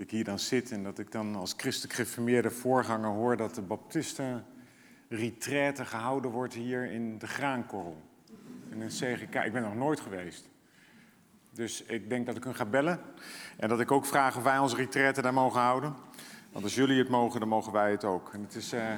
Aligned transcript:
ik 0.00 0.10
hier 0.10 0.24
dan 0.24 0.38
zit 0.38 0.70
en 0.70 0.82
dat 0.82 0.98
ik 0.98 1.12
dan 1.12 1.34
als 1.34 1.54
christelijk 1.56 1.94
geformeerde 1.94 2.50
voorganger 2.50 3.10
hoor 3.10 3.36
dat 3.36 3.54
de 3.54 3.62
baptisten 3.62 4.44
retraite 5.08 5.84
gehouden 5.84 6.30
wordt 6.30 6.54
hier 6.54 6.90
in 6.90 7.18
de 7.18 7.26
Graankorrel. 7.26 8.02
In 8.68 8.80
een 8.80 8.88
CGK. 8.88 9.34
Ik 9.34 9.52
ben 9.52 9.62
nog 9.62 9.74
nooit 9.74 10.00
geweest. 10.00 10.48
Dus 11.52 11.82
ik 11.82 12.08
denk 12.08 12.26
dat 12.26 12.36
ik 12.36 12.44
hun 12.44 12.54
ga 12.54 12.64
bellen. 12.64 13.00
En 13.56 13.68
dat 13.68 13.80
ik 13.80 13.90
ook 13.90 14.06
vraag 14.06 14.36
of 14.36 14.42
wij 14.42 14.58
onze 14.58 14.76
retraite 14.76 15.22
daar 15.22 15.34
mogen 15.34 15.60
houden. 15.60 15.94
Want 16.52 16.64
als 16.64 16.74
jullie 16.74 16.98
het 16.98 17.08
mogen, 17.08 17.40
dan 17.40 17.48
mogen 17.48 17.72
wij 17.72 17.90
het 17.90 18.04
ook. 18.04 18.30
En 18.32 18.42
het 18.42 18.54
is, 18.54 18.72
eh, 18.72 18.92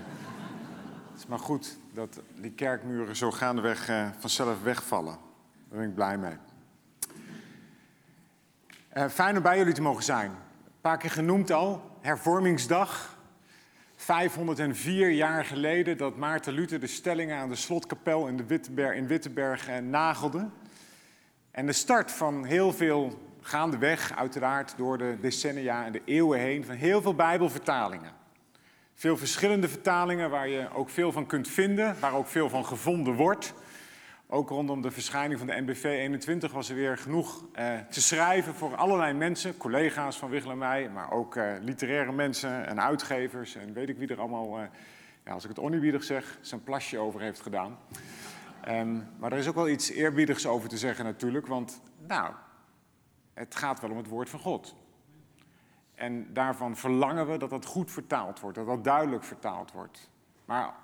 is 1.16 1.27
maar 1.27 1.38
goed 1.38 1.79
dat 1.93 2.21
die 2.34 2.52
kerkmuren 2.52 3.16
zo 3.16 3.30
gaandeweg 3.30 3.91
uh, 3.91 4.09
vanzelf 4.19 4.62
wegvallen. 4.62 5.19
Daar 5.69 5.79
ben 5.79 5.88
ik 5.88 5.95
blij 5.95 6.19
mee. 6.19 6.37
Uh, 8.96 9.09
fijn 9.09 9.37
om 9.37 9.43
bij 9.43 9.59
jullie 9.59 9.74
te 9.74 9.82
mogen 9.82 10.02
zijn. 10.02 10.32
Paar 10.82 10.98
keer 10.98 11.10
genoemd 11.10 11.50
al, 11.50 11.82
hervormingsdag. 12.00 13.18
504 13.96 15.10
jaar 15.10 15.45
geleden 15.45 15.96
dat 15.96 16.16
Maarten 16.16 16.52
Luther 16.52 16.80
de 16.80 16.87
stellingen 16.87 17.37
aan 17.37 17.48
de 17.48 17.54
slotkapel 17.54 18.26
in, 18.26 18.37
de 18.37 18.45
Wittenberg, 19.07 19.68
in 19.68 19.74
eh, 19.74 19.82
nagelde. 19.82 20.48
En 21.51 21.66
de 21.66 21.73
start 21.73 22.12
van 22.12 22.45
heel 22.45 22.73
veel 22.73 23.18
gaandeweg, 23.40 24.16
uiteraard 24.16 24.74
door 24.76 24.98
de 24.98 25.16
decennia 25.20 25.84
en 25.84 25.92
de 25.92 26.02
eeuwen 26.04 26.38
heen, 26.38 26.65
van 26.65 26.74
heel 26.74 27.02
veel 27.02 27.14
Bijbelvertalingen. 27.14 28.12
Veel 28.95 29.16
verschillende 29.16 29.68
vertalingen 29.68 30.30
waar 30.30 30.48
je 30.48 30.68
ook 30.74 30.90
veel 30.90 31.12
van 31.12 31.26
kunt 31.26 31.48
vinden, 31.48 31.96
waar 32.01 32.14
ook 32.14 32.26
veel 32.26 32.48
van 32.48 32.66
gevonden 32.66 33.14
wordt. 33.14 33.54
Ook 34.35 34.49
rondom 34.49 34.83
de 34.83 34.91
verschijning 34.91 35.38
van 35.38 35.47
de 35.49 35.61
NBV 35.61 35.85
21 35.85 36.52
was 36.52 36.69
er 36.69 36.75
weer 36.75 36.99
genoeg 36.99 37.45
eh, 37.52 37.79
te 37.91 38.01
schrijven 38.01 38.55
voor 38.55 38.77
allerlei 38.77 39.13
mensen, 39.13 39.57
collega's 39.57 40.19
van 40.19 40.30
Wichel 40.30 40.51
en 40.51 40.59
mij, 40.59 40.88
maar 40.88 41.11
ook 41.11 41.37
eh, 41.37 41.52
literaire 41.61 42.13
mensen 42.13 42.66
en 42.66 42.80
uitgevers 42.80 43.55
en 43.55 43.73
weet 43.73 43.88
ik 43.88 43.97
wie 43.97 44.09
er 44.09 44.21
allemaal, 44.21 44.59
eh, 44.59 44.65
ja, 45.25 45.33
als 45.33 45.43
ik 45.43 45.49
het 45.49 45.59
oneerbiedig 45.59 46.05
zeg, 46.05 46.38
zijn 46.41 46.63
plasje 46.63 46.99
over 46.99 47.21
heeft 47.21 47.41
gedaan. 47.41 47.79
Um, 48.69 49.09
maar 49.19 49.33
er 49.33 49.38
is 49.38 49.49
ook 49.49 49.55
wel 49.55 49.69
iets 49.69 49.91
eerbiedigs 49.91 50.47
over 50.47 50.69
te 50.69 50.79
zeggen 50.79 51.05
natuurlijk, 51.05 51.47
want 51.47 51.80
nou, 52.07 52.33
het 53.35 53.55
gaat 53.55 53.80
wel 53.80 53.91
om 53.91 53.97
het 53.97 54.09
woord 54.09 54.30
van 54.30 54.41
God. 54.41 54.75
En 55.95 56.33
daarvan 56.33 56.77
verlangen 56.77 57.30
we 57.30 57.37
dat 57.37 57.51
dat 57.51 57.65
goed 57.65 57.91
vertaald 57.91 58.41
wordt, 58.41 58.57
dat 58.57 58.66
dat 58.66 58.85
duidelijk 58.85 59.25
vertaald 59.25 59.73
wordt. 59.73 60.10
Maar 60.45 60.75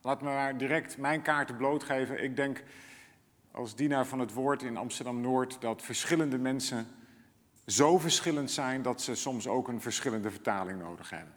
laat 0.00 0.22
me 0.22 0.28
maar 0.28 0.56
direct 0.56 0.98
mijn 0.98 1.22
kaarten 1.22 1.56
blootgeven. 1.56 2.22
Ik 2.22 2.36
denk 2.36 2.62
als 3.56 3.74
dienaar 3.74 4.06
van 4.06 4.18
het 4.18 4.32
woord 4.32 4.62
in 4.62 4.76
Amsterdam-Noord 4.76 5.60
dat 5.60 5.82
verschillende 5.82 6.38
mensen 6.38 6.86
zo 7.66 7.98
verschillend 7.98 8.50
zijn 8.50 8.82
dat 8.82 9.02
ze 9.02 9.14
soms 9.14 9.48
ook 9.48 9.68
een 9.68 9.80
verschillende 9.80 10.30
vertaling 10.30 10.78
nodig 10.78 11.10
hebben. 11.10 11.34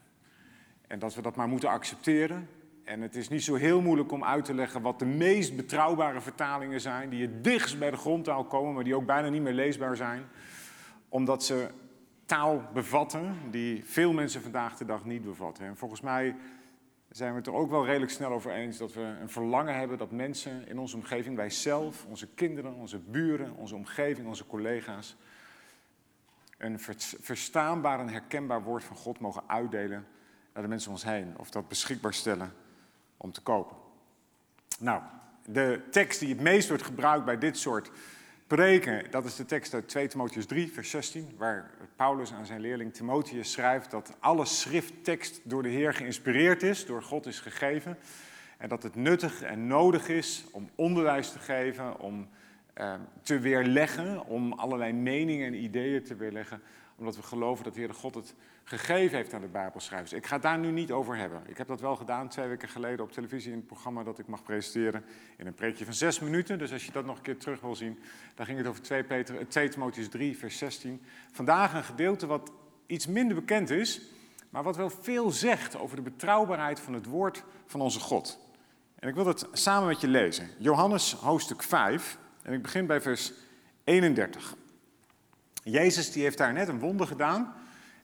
En 0.87 0.99
dat 0.99 1.15
we 1.15 1.21
dat 1.21 1.35
maar 1.35 1.47
moeten 1.47 1.69
accepteren. 1.69 2.49
En 2.83 3.01
het 3.01 3.15
is 3.15 3.29
niet 3.29 3.43
zo 3.43 3.55
heel 3.55 3.81
moeilijk 3.81 4.11
om 4.11 4.23
uit 4.23 4.45
te 4.45 4.53
leggen 4.53 4.81
wat 4.81 4.99
de 4.99 5.05
meest 5.05 5.55
betrouwbare 5.55 6.21
vertalingen 6.21 6.81
zijn, 6.81 7.09
die 7.09 7.21
het 7.21 7.43
dichtst 7.43 7.79
bij 7.79 7.91
de 7.91 7.97
grondtaal 7.97 8.43
komen, 8.43 8.73
maar 8.73 8.83
die 8.83 8.95
ook 8.95 9.05
bijna 9.05 9.29
niet 9.29 9.41
meer 9.41 9.53
leesbaar 9.53 9.95
zijn, 9.95 10.23
omdat 11.09 11.43
ze 11.43 11.69
taal 12.25 12.63
bevatten 12.73 13.35
die 13.51 13.85
veel 13.85 14.13
mensen 14.13 14.41
vandaag 14.41 14.77
de 14.77 14.85
dag 14.85 15.05
niet 15.05 15.23
bevatten. 15.23 15.65
En 15.65 15.77
volgens 15.77 16.01
mij 16.01 16.35
zijn 17.09 17.31
we 17.31 17.37
het 17.37 17.47
er 17.47 17.53
ook 17.53 17.69
wel 17.69 17.85
redelijk 17.85 18.11
snel 18.11 18.31
over 18.31 18.51
eens 18.51 18.77
dat 18.77 18.93
we 18.93 19.01
een 19.01 19.29
verlangen 19.29 19.75
hebben 19.75 19.97
dat 19.97 20.11
mensen 20.11 20.67
in 20.67 20.79
onze 20.79 20.95
omgeving, 20.95 21.35
wij 21.35 21.49
zelf, 21.49 22.05
onze 22.05 22.27
kinderen, 22.27 22.73
onze 22.73 22.97
buren, 22.97 23.55
onze 23.55 23.75
omgeving, 23.75 24.27
onze 24.27 24.45
collega's, 24.45 25.15
een 26.57 26.79
verstaanbaar 27.19 27.99
en 27.99 28.09
herkenbaar 28.09 28.63
woord 28.63 28.83
van 28.83 28.95
God 28.95 29.19
mogen 29.19 29.43
uitdelen 29.47 30.07
naar 30.53 30.63
de 30.63 30.69
mensen 30.69 30.89
om 30.89 30.95
ons 30.95 31.03
heen. 31.03 31.33
Of 31.37 31.49
dat 31.49 31.67
beschikbaar 31.67 32.13
stellen 32.13 32.53
om 33.17 33.31
te 33.31 33.41
kopen. 33.41 33.77
Nou, 34.79 35.01
de 35.45 35.81
tekst 35.91 36.19
die 36.19 36.29
het 36.29 36.41
meest 36.41 36.67
wordt 36.67 36.83
gebruikt 36.83 37.25
bij 37.25 37.37
dit 37.37 37.57
soort 37.57 37.91
preken, 38.49 39.03
dat 39.09 39.25
is 39.25 39.35
de 39.35 39.45
tekst 39.45 39.73
uit 39.73 39.87
2 39.87 40.07
Timotheus 40.07 40.45
3, 40.45 40.71
vers 40.71 40.89
16, 40.89 41.29
waar 41.37 41.71
Paulus 41.95 42.33
aan 42.33 42.45
zijn 42.45 42.61
leerling 42.61 42.93
Timotheus 42.93 43.51
schrijft 43.51 43.91
dat 43.91 44.15
alle 44.19 44.45
schrifttekst 44.45 45.41
door 45.43 45.63
de 45.63 45.69
Heer 45.69 45.93
geïnspireerd 45.93 46.63
is, 46.63 46.85
door 46.85 47.03
God 47.03 47.25
is 47.25 47.39
gegeven. 47.39 47.97
En 48.57 48.69
dat 48.69 48.83
het 48.83 48.95
nuttig 48.95 49.41
en 49.41 49.67
nodig 49.67 50.07
is 50.07 50.45
om 50.51 50.69
onderwijs 50.75 51.31
te 51.31 51.39
geven, 51.39 51.99
om 51.99 52.27
eh, 52.73 52.93
te 53.21 53.39
weerleggen, 53.39 54.25
om 54.25 54.53
allerlei 54.53 54.93
meningen 54.93 55.47
en 55.47 55.63
ideeën 55.63 56.03
te 56.03 56.15
weerleggen, 56.15 56.61
omdat 56.99 57.15
we 57.15 57.23
geloven 57.23 57.63
dat 57.63 57.73
de 57.73 57.79
Heer 57.79 57.93
God 57.93 58.15
het 58.15 58.33
gegeven 58.63 59.17
heeft 59.17 59.33
aan 59.33 59.41
de 59.41 59.47
Bijbelschrijvers. 59.47 60.13
Ik 60.13 60.25
ga 60.25 60.33
het 60.33 60.43
daar 60.43 60.57
nu 60.57 60.71
niet 60.71 60.91
over 60.91 61.17
hebben. 61.17 61.41
Ik 61.45 61.57
heb 61.57 61.67
dat 61.67 61.81
wel 61.81 61.95
gedaan 61.95 62.29
twee 62.29 62.47
weken 62.47 62.69
geleden 62.69 63.05
op 63.05 63.11
televisie 63.11 63.51
in 63.51 63.57
het 63.57 63.67
programma 63.67 64.03
dat 64.03 64.19
ik 64.19 64.27
mag 64.27 64.43
presenteren. 64.43 65.05
In 65.37 65.47
een 65.47 65.53
preekje 65.53 65.85
van 65.85 65.93
zes 65.93 66.19
minuten. 66.19 66.57
Dus 66.57 66.71
als 66.71 66.85
je 66.85 66.91
dat 66.91 67.05
nog 67.05 67.17
een 67.17 67.23
keer 67.23 67.37
terug 67.37 67.61
wil 67.61 67.75
zien, 67.75 67.99
dan 68.35 68.45
ging 68.45 68.57
het 68.57 68.67
over 68.67 68.81
2, 68.81 69.03
Peter, 69.03 69.47
2 69.47 69.69
Timotheus 69.69 70.09
3, 70.09 70.37
vers 70.37 70.57
16. 70.57 71.01
Vandaag 71.31 71.73
een 71.73 71.83
gedeelte 71.83 72.27
wat 72.27 72.51
iets 72.85 73.07
minder 73.07 73.35
bekend 73.35 73.69
is, 73.69 74.01
maar 74.49 74.63
wat 74.63 74.75
wel 74.75 74.89
veel 74.89 75.31
zegt 75.31 75.77
over 75.77 75.95
de 75.95 76.01
betrouwbaarheid 76.01 76.79
van 76.79 76.93
het 76.93 77.05
woord 77.05 77.43
van 77.65 77.81
onze 77.81 77.99
God. 77.99 78.39
En 78.99 79.09
ik 79.09 79.15
wil 79.15 79.23
dat 79.23 79.47
samen 79.51 79.87
met 79.87 80.01
je 80.01 80.07
lezen. 80.07 80.49
Johannes 80.57 81.13
hoofdstuk 81.13 81.63
5, 81.63 82.17
en 82.41 82.53
ik 82.53 82.61
begin 82.61 82.85
bij 82.85 83.01
vers 83.01 83.33
31. 83.83 84.55
Jezus 85.63 86.11
die 86.11 86.23
heeft 86.23 86.37
daar 86.37 86.53
net 86.53 86.67
een 86.67 86.79
wonder 86.79 87.07
gedaan. 87.07 87.53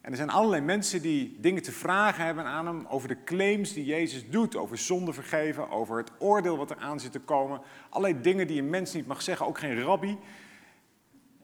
En 0.02 0.12
er 0.12 0.18
zijn 0.18 0.30
allerlei 0.30 0.62
mensen 0.62 1.02
die 1.02 1.38
dingen 1.40 1.62
te 1.62 1.72
vragen 1.72 2.26
hebben 2.26 2.46
aan 2.46 2.66
hem 2.66 2.86
over 2.90 3.08
de 3.08 3.24
claims 3.24 3.74
die 3.74 3.86
Jezus 3.86 4.30
doet, 4.30 4.56
over 4.56 4.78
zonde 4.78 5.14
vergeven, 5.14 5.70
over 5.70 5.98
het 5.98 6.12
oordeel 6.20 6.58
wat 6.58 6.70
er 6.70 6.78
aan 6.78 7.00
zit 7.00 7.12
te 7.12 7.20
komen. 7.20 7.62
Allerlei 7.90 8.22
dingen 8.22 8.48
die 8.48 8.62
een 8.62 8.70
mens 8.70 8.94
niet 8.94 9.08
mag 9.08 9.22
zeggen, 9.22 9.46
ook 9.46 9.60
geen 9.60 9.82
rabbi. 9.82 10.18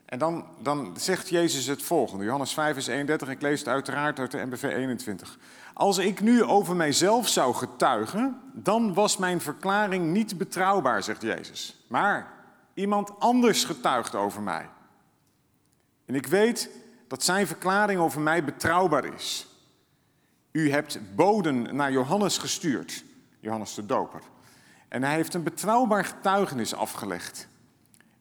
En 0.05 0.19
dan, 0.19 0.45
dan 0.61 0.93
zegt 0.97 1.29
Jezus 1.29 1.65
het 1.65 1.83
volgende, 1.83 2.23
Johannes 2.23 2.53
5, 2.53 2.73
vers 2.73 2.87
31, 2.87 3.29
ik 3.29 3.41
lees 3.41 3.59
het 3.59 3.67
uiteraard 3.67 4.19
uit 4.19 4.31
de 4.31 4.45
MBV 4.45 4.63
21. 4.63 5.37
Als 5.73 5.97
ik 5.97 6.21
nu 6.21 6.43
over 6.43 6.75
mijzelf 6.75 7.27
zou 7.27 7.53
getuigen, 7.53 8.41
dan 8.53 8.93
was 8.93 9.17
mijn 9.17 9.41
verklaring 9.41 10.11
niet 10.11 10.37
betrouwbaar, 10.37 11.03
zegt 11.03 11.21
Jezus. 11.21 11.85
Maar 11.87 12.33
iemand 12.73 13.19
anders 13.19 13.63
getuigt 13.63 14.15
over 14.15 14.41
mij. 14.41 14.69
En 16.11 16.17
ik 16.17 16.27
weet 16.27 16.69
dat 17.07 17.23
zijn 17.23 17.47
verklaring 17.47 17.99
over 17.99 18.21
mij 18.21 18.43
betrouwbaar 18.43 19.13
is. 19.13 19.47
U 20.51 20.71
hebt 20.71 20.99
boden 21.15 21.75
naar 21.75 21.91
Johannes 21.91 22.37
gestuurd, 22.37 23.03
Johannes 23.39 23.73
de 23.73 23.85
Doper. 23.85 24.21
En 24.87 25.03
hij 25.03 25.15
heeft 25.15 25.33
een 25.33 25.43
betrouwbaar 25.43 26.05
getuigenis 26.05 26.73
afgelegd. 26.73 27.47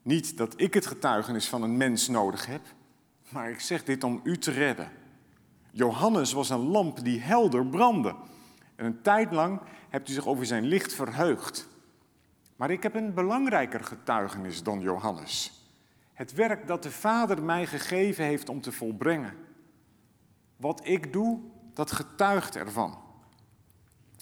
Niet 0.03 0.37
dat 0.37 0.55
ik 0.57 0.75
het 0.75 0.87
getuigenis 0.87 1.49
van 1.49 1.63
een 1.63 1.77
mens 1.77 2.09
nodig 2.09 2.47
heb, 2.47 2.61
maar 3.29 3.51
ik 3.51 3.61
zeg 3.61 3.85
dit 3.85 4.05
om 4.05 4.21
u 4.23 4.39
te 4.39 4.51
redden. 4.51 4.91
Johannes 5.71 6.33
was 6.33 6.51
een 6.51 6.67
lamp 6.69 7.05
die 7.05 7.21
helder 7.21 7.67
brandde. 7.67 8.15
En 8.77 8.85
een 8.85 9.03
tijd 9.03 9.33
lang 9.33 9.61
hebt 9.89 10.09
u 10.09 10.13
zich 10.13 10.27
over 10.27 10.47
zijn 10.47 10.65
licht 10.65 10.93
verheugd. 10.93 11.69
Maar 12.57 12.71
ik 12.71 12.83
heb 12.83 12.95
een 12.95 13.15
belangrijker 13.15 13.85
getuigenis 13.85 14.63
dan 14.63 14.81
Johannes. 14.81 15.60
Het 16.21 16.33
werk 16.33 16.67
dat 16.67 16.83
de 16.83 16.91
Vader 16.91 17.43
mij 17.43 17.67
gegeven 17.67 18.25
heeft 18.25 18.49
om 18.49 18.61
te 18.61 18.73
volbrengen. 18.73 19.35
Wat 20.57 20.81
ik 20.85 21.13
doe, 21.13 21.41
dat 21.75 21.93
getuigt 21.93 22.57
ervan. 22.57 22.99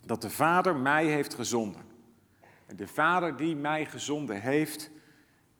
Dat 0.05 0.23
de 0.23 0.31
Vader 0.31 0.77
mij 0.77 1.07
heeft 1.07 1.35
gezonden. 1.35 1.83
En 2.67 2.77
de 2.77 2.87
Vader 2.87 3.37
die 3.37 3.57
mij 3.57 3.87
gezonden 3.87 4.41
heeft, 4.41 4.91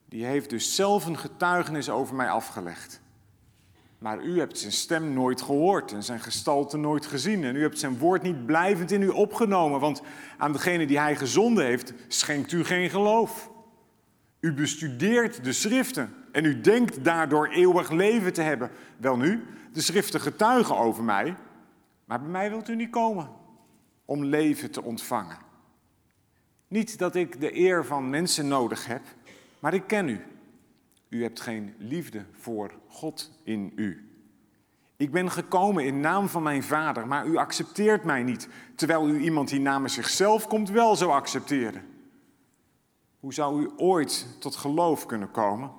die 0.05 0.25
heeft 0.25 0.51
dus 0.51 0.75
zelf 0.75 1.07
een 1.07 1.19
getuigenis 1.19 1.91
over 1.91 2.15
mij 2.15 2.31
afgelegd. 2.31 3.01
Maar 3.99 4.23
u 4.23 4.39
hebt 4.39 4.59
zijn 4.59 4.73
stem 4.73 5.13
nooit 5.13 5.43
gehoord 5.43 5.93
en 5.93 6.03
zijn 6.03 6.21
gestalte 6.21 6.77
nooit 6.77 7.07
gezien. 7.07 7.45
En 7.45 7.57
u 7.57 7.63
hebt 7.63 7.79
zijn 7.79 7.99
woord 7.99 8.23
niet 8.23 8.47
blijvend 8.47 8.91
in 8.91 9.03
u 9.03 9.09
opgenomen, 9.09 9.81
want 9.81 10.03
aan 10.37 10.53
degene 10.53 10.87
die 10.87 10.99
hij 10.99 11.17
gezonden 11.17 11.65
heeft, 11.65 11.93
schenkt 12.09 12.53
u 12.53 12.65
geen 12.65 12.91
geloof. 12.91 13.51
U 14.41 14.53
bestudeert 14.53 15.45
de 15.45 15.53
schriften 15.53 16.18
en 16.33 16.45
u 16.45 16.61
denkt 16.61 17.05
daardoor 17.05 17.49
eeuwig 17.49 17.91
leven 17.91 18.33
te 18.33 18.43
hebben. 18.43 18.71
Wel 18.97 19.17
nu, 19.17 19.45
de 19.73 19.81
schriften 19.81 20.21
getuigen 20.21 20.77
over 20.77 21.05
mij, 21.05 21.37
Maar 22.05 22.21
bij 22.21 22.29
mij 22.29 22.51
wilt 22.51 22.69
u 22.69 22.77
niet 22.77 22.91
komen 22.91 23.29
om 24.05 24.25
leven 24.25 24.71
te 24.71 24.83
ontvangen. 24.83 25.39
Niet 26.69 26.99
dat 26.99 27.15
ik 27.15 27.41
de 27.41 27.57
eer 27.57 27.85
van 27.85 28.11
mensen 28.11 28.49
nodig 28.49 28.87
heb, 28.87 29.03
maar 29.59 29.75
ik 29.75 29.87
ken 29.87 30.09
u. 30.09 30.21
U 31.09 31.23
hebt 31.23 31.41
geen 31.41 31.75
liefde 31.79 32.25
voor 32.33 32.73
God 32.89 33.31
in 33.45 33.73
u. 33.77 34.09
Ik 34.97 35.11
ben 35.11 35.31
gekomen 35.31 35.85
in 35.85 36.01
naam 36.01 36.29
van 36.29 36.43
mijn 36.43 36.63
vader, 36.63 37.07
maar 37.07 37.27
u 37.27 37.37
accepteert 37.37 38.05
mij 38.05 38.23
niet, 38.23 38.49
terwijl 38.75 39.09
u 39.09 39.19
iemand 39.19 39.49
die 39.49 39.61
namens 39.61 39.95
zichzelf 39.95 40.47
komt 40.47 40.71
wel 40.71 40.97
zou 40.97 41.11
accepteren. 41.11 41.83
Hoe 43.21 43.35
zou 43.35 43.63
u 43.63 43.71
ooit 43.77 44.27
tot 44.41 44.57
geloof 44.57 45.07
kunnen 45.07 45.31
komen? 45.31 45.71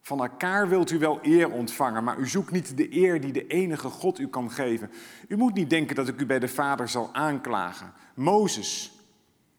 Van 0.00 0.20
elkaar 0.20 0.68
wilt 0.68 0.90
u 0.90 0.98
wel 0.98 1.18
eer 1.22 1.50
ontvangen, 1.50 2.04
maar 2.04 2.18
u 2.18 2.28
zoekt 2.28 2.50
niet 2.50 2.76
de 2.76 2.96
eer 2.96 3.20
die 3.20 3.32
de 3.32 3.46
enige 3.46 3.88
God 3.88 4.18
u 4.18 4.28
kan 4.28 4.50
geven. 4.50 4.90
U 5.28 5.36
moet 5.36 5.54
niet 5.54 5.70
denken 5.70 5.96
dat 5.96 6.08
ik 6.08 6.20
u 6.20 6.26
bij 6.26 6.38
de 6.38 6.48
Vader 6.48 6.88
zal 6.88 7.14
aanklagen. 7.14 7.92
Mozes, 8.14 8.92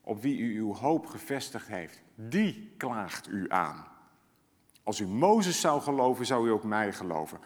op 0.01 0.21
wie 0.21 0.37
u 0.37 0.59
uw 0.59 0.73
hoop 0.73 1.05
gevestigd 1.05 1.67
heeft, 1.67 2.01
die 2.15 2.73
klaagt 2.77 3.29
u 3.29 3.45
aan. 3.49 3.85
Als 4.83 4.99
u 4.99 5.07
Mozes 5.07 5.61
zou 5.61 5.81
geloven, 5.81 6.25
zou 6.25 6.47
u 6.47 6.51
ook 6.51 6.63
mij 6.63 6.93
geloven. 6.93 7.39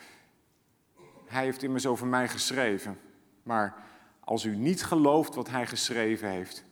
Hij 1.26 1.44
heeft 1.44 1.64
immers 1.64 1.86
over 1.86 2.08
mij 2.08 2.28
geschreven. 2.28 3.00
Maar 3.44 3.84
als 4.20 4.44
u 4.44 4.56
niet 4.56 4.84
gelooft 4.84 5.36
wat 5.36 5.50
hij 5.50 5.68
geschreven 5.68 6.30
heeft, 6.30 6.64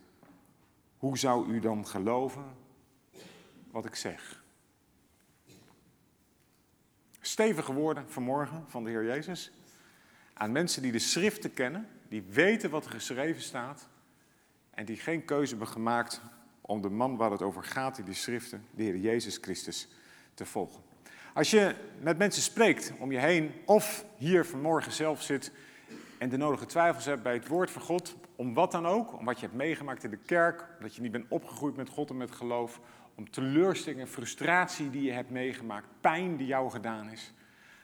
hoe 0.97 1.17
zou 1.17 1.47
u 1.47 1.59
dan 1.59 1.87
geloven 1.87 2.43
wat 3.71 3.85
ik 3.85 3.95
zeg? 3.95 4.42
Stevige 7.25 7.73
woorden 7.73 8.09
vanmorgen 8.09 8.63
van 8.67 8.83
de 8.83 8.89
Heer 8.89 9.05
Jezus 9.05 9.51
aan 10.33 10.51
mensen 10.51 10.81
die 10.81 10.91
de 10.91 10.99
schriften 10.99 11.53
kennen, 11.53 11.87
die 12.07 12.23
weten 12.29 12.69
wat 12.69 12.85
er 12.85 12.91
geschreven 12.91 13.41
staat 13.41 13.87
en 14.69 14.85
die 14.85 14.97
geen 14.97 15.25
keuze 15.25 15.49
hebben 15.49 15.67
gemaakt 15.67 16.21
om 16.61 16.81
de 16.81 16.89
man 16.89 17.17
waar 17.17 17.31
het 17.31 17.41
over 17.41 17.63
gaat 17.63 17.97
in 17.97 18.05
die 18.05 18.13
schriften, 18.13 18.65
de 18.71 18.83
Heer 18.83 18.97
Jezus 18.97 19.37
Christus, 19.41 19.87
te 20.33 20.45
volgen. 20.45 20.81
Als 21.33 21.51
je 21.51 21.75
met 21.99 22.17
mensen 22.17 22.41
spreekt 22.41 22.93
om 22.99 23.11
je 23.11 23.19
heen 23.19 23.51
of 23.65 24.05
hier 24.17 24.45
vanmorgen 24.45 24.91
zelf 24.91 25.21
zit 25.21 25.51
en 26.17 26.29
de 26.29 26.37
nodige 26.37 26.65
twijfels 26.65 27.05
hebt 27.05 27.23
bij 27.23 27.33
het 27.33 27.47
woord 27.47 27.71
van 27.71 27.81
God, 27.81 28.15
om 28.35 28.53
wat 28.53 28.71
dan 28.71 28.87
ook, 28.87 29.17
om 29.17 29.25
wat 29.25 29.39
je 29.39 29.45
hebt 29.45 29.57
meegemaakt 29.57 30.03
in 30.03 30.09
de 30.09 30.17
kerk, 30.25 30.65
dat 30.79 30.95
je 30.95 31.01
niet 31.01 31.11
bent 31.11 31.25
opgegroeid 31.29 31.75
met 31.75 31.89
God 31.89 32.09
en 32.09 32.17
met 32.17 32.31
geloof, 32.31 32.79
om 33.15 33.29
teleurstellingen, 33.29 34.07
frustratie 34.07 34.89
die 34.89 35.03
je 35.03 35.11
hebt 35.11 35.29
meegemaakt, 35.29 35.87
pijn 36.01 36.37
die 36.37 36.47
jou 36.47 36.69
gedaan 36.69 37.09
is, 37.09 37.33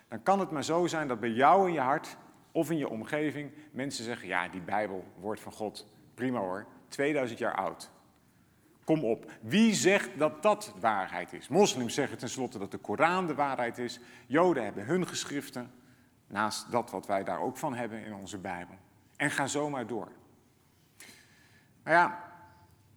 dan 0.07 0.23
kan 0.23 0.39
het 0.39 0.51
maar 0.51 0.63
zo 0.63 0.87
zijn 0.87 1.07
dat 1.07 1.19
bij 1.19 1.29
jou 1.29 1.67
in 1.67 1.73
je 1.73 1.79
hart 1.79 2.17
of 2.51 2.71
in 2.71 2.77
je 2.77 2.89
omgeving 2.89 3.51
mensen 3.71 4.03
zeggen, 4.03 4.27
ja, 4.27 4.47
die 4.47 4.61
Bijbel, 4.61 5.05
woord 5.19 5.39
van 5.39 5.51
God, 5.51 5.87
prima 6.13 6.39
hoor, 6.39 6.65
2000 6.87 7.39
jaar 7.39 7.55
oud. 7.55 7.91
Kom 8.83 9.03
op. 9.03 9.31
Wie 9.41 9.73
zegt 9.73 10.09
dat 10.17 10.43
dat 10.43 10.73
waarheid 10.79 11.33
is? 11.33 11.47
Moslims 11.47 11.93
zeggen 11.93 12.17
tenslotte 12.17 12.59
dat 12.59 12.71
de 12.71 12.77
Koran 12.77 13.27
de 13.27 13.35
waarheid 13.35 13.77
is. 13.77 13.99
Joden 14.27 14.63
hebben 14.63 14.85
hun 14.85 15.07
geschriften, 15.07 15.71
naast 16.27 16.71
dat 16.71 16.91
wat 16.91 17.07
wij 17.07 17.23
daar 17.23 17.39
ook 17.39 17.57
van 17.57 17.75
hebben 17.75 18.05
in 18.05 18.13
onze 18.13 18.37
Bijbel. 18.37 18.75
En 19.15 19.31
ga 19.31 19.47
zomaar 19.47 19.87
door. 19.87 20.11
Nou 21.83 21.97
ja, 21.97 22.28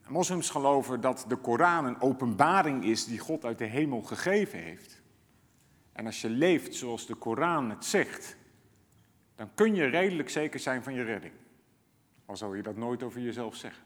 moslims 0.09 0.51
geloven 0.51 1.01
dat 1.01 1.25
de 1.29 1.37
Koran 1.37 1.85
een 1.85 2.01
openbaring 2.01 2.85
is 2.85 3.05
die 3.05 3.19
God 3.19 3.45
uit 3.45 3.59
de 3.59 3.65
hemel 3.65 4.03
gegeven 4.03 4.59
heeft. 4.59 5.03
En 5.93 6.07
als 6.07 6.21
je 6.21 6.31
leeft 6.31 6.75
zoals 6.75 7.07
de 7.07 7.15
Koran 7.15 7.71
het 7.71 7.85
zegt, 7.85 8.37
dan 9.35 9.55
kun 9.55 9.75
je 9.75 9.85
redelijk 9.85 10.31
zeker 10.31 10.61
zijn 10.61 10.83
van 10.83 10.95
je 10.95 11.03
redding. 11.03 11.35
Al 12.27 12.37
zou 12.37 12.57
je 12.57 12.63
dat 12.63 12.77
nooit 12.77 13.03
over 13.03 13.21
jezelf 13.21 13.57
zeggen. 13.57 13.85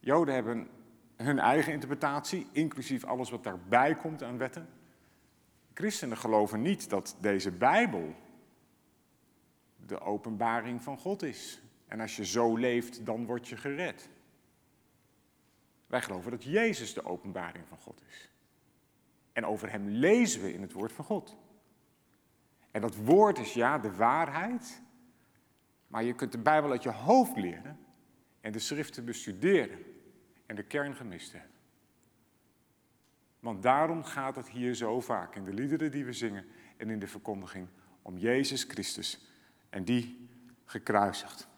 Joden 0.00 0.34
hebben 0.34 0.68
hun 1.16 1.38
eigen 1.38 1.72
interpretatie, 1.72 2.46
inclusief 2.52 3.04
alles 3.04 3.30
wat 3.30 3.44
daarbij 3.44 3.94
komt 3.94 4.22
aan 4.22 4.38
wetten. 4.38 4.68
Christenen 5.74 6.16
geloven 6.16 6.62
niet 6.62 6.90
dat 6.90 7.16
deze 7.20 7.50
Bijbel 7.50 8.14
de 9.86 10.00
openbaring 10.00 10.82
van 10.82 10.98
God 10.98 11.22
is. 11.22 11.62
En 11.86 12.00
als 12.00 12.16
je 12.16 12.24
zo 12.24 12.56
leeft, 12.56 13.06
dan 13.06 13.26
word 13.26 13.48
je 13.48 13.56
gered. 13.56 14.08
Wij 15.88 16.02
geloven 16.02 16.30
dat 16.30 16.44
Jezus 16.44 16.94
de 16.94 17.04
openbaring 17.04 17.66
van 17.68 17.78
God 17.78 18.02
is. 18.08 18.30
En 19.32 19.46
over 19.46 19.70
Hem 19.70 19.88
lezen 19.88 20.42
we 20.42 20.52
in 20.52 20.62
het 20.62 20.72
woord 20.72 20.92
van 20.92 21.04
God. 21.04 21.36
En 22.70 22.80
dat 22.80 22.96
woord 22.96 23.38
is 23.38 23.54
ja 23.54 23.78
de 23.78 23.92
waarheid, 23.92 24.82
maar 25.86 26.04
je 26.04 26.14
kunt 26.14 26.32
de 26.32 26.38
Bijbel 26.38 26.70
uit 26.70 26.82
je 26.82 26.90
hoofd 26.90 27.36
leren 27.36 27.78
en 28.40 28.52
de 28.52 28.58
schriften 28.58 29.04
bestuderen 29.04 29.78
en 30.46 30.56
de 30.56 30.62
kern 30.62 30.94
gemist 30.94 31.32
hebben. 31.32 31.50
Want 33.40 33.62
daarom 33.62 34.04
gaat 34.04 34.36
het 34.36 34.48
hier 34.48 34.74
zo 34.74 35.00
vaak 35.00 35.34
in 35.34 35.44
de 35.44 35.52
liederen 35.52 35.90
die 35.90 36.04
we 36.04 36.12
zingen 36.12 36.46
en 36.76 36.90
in 36.90 36.98
de 36.98 37.06
verkondiging 37.06 37.68
om 38.02 38.18
Jezus 38.18 38.62
Christus 38.62 39.28
en 39.70 39.84
die 39.84 40.28
gekruisigd. 40.64 41.48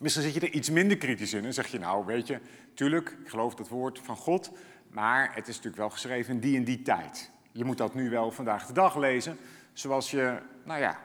Misschien 0.00 0.24
zit 0.24 0.34
je 0.34 0.40
er 0.40 0.52
iets 0.52 0.70
minder 0.70 0.96
kritisch 0.96 1.32
in 1.32 1.44
en 1.44 1.54
zeg 1.54 1.66
je 1.66 1.78
nou, 1.78 2.06
weet 2.06 2.26
je, 2.26 2.40
tuurlijk, 2.74 3.16
ik 3.22 3.28
geloof 3.28 3.54
dat 3.54 3.68
woord 3.68 4.00
van 4.02 4.16
God, 4.16 4.50
maar 4.90 5.34
het 5.34 5.48
is 5.48 5.54
natuurlijk 5.54 5.76
wel 5.76 5.90
geschreven 5.90 6.34
in 6.34 6.40
die 6.40 6.56
en 6.56 6.64
die 6.64 6.82
tijd. 6.82 7.30
Je 7.52 7.64
moet 7.64 7.78
dat 7.78 7.94
nu 7.94 8.10
wel 8.10 8.30
vandaag 8.30 8.66
de 8.66 8.72
dag 8.72 8.96
lezen, 8.96 9.36
zoals 9.72 10.10
je, 10.10 10.38
nou 10.64 10.80
ja, 10.80 11.00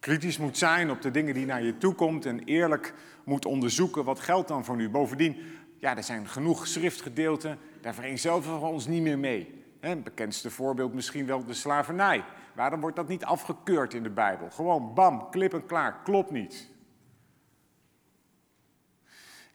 kritisch 0.00 0.38
moet 0.38 0.58
zijn 0.58 0.90
op 0.90 1.02
de 1.02 1.10
dingen 1.10 1.34
die 1.34 1.46
naar 1.46 1.62
je 1.62 1.78
toe 1.78 1.94
komt 1.94 2.26
en 2.26 2.44
eerlijk 2.44 2.94
moet 3.24 3.44
onderzoeken 3.44 4.04
wat 4.04 4.20
geldt 4.20 4.48
dan 4.48 4.64
voor 4.64 4.76
nu. 4.76 4.88
Bovendien, 4.88 5.36
ja, 5.78 5.96
er 5.96 6.02
zijn 6.02 6.28
genoeg 6.28 6.66
schriftgedeelten, 6.66 7.58
daar 7.80 7.94
vereenzelvigen 7.94 8.60
we 8.60 8.66
ons 8.66 8.86
niet 8.86 9.02
meer 9.02 9.18
mee. 9.18 9.64
Het 9.80 10.04
bekendste 10.04 10.50
voorbeeld 10.50 10.94
misschien 10.94 11.26
wel 11.26 11.44
de 11.44 11.54
slavernij. 11.54 12.24
Waarom 12.54 12.80
wordt 12.80 12.96
dat 12.96 13.08
niet 13.08 13.24
afgekeurd 13.24 13.94
in 13.94 14.02
de 14.02 14.10
Bijbel? 14.10 14.50
Gewoon 14.50 14.94
bam, 14.94 15.30
klip 15.30 15.54
en 15.54 15.66
klaar, 15.66 16.02
klopt 16.04 16.30
niet. 16.30 16.74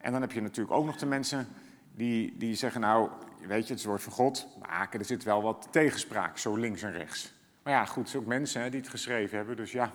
En 0.02 0.12
dan 0.12 0.22
heb 0.22 0.32
je 0.32 0.42
natuurlijk 0.42 0.76
ook 0.76 0.86
nog 0.86 0.98
de 0.98 1.06
mensen 1.06 1.48
die, 1.96 2.38
die 2.38 2.56
zeggen, 2.56 2.82
nou, 2.82 3.10
weet 3.48 3.68
je, 3.68 3.74
het 3.74 3.80
is 3.80 3.86
woord 3.86 4.04
van 4.04 4.14
God, 4.14 4.48
maar 4.60 4.90
er 4.92 5.06
zit 5.06 5.24
wel 5.24 5.42
wat 5.42 5.68
tegenspraak, 5.72 6.38
zo 6.38 6.56
links 6.56 6.82
en 6.82 6.92
rechts. 6.92 7.34
Maar 7.64 7.74
ja, 7.74 7.86
goed, 7.86 8.02
het 8.02 8.10
zijn 8.10 8.24
ook 8.24 8.30
mensen 8.30 8.62
hè, 8.62 8.70
die 8.70 8.80
het 8.80 8.90
geschreven 8.90 9.38
hebben, 9.38 9.56
dus 9.56 9.72
ja, 9.72 9.92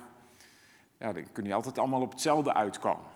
ja, 0.99 1.13
dan 1.13 1.33
kun 1.33 1.45
je 1.45 1.55
altijd 1.55 1.79
allemaal 1.79 2.01
op 2.01 2.11
hetzelfde 2.11 2.55
uitkomen. 2.55 3.11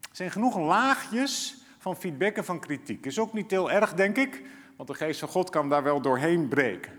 Er 0.00 0.16
zijn 0.16 0.30
genoeg 0.30 0.58
laagjes 0.58 1.56
van 1.78 1.96
feedback 1.96 2.36
en 2.36 2.44
van 2.44 2.60
kritiek. 2.60 3.06
Is 3.06 3.18
ook 3.18 3.32
niet 3.32 3.50
heel 3.50 3.70
erg, 3.70 3.94
denk 3.94 4.16
ik, 4.16 4.42
want 4.76 4.88
de 4.88 4.94
geest 4.94 5.20
van 5.20 5.28
God 5.28 5.50
kan 5.50 5.68
daar 5.68 5.82
wel 5.82 6.00
doorheen 6.00 6.48
breken. 6.48 6.92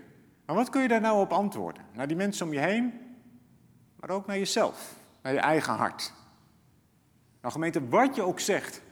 Maar 0.46 0.56
wat 0.56 0.70
kun 0.70 0.82
je 0.82 0.88
daar 0.88 1.00
nou 1.00 1.20
op 1.20 1.32
antwoorden? 1.32 1.82
Naar 1.92 2.06
die 2.06 2.16
mensen 2.16 2.46
om 2.46 2.52
je 2.52 2.58
heen, 2.58 2.92
maar 3.96 4.10
ook 4.10 4.26
naar 4.26 4.38
jezelf, 4.38 4.94
naar 5.22 5.32
je 5.32 5.38
eigen 5.38 5.72
hart. 5.72 6.12
Nou 7.40 7.52
gemeente, 7.52 7.88
wat 7.88 8.14
je 8.14 8.22
ook 8.22 8.40
zegt, 8.40 8.82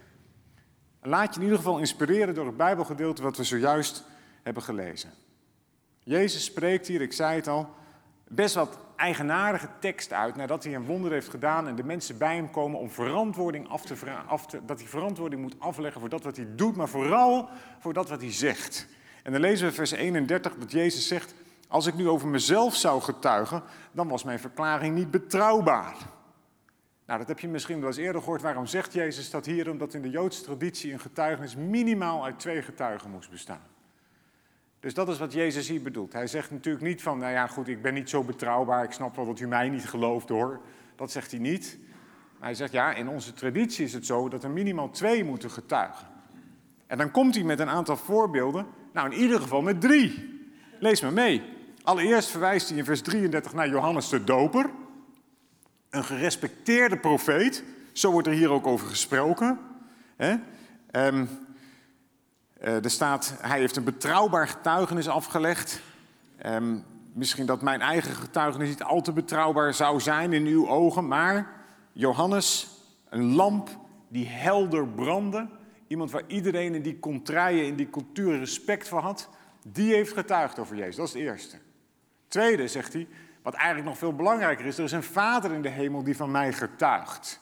laat 1.02 1.34
je 1.34 1.40
in 1.40 1.42
ieder 1.42 1.58
geval 1.58 1.78
inspireren 1.78 2.34
door 2.34 2.46
het 2.46 2.56
Bijbelgedeelte 2.56 3.22
wat 3.22 3.36
we 3.36 3.44
zojuist 3.44 4.04
hebben 4.42 4.62
gelezen. 4.62 5.10
Jezus 5.98 6.44
spreekt 6.44 6.86
hier, 6.86 7.00
ik 7.00 7.12
zei 7.12 7.36
het 7.36 7.48
al, 7.48 7.74
best 8.28 8.54
wat 8.54 8.78
eigenaardige 8.96 9.68
tekst 9.80 10.12
uit 10.12 10.36
nadat 10.36 10.64
hij 10.64 10.74
een 10.74 10.84
wonder 10.84 11.12
heeft 11.12 11.28
gedaan 11.28 11.68
en 11.68 11.74
de 11.74 11.84
mensen 11.84 12.18
bij 12.18 12.34
hem 12.34 12.50
komen 12.50 12.80
om 12.80 12.90
verantwoording 12.90 13.68
af 13.68 13.84
te 13.84 13.96
vragen, 13.96 14.66
dat 14.66 14.78
hij 14.78 14.88
verantwoording 14.88 15.42
moet 15.42 15.60
afleggen 15.60 16.00
voor 16.00 16.10
dat 16.10 16.24
wat 16.24 16.36
hij 16.36 16.46
doet, 16.54 16.76
maar 16.76 16.88
vooral 16.88 17.48
voor 17.78 17.92
dat 17.92 18.08
wat 18.08 18.20
hij 18.20 18.32
zegt. 18.32 18.86
En 19.22 19.32
dan 19.32 19.40
lezen 19.40 19.66
we 19.66 19.74
vers 19.74 19.90
31 19.90 20.54
dat 20.54 20.70
Jezus 20.70 21.08
zegt, 21.08 21.34
als 21.68 21.86
ik 21.86 21.94
nu 21.94 22.08
over 22.08 22.28
mezelf 22.28 22.74
zou 22.74 23.00
getuigen, 23.00 23.62
dan 23.92 24.08
was 24.08 24.24
mijn 24.24 24.38
verklaring 24.38 24.94
niet 24.94 25.10
betrouwbaar. 25.10 25.96
Nou, 27.08 27.20
dat 27.20 27.28
heb 27.28 27.38
je 27.38 27.48
misschien 27.48 27.78
wel 27.78 27.88
eens 27.88 27.96
eerder 27.96 28.20
gehoord. 28.20 28.42
Waarom 28.42 28.66
zegt 28.66 28.92
Jezus 28.92 29.30
dat 29.30 29.46
hier? 29.46 29.70
Omdat 29.70 29.94
in 29.94 30.02
de 30.02 30.10
Joodse 30.10 30.42
traditie 30.42 30.92
een 30.92 31.00
getuigenis 31.00 31.56
minimaal 31.56 32.24
uit 32.24 32.38
twee 32.38 32.62
getuigen 32.62 33.10
moest 33.10 33.30
bestaan. 33.30 33.62
Dus 34.80 34.94
dat 34.94 35.08
is 35.08 35.18
wat 35.18 35.32
Jezus 35.32 35.68
hier 35.68 35.82
bedoelt. 35.82 36.12
Hij 36.12 36.26
zegt 36.26 36.50
natuurlijk 36.50 36.84
niet 36.84 37.02
van, 37.02 37.18
nou 37.18 37.32
ja 37.32 37.46
goed, 37.46 37.68
ik 37.68 37.82
ben 37.82 37.94
niet 37.94 38.10
zo 38.10 38.22
betrouwbaar, 38.22 38.84
ik 38.84 38.92
snap 38.92 39.16
wel 39.16 39.26
dat 39.26 39.40
u 39.40 39.46
mij 39.46 39.68
niet 39.68 39.88
gelooft 39.88 40.28
hoor. 40.28 40.60
Dat 40.96 41.10
zegt 41.10 41.30
hij 41.30 41.40
niet. 41.40 41.78
Maar 42.38 42.48
hij 42.48 42.54
zegt, 42.54 42.72
ja, 42.72 42.94
in 42.94 43.08
onze 43.08 43.32
traditie 43.32 43.84
is 43.84 43.92
het 43.92 44.06
zo 44.06 44.28
dat 44.28 44.44
er 44.44 44.50
minimaal 44.50 44.90
twee 44.90 45.24
moeten 45.24 45.50
getuigen. 45.50 46.06
En 46.86 46.98
dan 46.98 47.10
komt 47.10 47.34
hij 47.34 47.44
met 47.44 47.58
een 47.58 47.68
aantal 47.68 47.96
voorbeelden, 47.96 48.66
nou 48.92 49.10
in 49.10 49.20
ieder 49.20 49.40
geval 49.40 49.62
met 49.62 49.80
drie. 49.80 50.40
Lees 50.78 51.00
maar 51.00 51.12
mee. 51.12 51.42
Allereerst 51.82 52.28
verwijst 52.28 52.68
hij 52.68 52.78
in 52.78 52.84
vers 52.84 53.00
33 53.00 53.52
naar 53.52 53.68
Johannes 53.68 54.08
de 54.08 54.24
Doper. 54.24 54.70
Een 55.90 56.04
gerespecteerde 56.04 56.98
profeet, 56.98 57.64
zo 57.92 58.10
wordt 58.10 58.26
er 58.26 58.32
hier 58.32 58.50
ook 58.50 58.66
over 58.66 58.86
gesproken. 58.86 59.58
Ehm, 60.16 61.26
uh, 62.62 62.84
er 62.84 62.90
staat, 62.90 63.34
hij 63.40 63.58
heeft 63.58 63.76
een 63.76 63.84
betrouwbaar 63.84 64.48
getuigenis 64.48 65.08
afgelegd. 65.08 65.80
Um, 66.46 66.84
misschien 67.12 67.46
dat 67.46 67.62
mijn 67.62 67.80
eigen 67.80 68.14
getuigenis 68.14 68.68
niet 68.68 68.82
al 68.82 69.00
te 69.00 69.12
betrouwbaar 69.12 69.74
zou 69.74 70.00
zijn 70.00 70.32
in 70.32 70.46
uw 70.46 70.68
ogen, 70.68 71.08
maar 71.08 71.52
Johannes, 71.92 72.68
een 73.08 73.34
lamp 73.34 73.68
die 74.08 74.28
helder 74.28 74.88
brandde, 74.88 75.48
iemand 75.86 76.10
waar 76.10 76.22
iedereen 76.26 76.74
in 76.74 76.82
die 76.82 76.98
contraien, 76.98 77.66
in 77.66 77.76
die 77.76 77.90
cultuur 77.90 78.38
respect 78.38 78.88
voor 78.88 79.00
had, 79.00 79.28
die 79.66 79.92
heeft 79.94 80.12
getuigd 80.12 80.58
over 80.58 80.76
Jezus. 80.76 80.96
Dat 80.96 81.06
is 81.06 81.12
het 81.12 81.22
eerste. 81.22 81.56
Tweede, 82.28 82.68
zegt 82.68 82.92
hij, 82.92 83.06
wat 83.42 83.54
eigenlijk 83.54 83.88
nog 83.88 83.98
veel 83.98 84.14
belangrijker 84.14 84.66
is, 84.66 84.78
er 84.78 84.84
is 84.84 84.92
een 84.92 85.02
vader 85.02 85.52
in 85.52 85.62
de 85.62 85.68
hemel 85.68 86.02
die 86.02 86.16
van 86.16 86.30
mij 86.30 86.52
getuigt. 86.52 87.40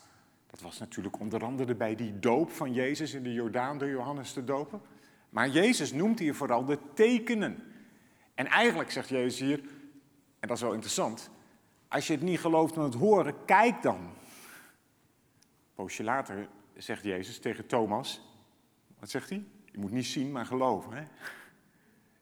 Dat 0.51 0.61
was 0.61 0.79
natuurlijk 0.79 1.21
onder 1.21 1.45
andere 1.45 1.75
bij 1.75 1.95
die 1.95 2.19
doop 2.19 2.51
van 2.51 2.73
Jezus 2.73 3.15
in 3.15 3.23
de 3.23 3.33
Jordaan 3.33 3.79
door 3.79 3.89
Johannes 3.89 4.33
te 4.33 4.45
dopen. 4.45 4.81
Maar 5.29 5.49
Jezus 5.49 5.93
noemt 5.93 6.19
hier 6.19 6.35
vooral 6.35 6.65
de 6.65 6.79
tekenen. 6.95 7.63
En 8.35 8.47
eigenlijk 8.47 8.91
zegt 8.91 9.09
Jezus 9.09 9.41
hier, 9.41 9.59
en 10.41 10.49
dat 10.49 10.57
is 10.57 10.63
wel 10.63 10.73
interessant, 10.73 11.31
als 11.89 12.07
je 12.07 12.13
het 12.13 12.23
niet 12.23 12.41
gelooft 12.41 12.75
van 12.75 12.85
het 12.85 12.95
horen, 12.95 13.45
kijk 13.45 13.83
dan. 13.83 13.97
Een 13.97 14.15
poosje 15.75 16.03
later 16.05 16.49
zegt 16.77 17.03
Jezus 17.03 17.39
tegen 17.39 17.67
Thomas, 17.67 18.23
wat 18.99 19.11
zegt 19.11 19.31
hij? 19.31 19.45
Je 19.65 19.79
moet 19.79 19.91
niet 19.91 20.07
zien, 20.07 20.33
maar 20.33 20.47
geloven. 20.47 20.93
Hè? 20.93 21.05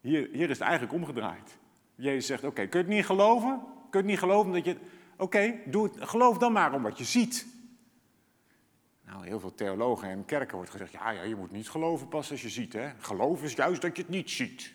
Hier, 0.00 0.28
hier 0.33 0.50
is 0.50 0.59
het 0.59 0.66
eigenlijk 0.69 0.93
omgedraaid. 0.93 1.59
Jezus 1.95 2.27
zegt, 2.27 2.45
oké, 2.45 2.67
kun 2.67 2.81
je 2.81 2.87
het 2.87 2.95
niet 2.95 3.07
geloven? 3.07 3.61
Kun 3.61 3.91
je 3.91 3.97
het 3.97 4.07
niet 4.07 4.19
geloven 4.19 4.53
dat 4.53 4.65
je... 4.65 4.77
Oké, 5.17 5.55
doe 5.67 5.85
het, 5.85 6.09
geloof 6.09 6.39
dan 6.39 6.53
maar 6.53 6.73
om 6.73 6.83
wat 6.83 6.99
je 6.99 7.05
ziet. 7.05 7.47
Nou, 9.05 9.27
heel 9.27 9.41
veel 9.41 9.55
theologen 9.55 10.09
en 10.09 10.25
kerken 10.25 10.57
wordt 10.57 10.71
gezegd, 10.71 10.93
ja, 10.93 11.11
ja, 11.11 11.23
je 11.23 11.37
moet 11.37 11.51
niet 11.51 11.69
geloven 11.69 12.09
pas 12.09 12.31
als 12.31 12.43
je 12.43 12.49
ziet. 12.49 12.73
Hè? 12.73 12.91
Geloof 12.99 13.43
is 13.43 13.55
juist 13.55 13.83
dat 13.83 13.97
je 13.97 14.03
het 14.03 14.11
niet 14.11 14.31
ziet. 14.31 14.75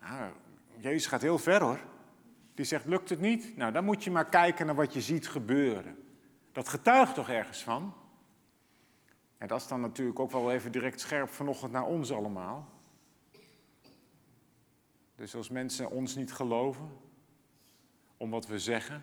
Nou, 0.00 0.32
Jezus 0.76 1.06
gaat 1.06 1.22
heel 1.22 1.38
ver 1.38 1.62
hoor. 1.62 1.80
Die 2.54 2.64
zegt, 2.64 2.84
lukt 2.84 3.08
het 3.08 3.20
niet? 3.20 3.56
Nou, 3.56 3.72
dan 3.72 3.84
moet 3.84 4.04
je 4.04 4.10
maar 4.10 4.28
kijken 4.28 4.66
naar 4.66 4.74
wat 4.74 4.92
je 4.92 5.00
ziet 5.00 5.28
gebeuren. 5.28 5.96
Dat 6.52 6.68
getuigt 6.68 7.14
toch 7.14 7.28
ergens 7.28 7.62
van? 7.62 7.94
En 9.38 9.48
dat 9.48 9.60
is 9.60 9.68
dan 9.68 9.80
natuurlijk 9.80 10.18
ook 10.18 10.30
wel 10.30 10.52
even 10.52 10.72
direct 10.72 11.00
scherp 11.00 11.30
vanochtend 11.30 11.72
naar 11.72 11.86
ons 11.86 12.12
allemaal. 12.12 12.75
Dus 15.16 15.34
als 15.34 15.48
mensen 15.48 15.90
ons 15.90 16.14
niet 16.14 16.32
geloven 16.32 16.88
om 18.16 18.30
wat 18.30 18.46
we 18.46 18.58
zeggen. 18.58 19.02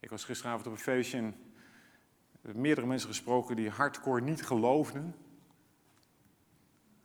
Ik 0.00 0.10
was 0.10 0.24
gisteravond 0.24 0.66
op 0.66 0.72
een 0.72 0.78
feestje 0.78 1.18
en 1.18 1.34
meerdere 2.40 2.86
mensen 2.86 3.08
gesproken 3.08 3.56
die 3.56 3.70
hardcore 3.70 4.20
niet 4.20 4.42
geloofden. 4.42 5.14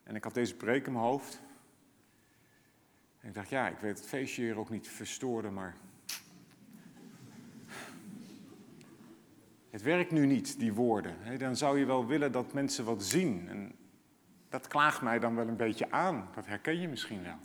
En 0.04 0.16
ik 0.16 0.24
had 0.24 0.34
deze 0.34 0.56
preek 0.56 0.86
in 0.86 0.92
mijn 0.92 1.06
hoofd. 1.06 1.42
En 3.20 3.28
ik 3.28 3.34
dacht, 3.34 3.50
ja, 3.50 3.70
ik 3.70 3.78
weet 3.78 3.98
het 3.98 4.08
feestje 4.08 4.42
hier 4.42 4.58
ook 4.58 4.70
niet 4.70 4.88
verstoren, 4.88 5.54
maar. 5.54 5.78
Het 9.70 9.82
werkt 9.82 10.12
nu 10.12 10.26
niet, 10.26 10.60
die 10.60 10.74
woorden. 10.74 11.40
Dan 11.40 11.56
zou 11.56 11.80
je 11.80 11.86
wel 11.86 12.06
willen 12.06 12.32
dat 12.32 12.54
mensen 12.54 12.86
wat 12.86 13.04
zien. 13.04 13.50
En 13.50 13.76
dat 14.50 14.68
klaagt 14.68 15.02
mij 15.02 15.20
dan 15.20 15.36
wel 15.36 15.48
een 15.48 15.56
beetje 15.56 15.92
aan. 15.92 16.30
Dat 16.36 16.46
herken 16.46 16.82
je 16.82 16.88
misschien 16.88 17.24
wel. 17.24 17.38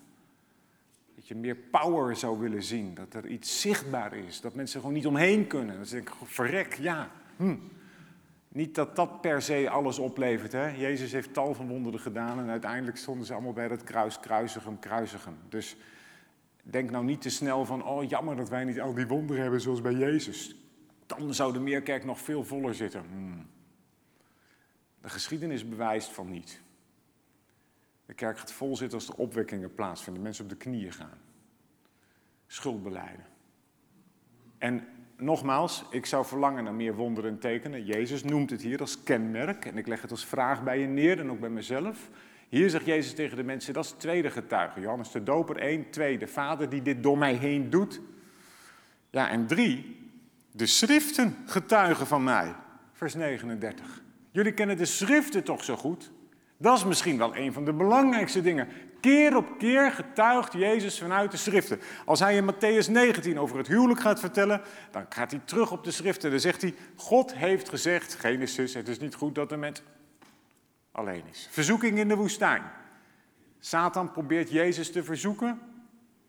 Dat 1.15 1.29
je 1.29 1.35
meer 1.35 1.57
power 1.57 2.17
zou 2.17 2.39
willen 2.39 2.63
zien. 2.63 2.95
Dat 2.95 3.15
er 3.15 3.27
iets 3.27 3.61
zichtbaar 3.61 4.15
is. 4.15 4.41
Dat 4.41 4.55
mensen 4.55 4.81
gewoon 4.81 4.95
niet 4.95 5.07
omheen 5.07 5.47
kunnen. 5.47 5.79
Dat 5.79 5.89
ze 5.89 5.95
denken, 5.95 6.15
verrek, 6.25 6.75
ja. 6.75 7.11
Hm. 7.37 7.57
Niet 8.49 8.75
dat 8.75 8.97
dat 8.97 9.21
per 9.21 9.43
se 9.43 9.71
alles 9.71 9.99
oplevert. 9.99 10.53
Hè? 10.53 10.69
Jezus 10.69 11.13
heeft 11.13 11.35
tal 11.35 11.55
van 11.55 11.69
wonderen 11.69 12.01
gedaan 12.01 12.39
en 12.39 12.49
uiteindelijk 12.49 12.97
stonden 12.97 13.27
ze 13.27 13.33
allemaal 13.33 13.53
bij 13.53 13.69
dat 13.69 13.85
kruis, 13.85 14.21
kruisig 14.21 14.65
hem, 14.65 14.79
kruisig 14.79 15.25
hem. 15.25 15.37
Dus 15.49 15.77
denk 16.63 16.91
nou 16.91 17.05
niet 17.05 17.23
te 17.23 17.31
snel 17.31 17.65
van, 17.65 17.85
oh 17.85 18.09
jammer 18.09 18.37
dat 18.37 18.49
wij 18.49 18.65
niet 18.65 18.81
al 18.81 18.95
die 18.95 19.07
wonderen 19.07 19.43
hebben 19.43 19.61
zoals 19.61 19.81
bij 19.81 19.95
Jezus. 19.95 20.57
Dan 21.07 21.35
zou 21.35 21.53
de 21.53 21.61
Meerkerk 21.61 22.05
nog 22.05 22.21
veel 22.21 22.45
voller 22.45 22.75
zitten. 22.75 23.05
Hmm. 23.11 23.47
De 25.01 25.09
geschiedenis 25.09 25.69
bewijst 25.69 26.09
van 26.09 26.31
niet. 26.31 26.61
De 28.07 28.15
kerk 28.15 28.39
gaat 28.39 28.53
vol 28.53 28.77
zitten 28.77 28.99
als 28.99 29.09
er 29.09 29.15
opwekkingen 29.15 29.75
plaatsvinden, 29.75 30.23
mensen 30.23 30.45
op 30.45 30.51
de 30.51 30.57
knieën 30.57 30.93
gaan. 30.93 31.19
Schuld 32.47 32.83
beleiden. 32.83 33.27
En 34.59 34.87
nogmaals, 35.17 35.85
ik 35.91 36.07
zou 36.07 36.25
verlangen 36.25 36.65
naar 36.65 36.75
meer 36.75 36.95
wonderen 36.95 37.31
en 37.31 37.39
tekenen. 37.39 37.85
Jezus 37.85 38.25
noemt 38.25 38.51
het 38.51 38.63
hier 38.63 38.81
als 38.81 39.03
kenmerk 39.03 39.65
en 39.65 39.79
ik 39.79 39.87
leg 39.87 40.03
het 40.03 40.11
als 40.11 40.27
vraag 40.27 40.63
bij 40.63 40.79
je 40.79 40.87
neer 40.87 41.19
en 41.19 41.31
ook 41.31 41.41
bij 41.41 41.51
mezelf. 41.51 42.11
Hier 42.49 42.71
zegt 42.71 42.87
Jezus 42.87 43.15
tegen 43.15 43.37
de 43.37 43.43
mensen, 43.43 43.75
dat 43.75 43.85
is 43.85 43.91
tweede 43.91 44.31
getuige. 44.31 44.81
Johannes 44.81 45.11
de 45.11 45.23
Doper 45.23 45.57
1, 45.57 45.91
2, 45.91 46.19
de 46.19 46.27
Vader 46.27 46.69
die 46.69 46.83
dit 46.83 47.03
door 47.03 47.19
mij 47.19 47.35
heen 47.35 47.71
doet. 47.71 48.01
Ja, 49.11 49.29
en 49.29 49.47
drie, 49.47 49.97
de 50.51 50.67
schriften 50.67 51.37
getuigen 51.47 52.07
van 52.07 52.25
mij. 52.25 52.55
Vers 52.93 53.15
39. 53.15 54.03
Jullie 54.31 54.55
kennen 54.55 54.77
de 54.77 54.85
schriften 54.85 55.45
toch 55.45 55.65
zo 55.65 55.77
goed? 55.77 56.13
Dat 56.62 56.76
is 56.76 56.85
misschien 56.85 57.19
wel 57.19 57.37
een 57.37 57.52
van 57.52 57.64
de 57.64 57.73
belangrijkste 57.73 58.42
dingen. 58.42 58.69
Keer 59.00 59.37
op 59.37 59.59
keer 59.59 59.92
getuigt 59.92 60.52
Jezus 60.52 60.99
vanuit 60.99 61.31
de 61.31 61.37
schriften. 61.37 61.81
Als 62.04 62.21
hij 62.21 62.37
in 62.37 62.52
Matthäus 62.52 62.90
19 62.90 63.38
over 63.38 63.57
het 63.57 63.66
huwelijk 63.66 64.00
gaat 64.00 64.21
vertellen, 64.21 64.61
dan 64.90 65.07
gaat 65.09 65.31
hij 65.31 65.40
terug 65.45 65.71
op 65.71 65.85
de 65.85 65.90
schriften. 65.90 66.31
Dan 66.31 66.40
zegt 66.40 66.62
hij, 66.62 66.75
God 66.97 67.35
heeft 67.35 67.69
gezegd, 67.69 68.14
Genesis, 68.14 68.75
het 68.75 68.88
is 68.88 68.99
niet 68.99 69.14
goed 69.14 69.35
dat 69.35 69.49
de 69.49 69.57
mens 69.57 69.83
alleen 70.92 71.23
is. 71.31 71.49
Verzoeking 71.50 71.99
in 71.99 72.09
de 72.09 72.16
woestijn. 72.16 72.62
Satan 73.61 74.11
probeert 74.11 74.50
Jezus 74.50 74.92
te 74.92 75.04
verzoeken. 75.04 75.61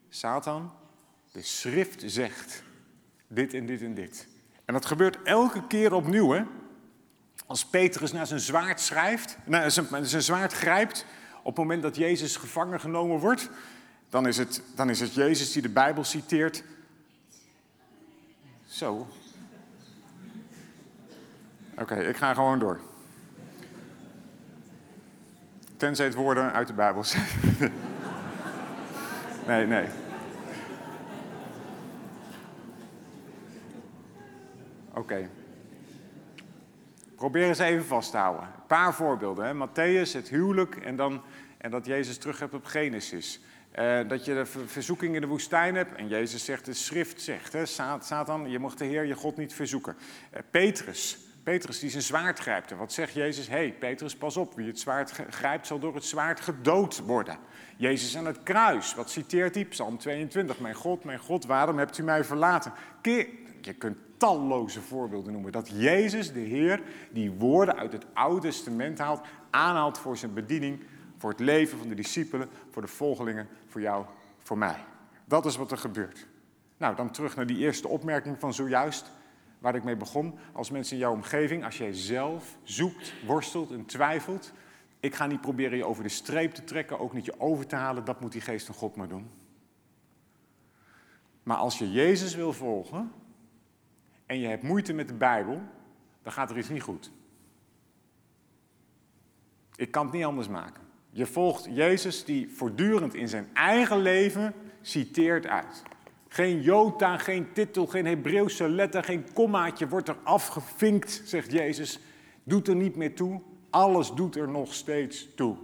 Satan, 0.09 0.71
de 1.31 1.41
schrift 1.41 2.03
zegt 2.05 2.63
dit 3.27 3.53
en 3.53 3.65
dit 3.65 3.81
en 3.81 3.93
dit. 3.93 4.27
En 4.65 4.73
dat 4.73 4.85
gebeurt 4.85 5.17
elke 5.23 5.67
keer 5.67 5.93
opnieuw, 5.93 6.31
hè? 6.31 6.43
Als 7.45 7.65
Petrus 7.65 8.11
naar 8.11 8.27
zijn 8.27 8.39
zwaard 8.39 8.79
schrijft, 8.79 9.37
naar 9.43 9.71
zijn, 9.71 10.21
zwaard 10.21 10.53
grijpt, 10.53 11.05
op 11.37 11.45
het 11.45 11.57
moment 11.57 11.81
dat 11.81 11.95
Jezus 11.95 12.35
gevangen 12.35 12.79
genomen 12.79 13.19
wordt, 13.19 13.49
dan 14.09 14.27
is 14.27 14.37
het, 14.37 14.61
dan 14.75 14.89
is 14.89 14.99
het 14.99 15.13
Jezus 15.13 15.51
die 15.51 15.61
de 15.61 15.69
Bijbel 15.69 16.03
citeert. 16.03 16.63
Zo. 18.65 19.07
Oké, 21.77 21.95
ik 21.95 22.17
ga 22.17 22.33
gewoon 22.33 22.59
door. 22.59 22.79
Tenzij 25.77 26.05
het 26.05 26.15
woorden 26.15 26.53
uit 26.53 26.67
de 26.67 26.73
Bijbel 26.73 27.03
zijn. 27.03 27.25
nee, 29.47 29.65
nee. 29.65 29.87
Oké. 34.93 35.29
Probeer 37.23 37.47
eens 37.47 37.59
even 37.59 37.85
vast 37.85 38.11
te 38.11 38.17
houden. 38.17 38.43
Een 38.43 38.65
paar 38.67 38.93
voorbeelden. 38.93 39.45
Hè. 39.45 39.67
Matthäus, 39.67 40.11
het 40.11 40.29
huwelijk 40.29 40.75
en, 40.75 40.95
dan, 40.95 41.21
en 41.57 41.71
dat 41.71 41.85
Jezus 41.85 42.17
terug 42.17 42.39
hebt 42.39 42.53
op 42.53 42.65
Genesis. 42.65 43.39
Uh, 43.79 43.99
dat 44.07 44.25
je 44.25 44.33
de 44.33 44.45
verzoeking 44.45 45.15
in 45.15 45.21
de 45.21 45.27
woestijn 45.27 45.75
hebt. 45.75 45.95
En 45.95 46.07
Jezus 46.07 46.45
zegt, 46.45 46.65
de 46.65 46.73
schrift 46.73 47.21
zegt, 47.21 47.53
hè, 47.53 47.65
Satan, 47.65 48.49
je 48.49 48.59
mocht 48.59 48.77
de 48.77 48.85
Heer 48.85 49.05
je 49.05 49.15
God 49.15 49.37
niet 49.37 49.53
verzoeken. 49.53 49.95
Uh, 50.33 50.39
Petrus, 50.51 51.17
Petrus 51.43 51.79
die 51.79 51.89
zijn 51.89 52.03
zwaard 52.03 52.39
grijpt. 52.39 52.71
En 52.71 52.77
wat 52.77 52.93
zegt 52.93 53.13
Jezus? 53.13 53.47
Hé, 53.47 53.55
hey, 53.55 53.75
Petrus, 53.79 54.15
pas 54.15 54.37
op. 54.37 54.55
Wie 54.55 54.67
het 54.67 54.79
zwaard 54.79 55.11
grijpt, 55.29 55.67
zal 55.67 55.79
door 55.79 55.95
het 55.95 56.05
zwaard 56.05 56.39
gedood 56.39 56.99
worden. 56.99 57.37
Jezus 57.77 58.17
aan 58.17 58.25
het 58.25 58.43
kruis. 58.43 58.95
Wat 58.95 59.09
citeert 59.09 59.55
hij? 59.55 59.65
Psalm 59.65 59.97
22. 59.97 60.59
Mijn 60.59 60.75
God, 60.75 61.03
mijn 61.03 61.19
God, 61.19 61.45
waarom 61.45 61.77
hebt 61.77 61.97
u 61.97 62.03
mij 62.03 62.23
verlaten? 62.23 62.73
Je 63.61 63.73
kunt 63.73 63.97
talloze 64.23 64.81
voorbeelden 64.81 65.33
noemen. 65.33 65.51
Dat 65.51 65.69
Jezus, 65.69 66.33
de 66.33 66.39
Heer, 66.39 66.81
die 67.11 67.31
woorden 67.31 67.75
uit 67.75 67.91
het 67.93 68.05
Oude 68.13 68.41
Testament 68.41 68.97
haalt, 68.99 69.21
aanhaalt 69.49 69.97
voor 69.97 70.17
zijn 70.17 70.33
bediening, 70.33 70.79
voor 71.17 71.29
het 71.29 71.39
leven 71.39 71.77
van 71.77 71.87
de 71.87 71.95
discipelen, 71.95 72.49
voor 72.69 72.81
de 72.81 72.87
volgelingen, 72.87 73.47
voor 73.67 73.81
jou, 73.81 74.05
voor 74.37 74.57
mij. 74.57 74.75
Dat 75.25 75.45
is 75.45 75.55
wat 75.55 75.71
er 75.71 75.77
gebeurt. 75.77 76.27
Nou, 76.77 76.95
dan 76.95 77.11
terug 77.11 77.35
naar 77.35 77.45
die 77.45 77.57
eerste 77.57 77.87
opmerking 77.87 78.39
van 78.39 78.53
zojuist, 78.53 79.11
waar 79.59 79.75
ik 79.75 79.83
mee 79.83 79.97
begon. 79.97 80.33
Als 80.51 80.69
mensen 80.69 80.93
in 80.93 81.01
jouw 81.01 81.13
omgeving, 81.13 81.65
als 81.65 81.77
jij 81.77 81.93
zelf 81.93 82.57
zoekt, 82.63 83.13
worstelt 83.25 83.71
en 83.71 83.85
twijfelt, 83.85 84.51
ik 84.99 85.15
ga 85.15 85.25
niet 85.25 85.41
proberen 85.41 85.77
je 85.77 85.85
over 85.85 86.03
de 86.03 86.09
streep 86.09 86.53
te 86.53 86.63
trekken, 86.63 86.99
ook 86.99 87.13
niet 87.13 87.25
je 87.25 87.39
over 87.39 87.67
te 87.67 87.75
halen, 87.75 88.05
dat 88.05 88.21
moet 88.21 88.31
die 88.31 88.41
geest 88.41 88.65
van 88.65 88.75
God 88.75 88.95
maar 88.95 89.07
doen. 89.07 89.29
Maar 91.43 91.57
als 91.57 91.77
je 91.77 91.91
Jezus 91.91 92.35
wil 92.35 92.53
volgen, 92.53 93.11
en 94.25 94.39
je 94.39 94.47
hebt 94.47 94.63
moeite 94.63 94.93
met 94.93 95.07
de 95.07 95.13
Bijbel, 95.13 95.61
dan 96.21 96.31
gaat 96.31 96.49
er 96.49 96.57
iets 96.57 96.69
niet 96.69 96.81
goed. 96.81 97.11
Ik 99.75 99.91
kan 99.91 100.05
het 100.05 100.13
niet 100.13 100.25
anders 100.25 100.47
maken. 100.47 100.83
Je 101.09 101.25
volgt 101.25 101.67
Jezus 101.69 102.25
die 102.25 102.49
voortdurend 102.49 103.13
in 103.13 103.27
zijn 103.27 103.49
eigen 103.53 104.01
leven 104.01 104.53
citeert 104.81 105.47
uit. 105.47 105.83
Geen 106.27 106.61
jota, 106.61 107.17
geen 107.17 107.53
titel, 107.53 107.87
geen 107.87 108.05
Hebreeuwse 108.05 108.69
letter, 108.69 109.03
geen 109.03 109.33
kommaatje 109.33 109.87
wordt 109.87 110.07
er 110.07 110.17
afgevinkt, 110.23 111.21
zegt 111.25 111.51
Jezus. 111.51 111.99
Doet 112.43 112.67
er 112.67 112.75
niet 112.75 112.95
meer 112.95 113.15
toe. 113.15 113.41
Alles 113.69 114.13
doet 114.13 114.35
er 114.35 114.49
nog 114.49 114.73
steeds 114.73 115.35
toe. 115.35 115.57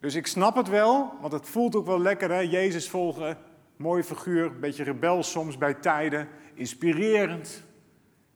Dus 0.00 0.14
ik 0.14 0.26
snap 0.26 0.56
het 0.56 0.68
wel, 0.68 1.12
want 1.20 1.32
het 1.32 1.46
voelt 1.46 1.76
ook 1.76 1.86
wel 1.86 2.00
lekker, 2.00 2.30
hè? 2.30 2.38
Jezus 2.38 2.88
volgen, 2.88 3.38
mooi 3.76 4.02
figuur, 4.02 4.58
beetje 4.58 4.84
rebel 4.84 5.22
soms 5.22 5.58
bij 5.58 5.74
tijden, 5.74 6.28
inspirerend. 6.58 7.62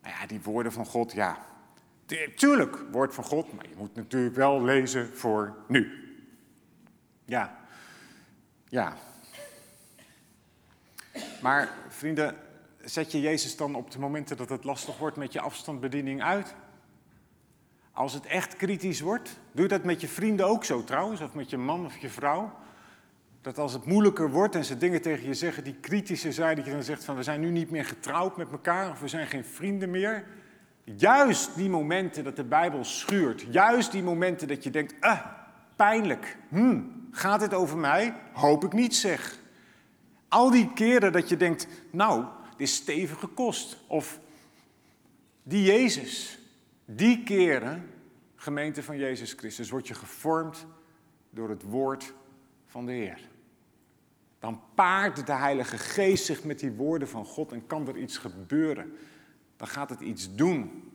Nou 0.03 0.15
ja, 0.21 0.27
die 0.27 0.43
woorden 0.43 0.73
van 0.73 0.87
God, 0.87 1.13
ja, 1.13 1.47
tuurlijk, 2.37 2.85
woord 2.91 3.15
van 3.15 3.25
God, 3.25 3.53
maar 3.53 3.69
je 3.69 3.75
moet 3.77 3.95
natuurlijk 3.95 4.35
wel 4.35 4.63
lezen 4.63 5.17
voor 5.17 5.57
nu. 5.69 6.01
Ja, 7.25 7.59
ja. 8.69 8.97
Maar 11.43 11.69
vrienden, 11.89 12.37
zet 12.81 13.13
je 13.13 13.21
Jezus 13.21 13.57
dan 13.57 13.75
op 13.75 13.91
de 13.91 13.99
momenten 13.99 14.37
dat 14.37 14.49
het 14.49 14.65
lastig 14.65 14.99
wordt 14.99 15.17
met 15.17 15.33
je 15.33 15.41
afstandsbediening 15.41 16.23
uit? 16.23 16.55
Als 17.93 18.13
het 18.13 18.27
echt 18.27 18.57
kritisch 18.57 19.01
wordt, 19.01 19.39
doe 19.53 19.69
dat 19.69 19.85
met 19.85 20.01
je 20.01 20.09
vrienden 20.09 20.47
ook 20.47 20.65
zo 20.65 20.85
trouwens, 20.85 21.21
of 21.21 21.35
met 21.35 21.51
je 21.51 21.57
man 21.57 21.85
of 21.85 21.97
je 21.97 22.09
vrouw. 22.09 22.53
Dat 23.43 23.59
als 23.59 23.73
het 23.73 23.85
moeilijker 23.85 24.31
wordt 24.31 24.55
en 24.55 24.65
ze 24.65 24.79
dingen 24.79 25.03
tegen 25.03 25.27
je 25.27 25.35
zeggen 25.35 25.65
die 25.65 25.77
kritischer 25.81 26.33
zijn, 26.33 26.57
dat 26.57 26.65
je 26.65 26.73
dan 26.73 26.83
zegt 26.83 27.05
van 27.05 27.17
we 27.17 27.23
zijn 27.23 27.41
nu 27.41 27.51
niet 27.51 27.71
meer 27.71 27.85
getrouwd 27.85 28.37
met 28.37 28.51
elkaar 28.51 28.91
of 28.91 29.01
we 29.01 29.09
zijn 29.09 29.27
geen 29.27 29.45
vrienden 29.45 29.91
meer. 29.91 30.25
Juist 30.85 31.57
die 31.57 31.69
momenten 31.69 32.25
dat 32.25 32.37
de 32.37 32.45
Bijbel 32.45 32.85
schuurt, 32.85 33.45
juist 33.51 33.93
die 33.93 34.03
momenten 34.03 34.49
dat 34.49 34.65
je 34.65 34.71
denkt, 34.71 34.95
ah, 35.01 35.27
pijnlijk, 35.77 36.37
hm, 36.49 36.81
gaat 37.11 37.41
het 37.41 37.55
over 37.55 37.79
mij? 37.79 38.15
Hoop 38.33 38.65
ik 38.65 38.73
niet 38.73 38.97
zeg. 38.97 39.39
Al 40.29 40.51
die 40.51 40.73
keren 40.73 41.13
dat 41.13 41.29
je 41.29 41.37
denkt, 41.37 41.67
nou, 41.91 42.25
dit 42.57 42.69
is 42.69 42.75
stevige 42.75 43.27
kost. 43.27 43.77
Of 43.87 44.21
die 45.43 45.63
Jezus, 45.63 46.39
die 46.85 47.23
keren, 47.23 47.91
gemeente 48.37 48.83
van 48.83 48.97
Jezus 48.97 49.33
Christus, 49.33 49.71
word 49.71 49.89
je 49.89 49.95
gevormd 49.95 50.67
door 51.31 51.49
het 51.49 51.63
woord 51.63 52.13
van 52.67 52.87
de 52.87 52.93
Heer. 52.93 53.31
Dan 54.43 54.61
paart 54.75 55.27
de 55.27 55.33
Heilige 55.33 55.79
Geest 55.79 56.25
zich 56.25 56.45
met 56.45 56.59
die 56.59 56.73
woorden 56.73 57.09
van 57.09 57.25
God 57.25 57.53
en 57.53 57.67
kan 57.67 57.89
er 57.89 57.97
iets 57.97 58.17
gebeuren. 58.19 58.93
Dan 59.57 59.69
gaat 59.69 59.91
het 59.91 60.01
iets 60.01 60.35
doen. 60.35 60.91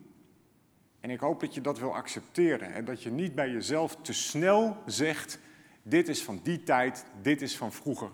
En 1.00 1.10
ik 1.10 1.20
hoop 1.20 1.40
dat 1.40 1.54
je 1.54 1.60
dat 1.60 1.78
wil 1.78 1.94
accepteren 1.94 2.72
en 2.72 2.84
dat 2.84 3.02
je 3.02 3.10
niet 3.10 3.34
bij 3.34 3.50
jezelf 3.50 3.96
te 3.96 4.12
snel 4.12 4.76
zegt: 4.86 5.38
dit 5.82 6.08
is 6.08 6.24
van 6.24 6.40
die 6.42 6.62
tijd, 6.62 7.04
dit 7.22 7.42
is 7.42 7.56
van 7.56 7.72
vroeger. 7.72 8.10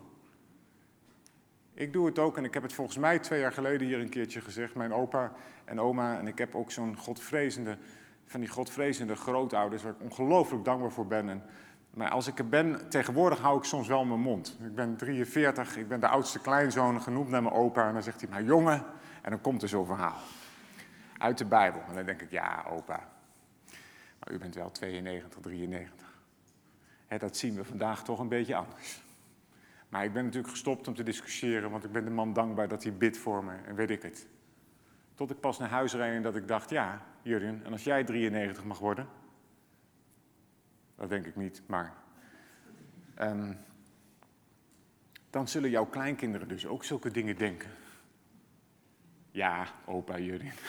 Ik 1.74 1.92
doe 1.92 2.06
het 2.06 2.18
ook 2.18 2.36
en 2.36 2.44
ik 2.44 2.54
heb 2.54 2.62
het 2.62 2.72
volgens 2.72 2.98
mij 2.98 3.18
twee 3.18 3.40
jaar 3.40 3.52
geleden 3.52 3.86
hier 3.86 4.00
een 4.00 4.08
keertje 4.08 4.40
gezegd. 4.40 4.74
Mijn 4.74 4.92
opa 4.92 5.32
en 5.64 5.80
oma 5.80 6.18
en 6.18 6.26
ik 6.26 6.38
heb 6.38 6.54
ook 6.54 6.70
zo'n 6.70 6.96
godvrezende, 6.96 7.78
van 8.24 8.40
die 8.40 8.48
godvrezende 8.48 9.16
grootouders 9.16 9.82
waar 9.82 9.92
ik 9.92 10.02
ongelooflijk 10.02 10.64
dankbaar 10.64 10.92
voor 10.92 11.06
ben. 11.06 11.28
En, 11.28 11.42
maar 11.94 12.10
als 12.10 12.26
ik 12.26 12.38
er 12.38 12.48
ben, 12.48 12.88
tegenwoordig 12.88 13.38
hou 13.38 13.58
ik 13.58 13.64
soms 13.64 13.88
wel 13.88 14.04
mijn 14.04 14.20
mond. 14.20 14.58
Ik 14.64 14.74
ben 14.74 14.96
43, 14.96 15.76
ik 15.76 15.88
ben 15.88 16.00
de 16.00 16.08
oudste 16.08 16.40
kleinzoon, 16.40 17.02
genoemd 17.02 17.28
naar 17.28 17.42
mijn 17.42 17.54
opa. 17.54 17.86
En 17.86 17.92
dan 17.92 18.02
zegt 18.02 18.20
hij, 18.20 18.30
maar 18.30 18.42
jongen, 18.42 18.84
en 19.22 19.30
dan 19.30 19.40
komt 19.40 19.62
er 19.62 19.68
zo'n 19.68 19.86
verhaal. 19.86 20.18
Uit 21.18 21.38
de 21.38 21.44
Bijbel. 21.44 21.80
En 21.88 21.94
dan 21.94 22.04
denk 22.04 22.22
ik, 22.22 22.30
ja 22.30 22.64
opa, 22.68 23.08
maar 24.18 24.32
u 24.32 24.38
bent 24.38 24.54
wel 24.54 24.70
92, 24.70 25.40
93. 25.40 26.06
dat 27.18 27.36
zien 27.36 27.54
we 27.54 27.64
vandaag 27.64 28.04
toch 28.04 28.18
een 28.18 28.28
beetje 28.28 28.54
anders. 28.54 29.02
Maar 29.88 30.04
ik 30.04 30.12
ben 30.12 30.24
natuurlijk 30.24 30.52
gestopt 30.52 30.88
om 30.88 30.94
te 30.94 31.02
discussiëren, 31.02 31.70
want 31.70 31.84
ik 31.84 31.92
ben 31.92 32.04
de 32.04 32.10
man 32.10 32.32
dankbaar 32.32 32.68
dat 32.68 32.82
hij 32.82 32.92
bidt 32.92 33.16
voor 33.16 33.44
me 33.44 33.52
en 33.66 33.74
weet 33.74 33.90
ik 33.90 34.02
het. 34.02 34.26
Tot 35.14 35.30
ik 35.30 35.40
pas 35.40 35.58
naar 35.58 35.68
huis 35.68 35.92
reed 35.92 36.14
en 36.14 36.22
dat 36.22 36.36
ik 36.36 36.48
dacht, 36.48 36.70
ja, 36.70 37.02
Jurjen, 37.22 37.60
en 37.64 37.72
als 37.72 37.84
jij 37.84 38.04
93 38.04 38.64
mag 38.64 38.78
worden, 38.78 39.08
dat 40.96 41.08
denk 41.08 41.26
ik 41.26 41.36
niet, 41.36 41.62
maar 41.66 41.94
um, 43.20 43.58
dan 45.30 45.48
zullen 45.48 45.70
jouw 45.70 45.86
kleinkinderen 45.86 46.48
dus 46.48 46.66
ook 46.66 46.84
zulke 46.84 47.10
dingen 47.10 47.36
denken. 47.36 47.70
Ja, 49.30 49.66
opa 49.84 50.18
Jurjen. 50.18 50.52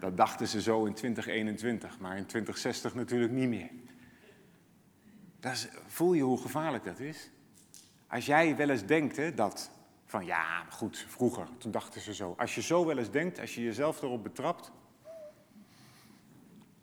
Dat 0.00 0.16
dachten 0.16 0.48
ze 0.48 0.62
zo 0.62 0.84
in 0.84 0.94
2021, 0.94 1.98
maar 1.98 2.16
in 2.16 2.26
2060 2.26 2.94
natuurlijk 2.94 3.32
niet 3.32 3.48
meer. 3.48 3.70
voel 5.86 6.12
je 6.12 6.22
hoe 6.22 6.40
gevaarlijk 6.40 6.84
dat 6.84 6.98
is? 6.98 7.30
Als 8.06 8.26
jij 8.26 8.56
wel 8.56 8.70
eens 8.70 8.86
denkt 8.86 9.16
hè, 9.16 9.34
dat, 9.34 9.70
van 10.04 10.24
ja, 10.24 10.64
goed, 10.70 10.98
vroeger, 11.08 11.48
toen 11.58 11.70
dachten 11.70 12.00
ze 12.00 12.14
zo. 12.14 12.34
Als 12.38 12.54
je 12.54 12.62
zo 12.62 12.86
wel 12.86 12.98
eens 12.98 13.10
denkt, 13.10 13.40
als 13.40 13.54
je 13.54 13.62
jezelf 13.62 14.02
erop 14.02 14.22
betrapt, 14.22 14.72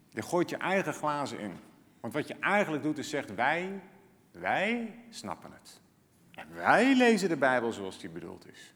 je 0.10 0.22
gooit 0.22 0.50
je 0.50 0.58
eigen 0.58 0.94
glazen 0.94 1.40
in. 1.40 1.54
Want 2.02 2.14
wat 2.14 2.28
je 2.28 2.36
eigenlijk 2.40 2.84
doet 2.84 2.98
is 2.98 3.10
zegt, 3.10 3.36
wij, 3.36 3.82
wij 4.32 5.00
snappen 5.10 5.52
het. 5.52 5.82
En 6.32 6.54
wij 6.54 6.96
lezen 6.96 7.30
de 7.30 7.38
Bijbel 7.38 7.72
zoals 7.72 8.00
die 8.00 8.10
bedoeld 8.10 8.48
is. 8.48 8.74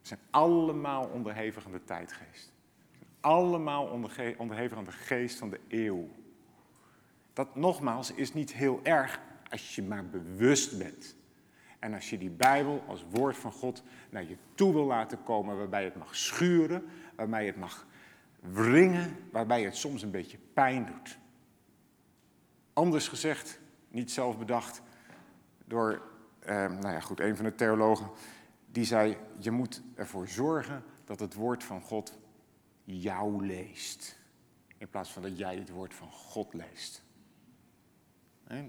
We 0.00 0.06
zijn 0.10 0.20
allemaal 0.30 1.06
onderhevig 1.06 1.66
aan 1.66 1.72
de 1.72 1.84
tijdgeest. 1.84 2.52
Allemaal 3.20 3.86
onderhevig 4.36 4.78
aan 4.78 4.84
de 4.84 4.92
geest 4.92 5.38
van 5.38 5.50
de 5.50 5.60
eeuw. 5.68 6.08
Dat 7.32 7.54
nogmaals 7.54 8.12
is 8.12 8.32
niet 8.32 8.52
heel 8.52 8.80
erg 8.82 9.20
als 9.50 9.74
je 9.74 9.82
maar 9.82 10.08
bewust 10.08 10.78
bent. 10.78 11.16
En 11.78 11.94
als 11.94 12.10
je 12.10 12.18
die 12.18 12.30
Bijbel 12.30 12.84
als 12.86 13.04
woord 13.10 13.36
van 13.36 13.52
God 13.52 13.82
naar 14.10 14.24
je 14.24 14.36
toe 14.54 14.72
wil 14.72 14.84
laten 14.84 15.22
komen, 15.22 15.56
waarbij 15.56 15.84
het 15.84 15.96
mag 15.96 16.16
schuren, 16.16 16.84
waarbij 17.16 17.46
het 17.46 17.56
mag 17.56 17.86
wringen, 18.52 19.16
waarbij 19.30 19.62
het 19.62 19.76
soms 19.76 20.02
een 20.02 20.10
beetje 20.10 20.38
pijn 20.54 20.86
doet. 20.86 21.18
Anders 22.72 23.08
gezegd, 23.08 23.60
niet 23.88 24.10
zelf 24.10 24.38
bedacht, 24.38 24.82
door 25.64 26.02
eh, 26.38 26.56
nou 26.56 26.88
ja, 26.88 27.00
goed, 27.00 27.20
een 27.20 27.36
van 27.36 27.44
de 27.44 27.54
theologen, 27.54 28.10
die 28.66 28.84
zei, 28.84 29.16
je 29.38 29.50
moet 29.50 29.82
ervoor 29.94 30.28
zorgen 30.28 30.84
dat 31.04 31.20
het 31.20 31.34
woord 31.34 31.64
van 31.64 31.80
God 31.80 32.18
jou 32.84 33.46
leest. 33.46 34.18
In 34.78 34.88
plaats 34.88 35.12
van 35.12 35.22
dat 35.22 35.38
jij 35.38 35.56
het 35.56 35.70
woord 35.70 35.94
van 35.94 36.10
God 36.10 36.54
leest. 36.54 37.02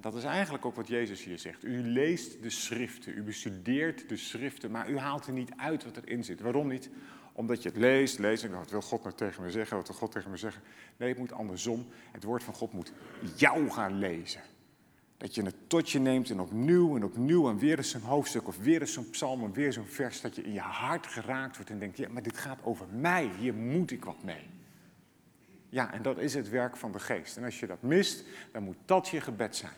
Dat 0.02 0.16
is 0.16 0.24
eigenlijk 0.24 0.66
ook 0.66 0.76
wat 0.76 0.88
Jezus 0.88 1.24
hier 1.24 1.40
zegt. 1.40 1.64
U 1.64 1.82
leest 1.82 2.42
de 2.42 2.50
schriften, 2.50 3.18
u 3.18 3.24
bestudeert 3.24 4.10
de 4.10 4.18
schriften, 4.18 4.72
maar 4.72 4.90
u 4.90 4.98
haalt 4.98 5.28
er 5.28 5.34
niet 5.34 5.52
uit 5.58 5.84
wat 5.84 5.98
erin 5.98 6.24
zit. 6.24 6.42
Waarom 6.42 6.68
niet? 6.68 6.90
Omdat 7.38 7.64
je 7.64 7.70
het 7.70 7.78
leest, 7.78 8.20
leest 8.20 8.44
en 8.44 8.52
wat 8.52 8.72
wil 8.72 8.82
God 8.82 9.04
nou 9.04 9.16
tegen 9.16 9.44
me 9.44 9.52
zeggen, 9.52 9.78
wat 9.78 9.88
wil 9.88 9.98
God 9.98 10.12
tegen 10.12 10.32
me 10.32 10.38
zeggen? 10.38 10.62
Nee, 10.98 11.10
het 11.10 11.18
moet 11.18 11.32
andersom. 11.32 11.88
Het 12.12 12.24
woord 12.24 12.44
van 12.44 12.54
God 12.54 12.74
moet 12.74 12.92
jou 13.36 13.70
gaan 13.70 14.00
lezen. 14.00 14.42
Dat 15.18 15.36
je 15.36 15.42
het 15.44 15.56
tot 15.68 15.90
je 15.90 16.00
neemt 16.00 16.30
en 16.30 16.40
opnieuw 16.40 16.96
en 16.96 17.04
opnieuw 17.04 17.50
en 17.50 17.58
weer 17.58 17.78
eens 17.78 17.94
een 17.94 18.02
hoofdstuk 18.02 18.48
of 18.48 18.58
weer 18.58 18.82
eens 18.82 18.94
zo'n 18.94 19.10
psalm 19.10 19.44
en 19.44 19.54
weer 19.54 19.74
zo'n 19.74 19.86
vers, 19.86 20.22
dat 20.22 20.36
je 20.36 20.44
in 20.44 20.54
je 20.54 20.60
hart 20.60 21.08
geraakt 21.08 21.56
wordt 21.56 21.72
en 21.72 21.80
denkt, 21.80 21.98
ja, 21.98 22.10
maar 22.10 22.24
dit 22.24 22.38
gaat 22.38 22.60
over 22.64 22.88
mij, 22.92 23.32
hier 23.38 23.54
moet 23.54 23.92
ik 23.92 24.06
wat 24.06 24.24
mee. 24.24 24.48
Ja, 25.70 25.94
en 25.94 26.02
dat 26.02 26.18
is 26.18 26.34
het 26.34 26.50
werk 26.50 26.78
van 26.78 26.92
de 26.92 27.00
geest. 27.00 27.38
En 27.38 27.44
als 27.44 27.60
je 27.60 27.68
dat 27.68 27.82
mist, 27.82 28.24
dan 28.52 28.64
moet 28.64 28.78
dat 28.86 29.08
je 29.08 29.22
gebed 29.22 29.56
zijn. 29.56 29.74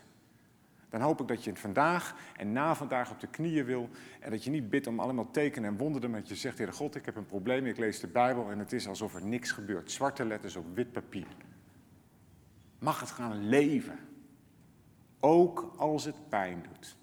Dan 0.89 1.01
hoop 1.01 1.21
ik 1.21 1.27
dat 1.27 1.43
je 1.43 1.55
vandaag 1.55 2.15
en 2.35 2.51
na 2.51 2.75
vandaag 2.75 3.11
op 3.11 3.19
de 3.19 3.27
knieën 3.27 3.65
wil. 3.65 3.89
En 4.19 4.31
dat 4.31 4.43
je 4.43 4.49
niet 4.49 4.69
bidt 4.69 4.87
om 4.87 4.99
allemaal 4.99 5.31
tekenen 5.31 5.69
en 5.69 5.77
wonderen. 5.77 6.11
Maar 6.11 6.19
dat 6.19 6.29
je 6.29 6.35
zegt, 6.35 6.57
Heer 6.57 6.73
God, 6.73 6.95
ik 6.95 7.05
heb 7.05 7.15
een 7.15 7.25
probleem. 7.25 7.65
Ik 7.65 7.77
lees 7.77 7.99
de 7.99 8.07
Bijbel 8.07 8.51
en 8.51 8.59
het 8.59 8.73
is 8.73 8.87
alsof 8.87 9.15
er 9.15 9.25
niks 9.25 9.51
gebeurt. 9.51 9.91
Zwarte 9.91 10.25
letters 10.25 10.55
op 10.55 10.65
wit 10.73 10.91
papier. 10.91 11.27
Mag 12.79 12.99
het 12.99 13.11
gaan 13.11 13.47
leven. 13.47 13.99
Ook 15.19 15.73
als 15.77 16.05
het 16.05 16.29
pijn 16.29 16.65
doet. 16.71 16.97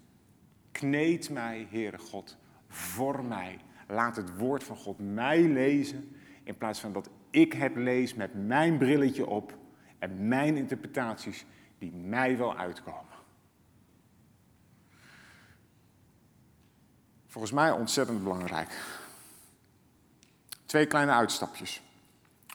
Kneed 0.71 1.29
mij, 1.29 1.67
Heere 1.69 1.97
God, 1.97 2.37
voor 2.67 3.25
mij. 3.25 3.59
Laat 3.87 4.15
het 4.15 4.37
woord 4.37 4.63
van 4.63 4.75
God 4.75 4.99
mij 4.99 5.41
lezen. 5.41 6.15
In 6.43 6.57
plaats 6.57 6.79
van 6.79 6.93
dat 6.93 7.09
ik 7.29 7.53
het 7.53 7.75
lees 7.75 8.13
met 8.13 8.47
mijn 8.47 8.77
brilletje 8.77 9.25
op 9.25 9.57
en 9.99 10.27
mijn 10.27 10.57
interpretaties 10.57 11.45
die 11.77 11.91
mij 11.91 12.37
wel 12.37 12.57
uitkomen. 12.57 13.14
Volgens 17.35 17.55
mij 17.55 17.71
ontzettend 17.71 18.23
belangrijk. 18.23 18.69
Twee 20.65 20.85
kleine 20.85 21.11
uitstapjes 21.11 21.81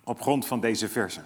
op 0.05 0.21
grond 0.23 0.47
van 0.47 0.61
deze 0.61 0.89
versen. 0.89 1.25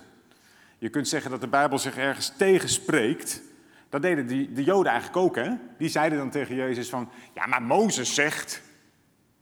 Je 0.79 0.89
kunt 0.89 1.09
zeggen 1.09 1.31
dat 1.31 1.41
de 1.41 1.49
Bijbel 1.49 1.79
zich 1.79 1.97
ergens 1.97 2.33
tegenspreekt. 2.37 3.43
Dat 3.89 4.03
deden 4.03 4.27
die, 4.27 4.53
de 4.53 4.65
Joden 4.65 4.93
eigenlijk 4.93 5.23
ook, 5.23 5.37
hè? 5.37 5.51
Die 5.79 5.89
zeiden 5.89 6.19
dan 6.19 6.31
tegen 6.31 6.55
Jezus 6.55 6.89
van, 6.89 7.09
ja, 7.35 7.47
maar 7.47 7.63
Mozes 7.63 8.15
zegt. 8.15 8.63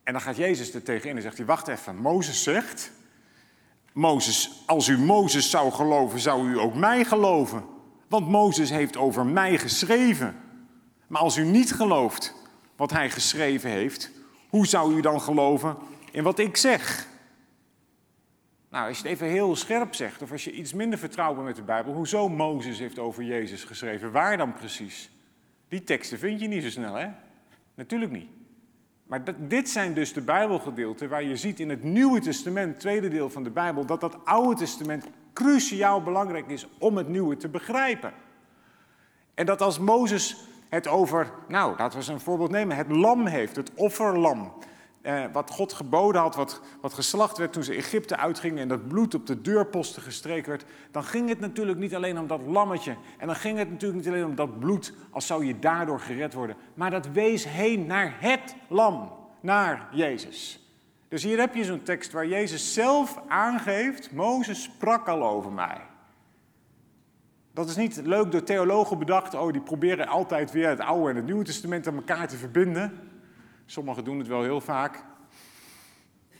En 0.03 0.13
dan 0.13 0.21
gaat 0.21 0.37
Jezus 0.37 0.73
er 0.73 0.83
tegenin 0.83 1.15
en 1.15 1.21
zegt 1.21 1.39
wacht 1.45 1.67
even, 1.67 1.95
Mozes 1.95 2.43
zegt, 2.43 2.91
Mozes, 3.93 4.63
als 4.65 4.87
u 4.87 4.97
Mozes 4.97 5.49
zou 5.49 5.71
geloven, 5.71 6.19
zou 6.19 6.49
u 6.49 6.59
ook 6.59 6.75
mij 6.75 7.05
geloven. 7.05 7.65
Want 8.07 8.27
Mozes 8.27 8.69
heeft 8.69 8.97
over 8.97 9.25
mij 9.25 9.57
geschreven. 9.57 10.35
Maar 11.07 11.21
als 11.21 11.37
u 11.37 11.43
niet 11.45 11.73
gelooft 11.73 12.41
wat 12.75 12.91
hij 12.91 13.09
geschreven 13.09 13.69
heeft, 13.69 14.11
hoe 14.49 14.67
zou 14.67 14.95
u 14.95 15.01
dan 15.01 15.21
geloven 15.21 15.77
in 16.11 16.23
wat 16.23 16.39
ik 16.39 16.57
zeg? 16.57 17.07
Nou, 18.69 18.87
als 18.87 18.97
je 18.97 19.03
het 19.03 19.11
even 19.11 19.27
heel 19.27 19.55
scherp 19.55 19.95
zegt, 19.95 20.21
of 20.21 20.31
als 20.31 20.43
je 20.43 20.51
iets 20.51 20.73
minder 20.73 20.99
vertrouwt 20.99 21.43
met 21.43 21.55
de 21.55 21.61
Bijbel, 21.61 21.93
hoezo 21.93 22.29
Mozes 22.29 22.79
heeft 22.79 22.99
over 22.99 23.23
Jezus 23.23 23.63
geschreven, 23.63 24.11
waar 24.11 24.37
dan 24.37 24.53
precies? 24.53 25.09
Die 25.67 25.83
teksten 25.83 26.19
vind 26.19 26.39
je 26.39 26.47
niet 26.47 26.63
zo 26.63 26.69
snel, 26.69 26.93
hè? 26.93 27.07
Natuurlijk 27.75 28.11
niet. 28.11 28.29
Maar 29.03 29.23
dit 29.47 29.69
zijn 29.69 29.93
dus 29.93 30.13
de 30.13 30.21
Bijbelgedeelten 30.21 31.09
waar 31.09 31.23
je 31.23 31.37
ziet 31.37 31.59
in 31.59 31.69
het 31.69 31.83
Nieuwe 31.83 32.19
Testament, 32.19 32.79
tweede 32.79 33.07
deel 33.07 33.29
van 33.29 33.43
de 33.43 33.49
Bijbel, 33.49 33.85
dat 33.85 34.01
dat 34.01 34.25
Oude 34.25 34.55
Testament 34.55 35.05
cruciaal 35.33 36.03
belangrijk 36.03 36.47
is 36.47 36.67
om 36.77 36.97
het 36.97 37.07
Nieuwe 37.07 37.37
te 37.37 37.47
begrijpen. 37.47 38.13
En 39.33 39.45
dat 39.45 39.61
als 39.61 39.79
Mozes 39.79 40.47
het 40.73 40.87
over, 40.87 41.31
nou 41.47 41.69
laten 41.77 41.91
we 41.91 41.97
eens 41.97 42.07
een 42.07 42.19
voorbeeld 42.19 42.51
nemen, 42.51 42.77
het 42.77 42.91
lam 42.91 43.25
heeft, 43.25 43.55
het 43.55 43.71
offerlam. 43.75 44.53
Eh, 45.01 45.23
wat 45.31 45.49
God 45.49 45.73
geboden 45.73 46.21
had, 46.21 46.35
wat, 46.35 46.61
wat 46.81 46.93
geslacht 46.93 47.37
werd 47.37 47.53
toen 47.53 47.63
ze 47.63 47.73
Egypte 47.73 48.17
uitgingen 48.17 48.61
en 48.61 48.67
dat 48.67 48.87
bloed 48.87 49.15
op 49.15 49.27
de 49.27 49.41
deurposten 49.41 50.01
gestreken 50.01 50.49
werd, 50.49 50.65
dan 50.91 51.03
ging 51.03 51.29
het 51.29 51.39
natuurlijk 51.39 51.79
niet 51.79 51.95
alleen 51.95 52.19
om 52.19 52.27
dat 52.27 52.41
lammetje. 52.45 52.95
En 53.17 53.27
dan 53.27 53.35
ging 53.35 53.57
het 53.57 53.69
natuurlijk 53.69 54.03
niet 54.03 54.13
alleen 54.13 54.25
om 54.25 54.35
dat 54.35 54.59
bloed, 54.59 54.93
als 55.11 55.27
zou 55.27 55.45
je 55.45 55.59
daardoor 55.59 55.99
gered 55.99 56.33
worden. 56.33 56.55
Maar 56.73 56.91
dat 56.91 57.07
wees 57.07 57.47
heen 57.47 57.85
naar 57.85 58.15
het 58.19 58.55
lam, 58.67 59.11
naar 59.39 59.87
Jezus. 59.91 60.67
Dus 61.07 61.23
hier 61.23 61.39
heb 61.39 61.55
je 61.55 61.63
zo'n 61.63 61.83
tekst 61.83 62.11
waar 62.11 62.27
Jezus 62.27 62.73
zelf 62.73 63.21
aangeeft, 63.27 64.11
Mozes 64.11 64.63
sprak 64.63 65.07
al 65.07 65.23
over 65.23 65.51
mij. 65.51 65.81
Dat 67.53 67.69
is 67.69 67.75
niet 67.75 68.01
leuk 68.03 68.31
door 68.31 68.43
theologen 68.43 68.99
bedacht, 68.99 69.33
oh 69.33 69.51
die 69.51 69.61
proberen 69.61 70.07
altijd 70.07 70.51
weer 70.51 70.69
het 70.69 70.79
Oude 70.79 71.09
en 71.09 71.15
het 71.15 71.25
Nieuwe 71.25 71.43
Testament 71.43 71.87
aan 71.87 71.95
elkaar 71.95 72.27
te 72.27 72.37
verbinden. 72.37 72.99
Sommigen 73.65 74.03
doen 74.03 74.17
het 74.17 74.27
wel 74.27 74.43
heel 74.43 74.61
vaak. 74.61 75.03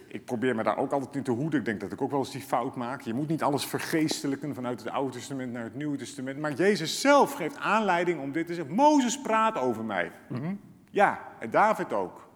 Ik 0.07 0.25
probeer 0.25 0.55
me 0.55 0.63
daar 0.63 0.77
ook 0.77 0.91
altijd 0.91 1.15
in 1.15 1.23
te 1.23 1.31
hoeden. 1.31 1.59
Ik 1.59 1.65
denk 1.65 1.79
dat 1.79 1.91
ik 1.91 2.01
ook 2.01 2.11
wel 2.11 2.19
eens 2.19 2.31
die 2.31 2.41
fout 2.41 2.75
maak. 2.75 3.01
Je 3.01 3.13
moet 3.13 3.27
niet 3.27 3.43
alles 3.43 3.65
vergeestelijken 3.65 4.55
vanuit 4.55 4.79
het 4.79 4.89
Oude 4.89 5.11
Testament 5.11 5.51
naar 5.51 5.63
het 5.63 5.75
Nieuwe 5.75 5.97
Testament. 5.97 6.39
Maar 6.39 6.53
Jezus 6.53 7.01
zelf 7.01 7.33
geeft 7.33 7.57
aanleiding 7.57 8.21
om 8.21 8.31
dit 8.31 8.47
te 8.47 8.53
zeggen. 8.53 8.75
Mozes 8.75 9.21
praat 9.21 9.57
over 9.57 9.83
mij. 9.83 10.11
Mhm. 10.29 10.55
Ja, 10.89 11.19
en 11.39 11.49
David 11.49 11.93
ook. 11.93 12.29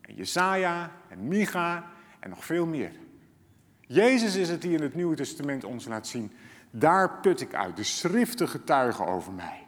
En 0.00 0.14
Jesaja 0.14 0.90
en 1.08 1.28
Micha 1.28 1.90
en 2.20 2.30
nog 2.30 2.44
veel 2.44 2.66
meer. 2.66 2.92
Jezus 3.80 4.36
is 4.36 4.48
het 4.48 4.62
die 4.62 4.76
in 4.76 4.82
het 4.82 4.94
Nieuwe 4.94 5.16
Testament 5.16 5.64
ons 5.64 5.86
laat 5.86 6.06
zien. 6.06 6.32
Daar 6.70 7.20
put 7.20 7.40
ik 7.40 7.54
uit. 7.54 7.76
De 7.76 7.84
schriften 7.84 8.48
getuigen 8.48 9.06
over 9.06 9.32
mij. 9.32 9.66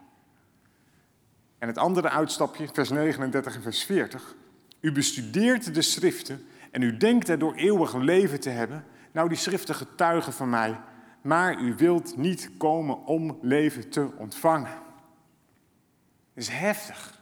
En 1.57 1.67
het 1.67 1.77
andere 1.77 2.09
uitstapje, 2.09 2.67
vers 2.73 2.89
39 2.89 3.55
en 3.55 3.61
vers 3.61 3.83
40. 3.83 4.35
U 4.79 4.91
bestudeert 4.91 5.73
de 5.73 5.81
schriften 5.81 6.45
en 6.71 6.81
u 6.81 6.97
denkt 6.97 7.29
er 7.29 7.39
door 7.39 7.55
eeuwig 7.55 7.95
leven 7.95 8.39
te 8.39 8.49
hebben. 8.49 8.85
Nou, 9.11 9.29
die 9.29 9.37
schriften 9.37 9.75
getuigen 9.75 10.33
van 10.33 10.49
mij, 10.49 10.79
maar 11.21 11.61
u 11.61 11.75
wilt 11.75 12.17
niet 12.17 12.49
komen 12.57 13.05
om 13.05 13.37
leven 13.41 13.89
te 13.89 14.09
ontvangen. 14.17 14.71
Het 16.33 16.43
is 16.43 16.47
heftig. 16.47 17.21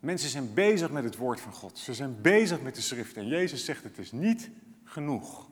Mensen 0.00 0.28
zijn 0.28 0.54
bezig 0.54 0.90
met 0.90 1.04
het 1.04 1.16
woord 1.16 1.40
van 1.40 1.52
God. 1.52 1.78
Ze 1.78 1.94
zijn 1.94 2.20
bezig 2.20 2.60
met 2.60 2.74
de 2.74 2.80
schriften. 2.80 3.22
En 3.22 3.28
Jezus 3.28 3.64
zegt 3.64 3.82
het 3.82 3.98
is 3.98 4.12
niet 4.12 4.50
genoeg. 4.84 5.48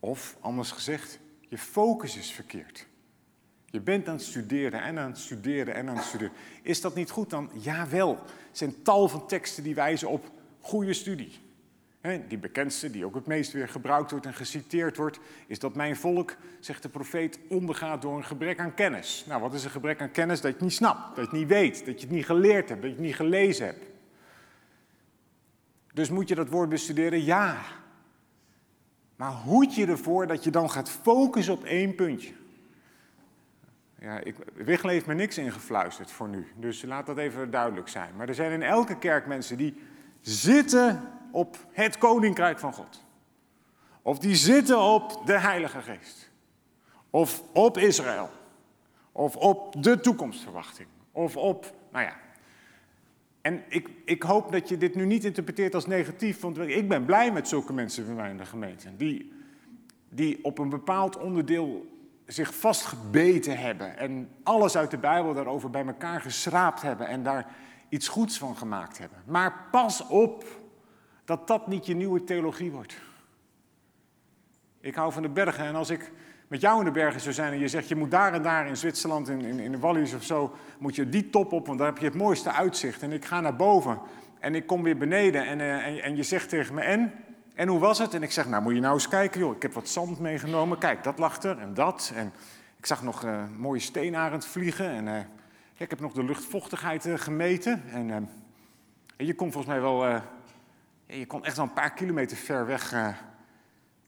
Of 0.00 0.36
anders 0.40 0.70
gezegd, 0.70 1.18
je 1.52 1.58
focus 1.58 2.16
is 2.16 2.30
verkeerd. 2.30 2.86
Je 3.66 3.80
bent 3.80 4.08
aan 4.08 4.14
het 4.14 4.24
studeren 4.24 4.82
en 4.82 4.98
aan 4.98 5.10
het 5.10 5.18
studeren 5.18 5.74
en 5.74 5.88
aan 5.88 5.96
het 5.96 6.04
studeren. 6.04 6.32
Is 6.62 6.80
dat 6.80 6.94
niet 6.94 7.10
goed 7.10 7.30
dan? 7.30 7.50
Jawel. 7.52 8.12
Er 8.16 8.30
zijn 8.52 8.82
tal 8.82 9.08
van 9.08 9.26
teksten 9.26 9.62
die 9.62 9.74
wijzen 9.74 10.08
op 10.08 10.30
goede 10.60 10.92
studie. 10.92 11.38
Die 12.28 12.38
bekendste, 12.38 12.90
die 12.90 13.04
ook 13.04 13.14
het 13.14 13.26
meest 13.26 13.52
weer 13.52 13.68
gebruikt 13.68 14.10
wordt 14.10 14.26
en 14.26 14.34
geciteerd 14.34 14.96
wordt, 14.96 15.18
is 15.46 15.58
dat 15.58 15.74
mijn 15.74 15.96
volk, 15.96 16.36
zegt 16.60 16.82
de 16.82 16.88
profeet, 16.88 17.38
ondergaat 17.48 18.02
door 18.02 18.16
een 18.16 18.24
gebrek 18.24 18.58
aan 18.58 18.74
kennis. 18.74 19.24
Nou, 19.28 19.40
wat 19.40 19.54
is 19.54 19.64
een 19.64 19.70
gebrek 19.70 20.00
aan 20.00 20.10
kennis? 20.10 20.40
Dat 20.40 20.50
je 20.50 20.56
het 20.56 20.66
niet 20.66 20.72
snapt, 20.72 21.16
dat 21.16 21.30
je 21.30 21.36
niet 21.36 21.48
weet, 21.48 21.86
dat 21.86 22.00
je 22.00 22.06
het 22.06 22.16
niet 22.16 22.26
geleerd 22.26 22.68
hebt, 22.68 22.82
dat 22.82 22.90
je 22.90 22.96
het 22.96 23.06
niet 23.06 23.16
gelezen 23.16 23.66
hebt. 23.66 23.84
Dus 25.94 26.10
moet 26.10 26.28
je 26.28 26.34
dat 26.34 26.48
woord 26.48 26.68
bestuderen? 26.68 27.24
Ja. 27.24 27.62
Maar 29.22 29.32
hoed 29.32 29.74
je 29.74 29.86
ervoor 29.86 30.26
dat 30.26 30.44
je 30.44 30.50
dan 30.50 30.70
gaat 30.70 30.90
focussen 30.90 31.54
op 31.54 31.64
één 31.64 31.94
puntje. 31.94 32.32
Ja, 33.98 34.18
ik, 34.18 34.36
Wichel 34.54 34.88
heeft 34.88 35.06
me 35.06 35.14
niks 35.14 35.38
ingefluisterd 35.38 36.10
voor 36.10 36.28
nu, 36.28 36.52
dus 36.56 36.82
laat 36.82 37.06
dat 37.06 37.18
even 37.18 37.50
duidelijk 37.50 37.88
zijn. 37.88 38.16
Maar 38.16 38.28
er 38.28 38.34
zijn 38.34 38.52
in 38.52 38.62
elke 38.62 38.98
kerk 38.98 39.26
mensen 39.26 39.56
die 39.56 39.82
zitten 40.20 41.10
op 41.30 41.56
het 41.72 41.98
koninkrijk 41.98 42.58
van 42.58 42.72
God. 42.72 43.04
Of 44.02 44.18
die 44.18 44.34
zitten 44.34 44.80
op 44.80 45.22
de 45.26 45.38
Heilige 45.38 45.80
Geest. 45.80 46.30
Of 47.10 47.42
op 47.52 47.78
Israël. 47.78 48.30
Of 49.12 49.36
op 49.36 49.82
de 49.82 50.00
toekomstverwachting. 50.00 50.88
Of 51.12 51.36
op, 51.36 51.74
nou 51.92 52.04
ja. 52.04 52.16
En 53.42 53.62
ik, 53.68 53.88
ik 54.04 54.22
hoop 54.22 54.52
dat 54.52 54.68
je 54.68 54.76
dit 54.76 54.94
nu 54.94 55.06
niet 55.06 55.24
interpreteert 55.24 55.74
als 55.74 55.86
negatief, 55.86 56.40
want 56.40 56.58
ik 56.58 56.88
ben 56.88 57.04
blij 57.04 57.32
met 57.32 57.48
zulke 57.48 57.72
mensen 57.72 58.06
van 58.06 58.14
mij 58.14 58.30
in 58.30 58.36
de 58.36 58.44
gemeente. 58.44 58.96
Die, 58.96 59.32
die 60.08 60.44
op 60.44 60.58
een 60.58 60.68
bepaald 60.68 61.18
onderdeel 61.18 61.86
zich 62.26 62.54
vastgebeten 62.54 63.58
hebben 63.58 63.96
en 63.98 64.28
alles 64.42 64.76
uit 64.76 64.90
de 64.90 64.98
Bijbel 64.98 65.34
daarover 65.34 65.70
bij 65.70 65.86
elkaar 65.86 66.20
geschraapt 66.20 66.82
hebben 66.82 67.06
en 67.06 67.22
daar 67.22 67.54
iets 67.88 68.08
goeds 68.08 68.38
van 68.38 68.56
gemaakt 68.56 68.98
hebben. 68.98 69.22
Maar 69.26 69.68
pas 69.70 70.06
op 70.06 70.44
dat 71.24 71.46
dat 71.46 71.66
niet 71.66 71.86
je 71.86 71.94
nieuwe 71.94 72.24
theologie 72.24 72.70
wordt. 72.70 72.96
Ik 74.80 74.94
hou 74.94 75.12
van 75.12 75.22
de 75.22 75.28
bergen 75.28 75.64
en 75.64 75.74
als 75.74 75.90
ik 75.90 76.12
met 76.52 76.60
jou 76.60 76.78
in 76.78 76.84
de 76.84 76.90
bergen 76.90 77.20
zou 77.20 77.34
zijn 77.34 77.52
en 77.52 77.58
je 77.58 77.68
zegt 77.68 77.88
je 77.88 77.96
moet 77.96 78.10
daar 78.10 78.32
en 78.32 78.42
daar 78.42 78.66
in 78.66 78.76
Zwitserland, 78.76 79.28
in, 79.28 79.40
in, 79.40 79.58
in 79.58 79.72
de 79.72 79.78
Wallis 79.78 80.14
of 80.14 80.22
zo, 80.22 80.54
moet 80.78 80.94
je 80.94 81.08
die 81.08 81.30
top 81.30 81.52
op, 81.52 81.66
want 81.66 81.78
daar 81.78 81.88
heb 81.88 81.98
je 81.98 82.04
het 82.04 82.14
mooiste 82.14 82.52
uitzicht. 82.52 83.02
En 83.02 83.12
ik 83.12 83.24
ga 83.24 83.40
naar 83.40 83.56
boven 83.56 84.00
en 84.38 84.54
ik 84.54 84.66
kom 84.66 84.82
weer 84.82 84.96
beneden 84.96 85.46
en, 85.46 85.58
uh, 85.58 85.86
en, 85.86 86.02
en 86.02 86.16
je 86.16 86.22
zegt 86.22 86.48
tegen 86.48 86.74
me 86.74 86.80
en? 86.80 87.12
En 87.54 87.68
hoe 87.68 87.78
was 87.78 87.98
het? 87.98 88.14
En 88.14 88.22
ik 88.22 88.30
zeg, 88.30 88.48
nou 88.48 88.62
moet 88.62 88.74
je 88.74 88.80
nou 88.80 88.94
eens 88.94 89.08
kijken, 89.08 89.40
joh. 89.40 89.56
Ik 89.56 89.62
heb 89.62 89.72
wat 89.72 89.88
zand 89.88 90.20
meegenomen. 90.20 90.78
Kijk, 90.78 91.04
dat 91.04 91.18
lag 91.18 91.42
er 91.42 91.58
en 91.58 91.74
dat. 91.74 92.12
En 92.14 92.32
ik 92.78 92.86
zag 92.86 93.02
nog 93.02 93.24
uh, 93.24 93.42
mooie 93.56 93.80
steenarend 93.80 94.46
vliegen. 94.46 94.90
En 94.90 95.06
uh, 95.06 95.18
ik 95.76 95.90
heb 95.90 96.00
nog 96.00 96.12
de 96.12 96.24
luchtvochtigheid 96.24 97.08
gemeten. 97.14 97.82
En, 97.90 98.10
en, 98.10 98.28
je 99.16 99.34
kon 99.34 99.52
volgens 99.52 99.72
mij 99.72 99.82
wel... 99.82 100.20
je 101.06 101.26
kon 101.26 101.44
echt 101.44 101.56
wel 101.56 101.64
een 101.66 101.72
paar 101.72 101.92
kilometer 101.92 102.36
ver 102.36 102.66
weg... 102.66 102.90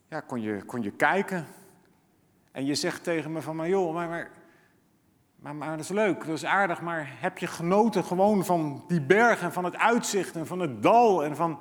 ja, 0.08 0.20
kon 0.20 0.40
je, 0.40 0.62
kon 0.64 0.82
je 0.82 0.90
kijken. 0.90 1.46
En 2.54 2.64
je 2.64 2.74
zegt 2.74 3.04
tegen 3.04 3.32
me 3.32 3.42
van, 3.42 3.56
maar 3.56 3.68
joh, 3.68 3.94
maar, 3.94 4.30
maar, 5.36 5.54
maar, 5.54 5.70
dat 5.70 5.80
is 5.80 5.88
leuk, 5.88 6.26
dat 6.26 6.36
is 6.36 6.44
aardig. 6.44 6.80
Maar 6.80 7.08
heb 7.20 7.38
je 7.38 7.46
genoten 7.46 8.04
gewoon 8.04 8.44
van 8.44 8.84
die 8.88 9.00
bergen, 9.00 9.52
van 9.52 9.64
het 9.64 9.76
uitzicht 9.76 10.36
en 10.36 10.46
van 10.46 10.60
het 10.60 10.82
dal 10.82 11.24
en 11.24 11.36
van... 11.36 11.58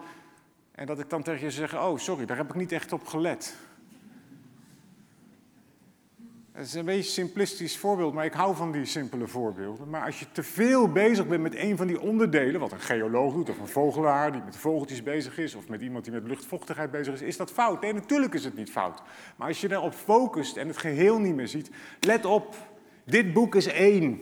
En 0.72 0.86
dat 0.86 1.00
ik 1.00 1.10
dan 1.10 1.24
tegen 1.24 1.44
je 1.44 1.52
zeg, 1.52 1.76
oh 1.76 1.98
sorry, 1.98 2.26
daar 2.26 2.38
heb 2.38 2.50
ik 2.50 2.56
niet 2.56 2.72
echt 2.72 2.92
op 2.92 3.08
gelet. 3.08 3.56
Het 6.54 6.66
is 6.66 6.74
een 6.74 6.86
beetje 6.86 6.98
een 6.98 7.28
simplistisch 7.28 7.78
voorbeeld, 7.78 8.14
maar 8.14 8.26
ik 8.26 8.34
hou 8.34 8.56
van 8.56 8.72
die 8.72 8.86
simpele 8.86 9.28
voorbeelden. 9.28 9.90
Maar 9.90 10.06
als 10.06 10.20
je 10.20 10.26
te 10.32 10.44
veel 10.44 10.92
bezig 10.92 11.28
bent 11.28 11.42
met 11.42 11.56
een 11.56 11.78
van 11.78 11.88
die 11.88 12.02
onderdelen, 12.02 12.60
wat 12.60 12.72
een 12.72 12.80
geoloog 12.80 13.34
doet, 13.34 13.50
of 13.50 13.60
een 13.60 13.68
vogelaar 13.68 14.32
die 14.32 14.42
met 14.46 14.58
vogeltjes 14.58 15.04
bezig 15.04 15.38
is, 15.38 15.56
of 15.56 15.68
met 15.68 15.82
iemand 15.82 16.04
die 16.04 16.14
met 16.14 16.28
luchtvochtigheid 16.28 16.92
bezig 16.92 17.14
is, 17.14 17.22
is 17.22 17.38
dat 17.38 17.52
fout? 17.52 17.82
Nee, 17.82 17.94
natuurlijk 17.94 18.34
is 18.34 18.46
het 18.46 18.56
niet 18.56 18.72
fout. 18.72 19.02
Maar 19.36 19.48
als 19.48 19.62
je 19.62 19.68
daarop 19.68 19.94
focust 19.94 20.58
en 20.58 20.68
het 20.68 20.78
geheel 20.78 21.20
niet 21.20 21.36
meer 21.36 21.48
ziet, 21.48 21.72
let 22.00 22.26
op, 22.26 22.56
dit 23.04 23.34
boek 23.34 23.56
is 23.56 23.68
één. 23.68 24.20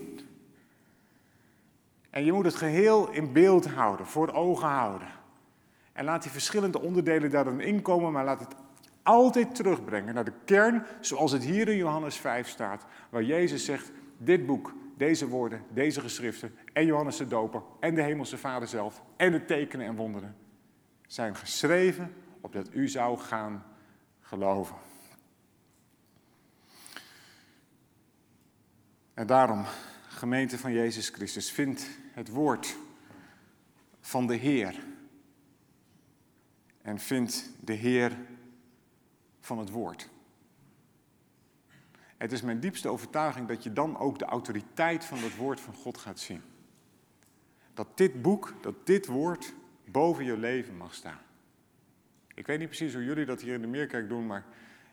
En 2.10 2.26
je 2.26 2.32
moet 2.32 2.46
het 2.46 2.56
geheel 2.56 3.10
in 3.10 3.34
beeld 3.34 3.66
houden, 3.66 4.06
voor 4.06 4.34
ogen 4.34 4.68
houden. 4.68 5.08
En 5.94 6.06
laat 6.06 6.22
die 6.22 6.32
verschillende 6.32 6.82
onderdelen 6.82 7.32
daar 7.32 7.44
dan 7.44 7.62
inkomen, 7.62 8.12
maar 8.12 8.26
laat 8.26 8.40
het 8.40 8.56
altijd 9.04 9.56
terugbrengen 9.56 10.14
naar 10.14 10.26
de 10.26 10.34
kern, 10.46 10.86
zoals 11.00 11.32
het 11.32 11.44
hier 11.44 11.68
in 11.68 11.78
Johannes 11.78 12.16
5 12.16 12.48
staat, 12.48 12.86
waar 13.10 13.24
Jezus 13.24 13.66
zegt, 13.66 13.92
dit 14.18 14.46
boek, 14.46 14.74
deze 14.98 15.28
woorden, 15.28 15.64
deze 15.70 16.02
geschriften 16.02 16.56
en 16.74 16.86
Johannes 16.86 17.18
de 17.18 17.28
Doper 17.28 17.62
en 17.80 17.96
de 17.96 18.02
Hemelse 18.02 18.38
Vader 18.38 18.68
zelf 18.68 19.02
en 19.16 19.32
de 19.32 19.46
tekenen 19.46 19.86
en 19.86 19.96
wonderen 19.96 20.36
zijn 21.08 21.36
geschreven 21.36 22.14
opdat 22.42 22.74
u 22.74 22.88
zou 22.88 23.18
gaan 23.18 23.66
geloven. 24.20 24.76
En 29.14 29.28
daarom, 29.28 29.66
gemeente 30.08 30.58
van 30.58 30.72
Jezus 30.72 31.10
Christus, 31.10 31.52
vindt 31.52 31.90
het 32.14 32.30
woord 32.30 32.78
van 34.00 34.28
de 34.28 34.36
Heer 34.36 34.76
en 36.82 37.00
vindt 37.00 37.50
de 37.60 37.74
Heer 37.74 38.18
van 39.42 39.58
het 39.58 39.70
woord. 39.70 40.10
Het 42.18 42.32
is 42.32 42.42
mijn 42.42 42.60
diepste 42.60 42.90
overtuiging 42.90 43.48
dat 43.48 43.64
je 43.64 43.74
dan 43.74 43.98
ook 43.98 44.20
de 44.20 44.26
autoriteit 44.26 45.06
van 45.06 45.18
het 45.18 45.36
woord 45.36 45.60
van 45.60 45.74
God 45.74 45.98
gaat 45.98 46.20
zien. 46.20 46.42
Dat 47.74 47.98
dit 47.98 48.22
boek, 48.22 48.54
dat 48.62 48.86
dit 48.86 49.06
woord 49.06 49.54
boven 49.86 50.26
je 50.26 50.38
leven 50.38 50.78
mag 50.78 50.94
staan. 50.94 51.20
Ik 52.34 52.48
weet 52.48 52.60
niet 52.60 52.68
precies 52.68 52.94
hoe 52.94 53.04
jullie 53.04 53.26
dat 53.26 53.42
hier 53.42 53.54
in 53.54 53.62
de 53.62 53.68
Meerkerk 53.68 54.10
doen, 54.10 54.26
maar 54.26 54.46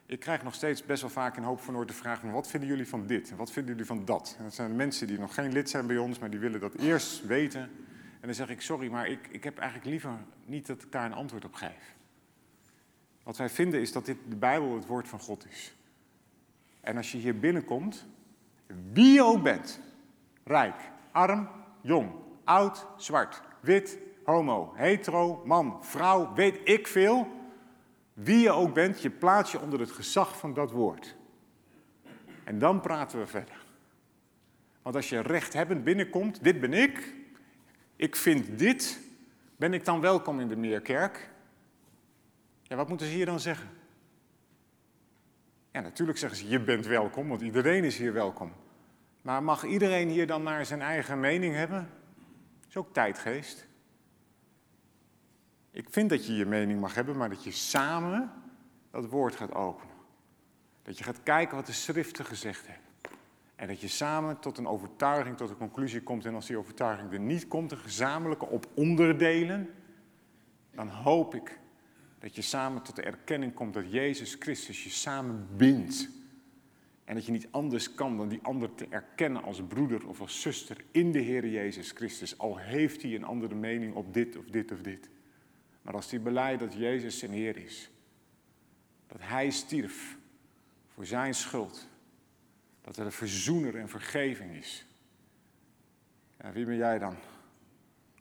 ik 0.05 0.19
krijg 0.19 0.43
nog 0.43 0.53
steeds 0.53 0.85
best 0.85 1.01
wel 1.01 1.09
vaak 1.09 1.37
in 1.37 1.43
Hoop 1.43 1.59
van 1.59 1.73
Noord 1.73 1.87
de 1.87 1.93
vraag: 1.93 2.21
wat 2.21 2.47
vinden 2.47 2.69
jullie 2.69 2.87
van 2.87 3.07
dit 3.07 3.29
en 3.29 3.37
wat 3.37 3.51
vinden 3.51 3.71
jullie 3.71 3.87
van 3.87 4.05
dat? 4.05 4.35
En 4.37 4.43
dat 4.43 4.53
zijn 4.53 4.75
mensen 4.75 5.07
die 5.07 5.19
nog 5.19 5.33
geen 5.33 5.51
lid 5.51 5.69
zijn 5.69 5.87
bij 5.87 5.97
ons, 5.97 6.19
maar 6.19 6.29
die 6.29 6.39
willen 6.39 6.59
dat 6.59 6.73
eerst 6.73 7.25
weten. 7.25 7.61
En 7.61 8.21
dan 8.21 8.33
zeg 8.33 8.49
ik: 8.49 8.61
sorry, 8.61 8.91
maar 8.91 9.07
ik, 9.07 9.27
ik 9.31 9.43
heb 9.43 9.57
eigenlijk 9.57 9.89
liever 9.89 10.11
niet 10.45 10.67
dat 10.67 10.81
ik 10.81 10.91
daar 10.91 11.05
een 11.05 11.13
antwoord 11.13 11.45
op 11.45 11.53
geef. 11.53 11.95
Wat 13.23 13.37
wij 13.37 13.49
vinden 13.49 13.81
is 13.81 13.91
dat 13.91 14.05
dit 14.05 14.17
de 14.29 14.35
Bijbel 14.35 14.75
het 14.75 14.85
woord 14.85 15.07
van 15.07 15.19
God 15.19 15.45
is. 15.49 15.73
En 16.81 16.97
als 16.97 17.11
je 17.11 17.17
hier 17.17 17.39
binnenkomt, 17.39 18.05
wie 18.91 19.13
je 19.13 19.23
ook 19.23 19.43
bent, 19.43 19.79
rijk, 20.43 20.75
arm, 21.11 21.49
jong, 21.81 22.11
oud, 22.43 22.85
zwart, 22.97 23.41
wit, 23.59 23.97
homo, 24.23 24.73
hetero, 24.75 25.41
man, 25.45 25.77
vrouw, 25.81 26.33
weet 26.33 26.59
ik 26.63 26.87
veel. 26.87 27.27
Wie 28.13 28.39
je 28.39 28.51
ook 28.51 28.73
bent, 28.73 29.01
je 29.01 29.09
plaats 29.09 29.51
je 29.51 29.59
onder 29.59 29.79
het 29.79 29.91
gezag 29.91 30.37
van 30.37 30.53
dat 30.53 30.71
woord. 30.71 31.15
En 32.43 32.59
dan 32.59 32.81
praten 32.81 33.19
we 33.19 33.27
verder. 33.27 33.65
Want 34.81 34.95
als 34.95 35.09
je 35.09 35.19
rechthebbend 35.19 35.83
binnenkomt, 35.83 36.43
dit 36.43 36.59
ben 36.59 36.73
ik, 36.73 37.13
ik 37.95 38.15
vind 38.15 38.59
dit, 38.59 38.99
ben 39.55 39.73
ik 39.73 39.85
dan 39.85 40.01
welkom 40.01 40.39
in 40.39 40.47
de 40.47 40.55
Meerkerk? 40.55 41.29
Ja, 42.69 42.75
wat 42.75 42.87
moeten 42.87 43.07
ze 43.07 43.13
hier 43.13 43.25
dan 43.25 43.39
zeggen? 43.39 43.69
Ja, 45.71 45.79
natuurlijk 45.79 46.17
zeggen 46.17 46.39
ze, 46.39 46.47
je 46.47 46.59
bent 46.59 46.85
welkom, 46.85 47.27
want 47.27 47.41
iedereen 47.41 47.83
is 47.83 47.97
hier 47.97 48.13
welkom. 48.13 48.51
Maar 49.21 49.43
mag 49.43 49.63
iedereen 49.63 50.09
hier 50.09 50.27
dan 50.27 50.43
naar 50.43 50.65
zijn 50.65 50.81
eigen 50.81 51.19
mening 51.19 51.55
hebben? 51.55 51.89
Dat 52.59 52.69
is 52.69 52.77
ook 52.77 52.93
tijdgeest. 52.93 53.67
Ik 55.71 55.87
vind 55.89 56.09
dat 56.09 56.25
je 56.25 56.35
je 56.35 56.45
mening 56.45 56.79
mag 56.79 56.95
hebben, 56.95 57.17
maar 57.17 57.29
dat 57.29 57.43
je 57.43 57.51
samen 57.51 58.31
dat 58.91 59.05
woord 59.05 59.35
gaat 59.35 59.53
openen. 59.53 59.95
Dat 60.81 60.97
je 60.97 61.03
gaat 61.03 61.23
kijken 61.23 61.55
wat 61.55 61.65
de 61.65 61.73
schriften 61.73 62.25
gezegd 62.25 62.67
hebben. 62.67 62.87
En 63.55 63.67
dat 63.67 63.81
je 63.81 63.87
samen 63.87 64.39
tot 64.39 64.57
een 64.57 64.67
overtuiging, 64.67 65.37
tot 65.37 65.49
een 65.49 65.57
conclusie 65.57 66.01
komt. 66.01 66.25
En 66.25 66.35
als 66.35 66.47
die 66.47 66.57
overtuiging 66.57 67.13
er 67.13 67.19
niet 67.19 67.47
komt, 67.47 67.71
een 67.71 67.77
gezamenlijke 67.77 68.45
op 68.45 68.67
onderdelen, 68.73 69.73
dan 70.71 70.89
hoop 70.89 71.35
ik 71.35 71.58
dat 72.19 72.35
je 72.35 72.41
samen 72.41 72.81
tot 72.81 72.95
de 72.95 73.01
erkenning 73.01 73.53
komt 73.53 73.73
dat 73.73 73.91
Jezus 73.91 74.35
Christus 74.39 74.83
je 74.83 74.89
samen 74.89 75.47
bindt. 75.55 76.09
En 77.03 77.15
dat 77.15 77.25
je 77.25 77.31
niet 77.31 77.47
anders 77.51 77.93
kan 77.93 78.17
dan 78.17 78.27
die 78.27 78.39
ander 78.41 78.75
te 78.75 78.87
erkennen 78.89 79.43
als 79.43 79.61
broeder 79.67 80.07
of 80.07 80.21
als 80.21 80.41
zuster 80.41 80.77
in 80.91 81.11
de 81.11 81.19
Heer 81.19 81.47
Jezus 81.47 81.91
Christus. 81.91 82.37
Al 82.37 82.57
heeft 82.57 83.01
hij 83.01 83.15
een 83.15 83.23
andere 83.23 83.55
mening 83.55 83.93
op 83.95 84.13
dit 84.13 84.37
of 84.37 84.45
dit 84.45 84.71
of 84.71 84.81
dit. 84.81 85.09
Maar 85.81 85.93
als 85.93 86.11
hij 86.11 86.21
beleidt 86.21 86.59
dat 86.59 86.73
Jezus 86.73 87.19
zijn 87.19 87.31
Heer 87.31 87.57
is. 87.57 87.89
Dat 89.07 89.21
Hij 89.21 89.49
stierf 89.49 90.17
voor 90.87 91.05
zijn 91.05 91.33
schuld. 91.33 91.87
Dat 92.81 92.97
er 92.97 93.05
een 93.05 93.11
verzoener 93.11 93.75
en 93.75 93.89
vergeving 93.89 94.55
is. 94.55 94.85
Ja, 96.41 96.51
wie 96.51 96.65
ben 96.65 96.77
jij 96.77 96.99
dan 96.99 97.15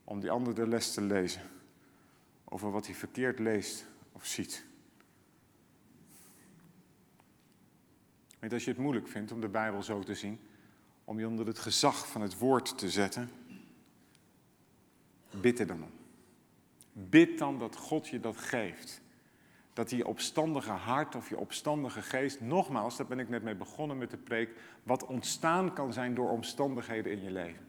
om 0.05 0.21
die 0.21 0.31
ander 0.31 0.55
de 0.55 0.69
les 0.69 0.95
te 0.95 1.01
lezen 1.01 1.43
over 2.45 2.71
wat 2.71 2.87
hij 2.87 2.95
verkeerd 2.95 3.39
leest 3.39 3.87
of 4.19 4.27
ziet? 4.27 4.67
Weet 8.39 8.53
als 8.53 8.65
je 8.65 8.71
het 8.71 8.81
moeilijk 8.81 9.09
vindt 9.09 9.33
om 9.33 9.41
de 9.41 9.49
Bijbel 9.49 9.83
zo 9.83 10.01
te 10.01 10.15
zien, 10.15 10.41
om 11.05 11.19
je 11.19 11.27
onder 11.27 11.47
het 11.47 11.59
gezag 11.59 12.09
van 12.09 12.21
het 12.21 12.39
woord 12.39 12.79
te 12.79 12.91
zetten, 12.91 13.31
bid 15.31 15.59
er 15.59 15.67
dan 15.67 15.83
om. 15.83 15.91
Bid 16.93 17.39
dan 17.39 17.59
dat 17.59 17.77
God 17.77 18.09
je 18.09 18.21
dat 18.21 18.37
geeft. 18.37 19.01
Dat 19.73 19.89
die 19.89 20.07
opstandige 20.07 20.71
hart 20.71 21.15
of 21.15 21.29
je 21.29 21.39
opstandige 21.39 22.03
geest, 22.03 22.41
nogmaals, 22.41 22.97
daar 22.97 23.07
ben 23.07 23.19
ik 23.19 23.29
net 23.29 23.43
mee 23.43 23.55
begonnen 23.55 23.99
met 23.99 24.11
de 24.11 24.17
preek, 24.17 24.51
wat 24.83 25.07
ontstaan 25.07 25.73
kan 25.73 25.93
zijn 25.93 26.15
door 26.15 26.31
omstandigheden 26.31 27.13
in 27.13 27.23
je 27.23 27.31
leven. 27.31 27.67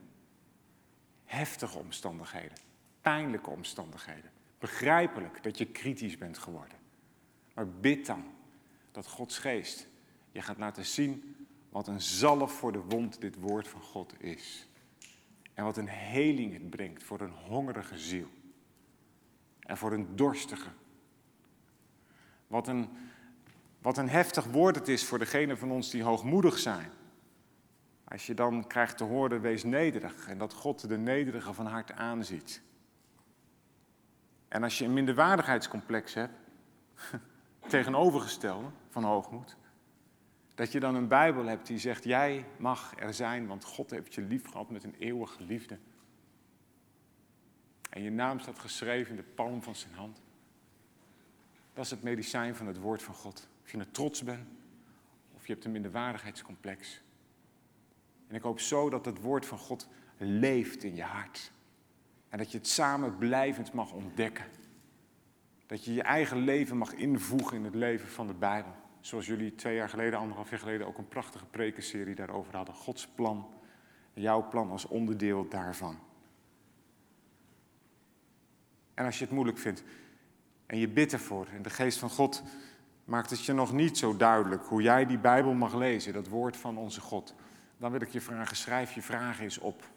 Heftige 1.24 1.78
omstandigheden, 1.78 2.56
pijnlijke 3.00 3.50
omstandigheden. 3.50 4.30
Begrijpelijk 4.60 5.42
dat 5.42 5.58
je 5.58 5.66
kritisch 5.66 6.18
bent 6.18 6.38
geworden. 6.38 6.78
Maar 7.54 7.68
bid 7.68 8.06
dan 8.06 8.24
dat 8.92 9.06
Gods 9.06 9.38
geest 9.38 9.88
je 10.32 10.42
gaat 10.42 10.58
laten 10.58 10.84
zien 10.84 11.46
wat 11.68 11.88
een 11.88 12.00
zalf 12.00 12.52
voor 12.52 12.72
de 12.72 12.82
wond 12.88 13.20
dit 13.20 13.36
woord 13.40 13.68
van 13.68 13.80
God 13.80 14.22
is. 14.22 14.68
En 15.54 15.64
wat 15.64 15.76
een 15.76 15.88
heling 15.88 16.52
het 16.52 16.70
brengt 16.70 17.02
voor 17.02 17.20
een 17.20 17.32
hongerige 17.32 17.98
ziel 17.98 18.28
en 19.60 19.76
voor 19.76 19.92
een 19.92 20.16
dorstige. 20.16 20.70
Wat 22.46 22.68
een, 22.68 22.88
wat 23.78 23.98
een 23.98 24.08
heftig 24.08 24.44
woord 24.44 24.76
het 24.76 24.88
is 24.88 25.04
voor 25.04 25.18
degenen 25.18 25.58
van 25.58 25.70
ons 25.70 25.90
die 25.90 26.02
hoogmoedig 26.02 26.58
zijn. 26.58 26.90
Als 28.04 28.26
je 28.26 28.34
dan 28.34 28.66
krijgt 28.66 28.96
te 28.96 29.04
horen, 29.04 29.40
wees 29.40 29.64
nederig 29.64 30.28
en 30.28 30.38
dat 30.38 30.52
God 30.52 30.88
de 30.88 30.98
nederige 30.98 31.52
van 31.52 31.66
harte 31.66 31.94
aanziet. 31.94 32.62
En 34.50 34.62
als 34.62 34.78
je 34.78 34.84
een 34.84 34.92
minderwaardigheidscomplex 34.92 36.14
hebt, 36.14 36.34
tegenovergestelde 37.68 38.68
van 38.88 39.04
hoogmoed, 39.04 39.56
dat 40.54 40.72
je 40.72 40.80
dan 40.80 40.94
een 40.94 41.08
Bijbel 41.08 41.44
hebt 41.44 41.66
die 41.66 41.78
zegt, 41.78 42.04
jij 42.04 42.44
mag 42.56 42.92
er 42.98 43.14
zijn, 43.14 43.46
want 43.46 43.64
God 43.64 43.90
heeft 43.90 44.14
je 44.14 44.22
lief 44.22 44.46
gehad 44.46 44.70
met 44.70 44.84
een 44.84 44.94
eeuwige 44.98 45.44
liefde. 45.44 45.78
En 47.90 48.02
je 48.02 48.10
naam 48.10 48.38
staat 48.38 48.58
geschreven 48.58 49.10
in 49.10 49.16
de 49.16 49.28
palm 49.34 49.62
van 49.62 49.74
zijn 49.74 49.94
hand. 49.94 50.22
Dat 51.72 51.84
is 51.84 51.90
het 51.90 52.02
medicijn 52.02 52.56
van 52.56 52.66
het 52.66 52.78
woord 52.78 53.02
van 53.02 53.14
God. 53.14 53.48
Of 53.62 53.72
je 53.72 53.78
er 53.78 53.90
trots 53.90 54.22
bent, 54.22 54.48
of 55.36 55.46
je 55.46 55.52
hebt 55.52 55.64
een 55.64 55.72
minderwaardigheidscomplex. 55.72 57.00
En 58.28 58.34
ik 58.34 58.42
hoop 58.42 58.60
zo 58.60 58.90
dat 58.90 59.04
het 59.04 59.20
woord 59.20 59.46
van 59.46 59.58
God 59.58 59.88
leeft 60.16 60.82
in 60.84 60.94
je 60.94 61.02
hart. 61.02 61.52
En 62.30 62.38
dat 62.38 62.52
je 62.52 62.58
het 62.58 62.68
samen 62.68 63.16
blijvend 63.16 63.72
mag 63.72 63.92
ontdekken. 63.92 64.44
Dat 65.66 65.84
je 65.84 65.94
je 65.94 66.02
eigen 66.02 66.38
leven 66.38 66.76
mag 66.76 66.92
invoegen 66.92 67.56
in 67.56 67.64
het 67.64 67.74
leven 67.74 68.08
van 68.08 68.26
de 68.26 68.34
Bijbel. 68.34 68.72
Zoals 69.00 69.26
jullie 69.26 69.54
twee 69.54 69.74
jaar 69.74 69.88
geleden, 69.88 70.18
anderhalf 70.18 70.50
jaar 70.50 70.58
geleden, 70.58 70.86
ook 70.86 70.98
een 70.98 71.08
prachtige 71.08 71.46
prekenserie 71.46 72.14
daarover 72.14 72.56
hadden. 72.56 72.74
Gods 72.74 73.08
plan, 73.08 73.48
jouw 74.12 74.48
plan 74.48 74.70
als 74.70 74.86
onderdeel 74.86 75.48
daarvan. 75.48 75.98
En 78.94 79.04
als 79.04 79.18
je 79.18 79.24
het 79.24 79.34
moeilijk 79.34 79.58
vindt 79.58 79.82
en 80.66 80.78
je 80.78 80.88
bidt 80.88 81.12
ervoor 81.12 81.46
en 81.46 81.62
de 81.62 81.70
geest 81.70 81.98
van 81.98 82.10
God 82.10 82.42
maakt 83.04 83.30
het 83.30 83.44
je 83.44 83.52
nog 83.52 83.72
niet 83.72 83.98
zo 83.98 84.16
duidelijk 84.16 84.64
hoe 84.64 84.82
jij 84.82 85.06
die 85.06 85.18
Bijbel 85.18 85.52
mag 85.52 85.74
lezen, 85.74 86.12
dat 86.12 86.28
woord 86.28 86.56
van 86.56 86.76
onze 86.76 87.00
God, 87.00 87.34
dan 87.76 87.90
wil 87.90 88.00
ik 88.00 88.08
je 88.08 88.20
vragen, 88.20 88.56
schrijf 88.56 88.92
je 88.92 89.02
vragen 89.02 89.44
eens 89.44 89.58
op. 89.58 89.90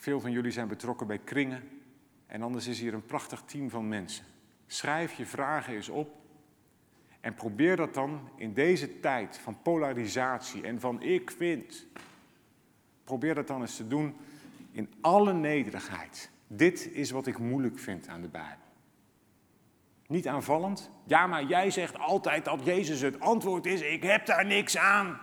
Veel 0.00 0.20
van 0.20 0.30
jullie 0.30 0.50
zijn 0.50 0.68
betrokken 0.68 1.06
bij 1.06 1.18
kringen 1.18 1.62
en 2.26 2.42
anders 2.42 2.66
is 2.66 2.80
hier 2.80 2.94
een 2.94 3.06
prachtig 3.06 3.42
team 3.42 3.70
van 3.70 3.88
mensen. 3.88 4.24
Schrijf 4.66 5.12
je 5.12 5.26
vragen 5.26 5.74
eens 5.74 5.88
op 5.88 6.16
en 7.20 7.34
probeer 7.34 7.76
dat 7.76 7.94
dan 7.94 8.28
in 8.36 8.52
deze 8.52 9.00
tijd 9.00 9.38
van 9.38 9.62
polarisatie 9.62 10.62
en 10.62 10.80
van 10.80 11.02
ik 11.02 11.30
vind. 11.30 11.86
Probeer 13.04 13.34
dat 13.34 13.46
dan 13.46 13.60
eens 13.60 13.76
te 13.76 13.86
doen 13.86 14.16
in 14.72 14.92
alle 15.00 15.32
nederigheid. 15.32 16.30
Dit 16.46 16.92
is 16.92 17.10
wat 17.10 17.26
ik 17.26 17.38
moeilijk 17.38 17.78
vind 17.78 18.08
aan 18.08 18.22
de 18.22 18.28
Bijbel. 18.28 18.66
Niet 20.06 20.28
aanvallend. 20.28 20.90
Ja, 21.04 21.26
maar 21.26 21.44
jij 21.44 21.70
zegt 21.70 21.98
altijd 21.98 22.44
dat 22.44 22.64
Jezus 22.64 23.00
het 23.00 23.20
antwoord 23.20 23.66
is. 23.66 23.80
Ik 23.80 24.02
heb 24.02 24.26
daar 24.26 24.46
niks 24.46 24.76
aan. 24.76 25.20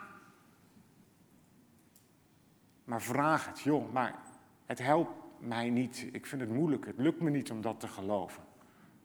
Maar 2.84 3.02
vraag 3.02 3.46
het, 3.46 3.60
joh, 3.60 3.94
maar 3.94 4.27
het 4.68 4.80
helpt 4.80 5.12
mij 5.40 5.70
niet. 5.70 6.08
Ik 6.12 6.26
vind 6.26 6.42
het 6.42 6.50
moeilijk. 6.50 6.86
Het 6.86 6.98
lukt 6.98 7.22
me 7.22 7.30
niet 7.30 7.52
om 7.52 7.62
dat 7.62 7.80
te 7.80 7.88
geloven. 7.88 8.44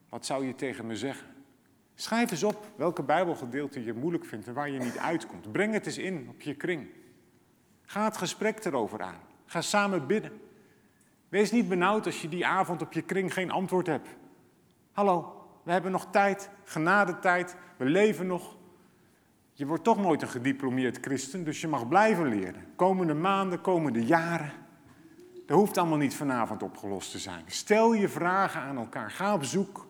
Wat 0.08 0.26
zou 0.26 0.46
je 0.46 0.54
tegen 0.54 0.86
me 0.86 0.96
zeggen? 0.96 1.26
Schrijf 1.94 2.30
eens 2.30 2.42
op 2.42 2.70
welke 2.76 3.02
Bijbelgedeelte 3.02 3.84
je 3.84 3.92
moeilijk 3.92 4.24
vindt 4.24 4.46
en 4.46 4.54
waar 4.54 4.70
je 4.70 4.78
niet 4.78 4.98
uitkomt. 4.98 5.52
Breng 5.52 5.72
het 5.72 5.86
eens 5.86 5.98
in 5.98 6.26
op 6.28 6.40
je 6.40 6.54
kring. 6.54 6.88
Ga 7.82 8.04
het 8.04 8.16
gesprek 8.16 8.64
erover 8.64 9.02
aan. 9.02 9.20
Ga 9.44 9.60
samen 9.60 10.06
bidden. 10.06 10.40
Wees 11.28 11.50
niet 11.50 11.68
benauwd 11.68 12.06
als 12.06 12.22
je 12.22 12.28
die 12.28 12.46
avond 12.46 12.82
op 12.82 12.92
je 12.92 13.02
kring 13.02 13.32
geen 13.32 13.50
antwoord 13.50 13.86
hebt. 13.86 14.08
Hallo, 14.92 15.46
we 15.62 15.72
hebben 15.72 15.90
nog 15.90 16.06
tijd, 16.10 16.50
tijd, 17.20 17.56
we 17.76 17.84
leven 17.84 18.26
nog. 18.26 18.56
Je 19.52 19.66
wordt 19.66 19.84
toch 19.84 19.98
nooit 19.98 20.22
een 20.22 20.28
gediplomeerd 20.28 20.98
christen, 21.00 21.44
dus 21.44 21.60
je 21.60 21.68
mag 21.68 21.88
blijven 21.88 22.28
leren. 22.28 22.66
Komende 22.76 23.14
maanden, 23.14 23.60
komende 23.60 24.04
jaren. 24.04 24.61
Dat 25.46 25.58
hoeft 25.58 25.78
allemaal 25.78 25.98
niet 25.98 26.14
vanavond 26.14 26.62
opgelost 26.62 27.10
te 27.10 27.18
zijn. 27.18 27.44
Stel 27.46 27.92
je 27.92 28.08
vragen 28.08 28.60
aan 28.60 28.76
elkaar, 28.76 29.10
ga 29.10 29.34
op 29.34 29.44
zoek 29.44 29.86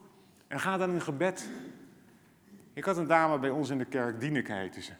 en 0.47 0.61
ga 0.61 0.77
dan 0.77 0.91
in 0.91 1.01
gebed. 1.01 1.49
Ik 2.73 2.85
had 2.85 2.97
een 2.97 3.07
dame 3.07 3.39
bij 3.39 3.51
ons 3.51 3.71
in 3.71 3.79
de 3.79 3.85
kerk, 3.85 4.21
Dieneke 4.21 4.53
heette 4.53 4.83
ze. 4.83 4.93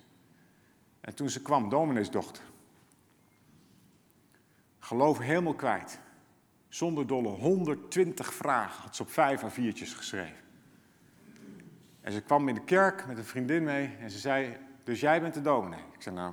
En 1.01 1.15
toen 1.15 1.31
ze 1.31 1.43
kwam, 1.43 1.69
domineesdochter. 1.69 2.43
Geloof 4.79 5.19
helemaal 5.19 5.55
kwijt. 5.55 5.99
Zonder 6.69 7.07
dolle 7.07 7.29
120 7.29 8.35
vragen 8.35 8.83
had 8.83 8.97
ze 8.97 9.03
op 9.03 9.11
vijf 9.11 9.43
A4'tjes 9.43 9.97
geschreven. 9.97 10.37
En 12.01 12.13
ze 12.13 12.21
kwam 12.21 12.49
in 12.49 12.55
de 12.55 12.65
kerk 12.65 13.07
met 13.07 13.19
een 13.19 13.25
vriendin 13.25 13.65
mee 13.65 13.97
en 14.01 14.11
ze 14.11 14.19
zei, 14.19 14.57
dus 14.85 15.01
jij 15.01 15.21
bent 15.21 15.35
de 15.35 15.41
dominee? 15.41 15.85
Ik 15.93 16.03
zei, 16.03 16.15
nou, 16.15 16.33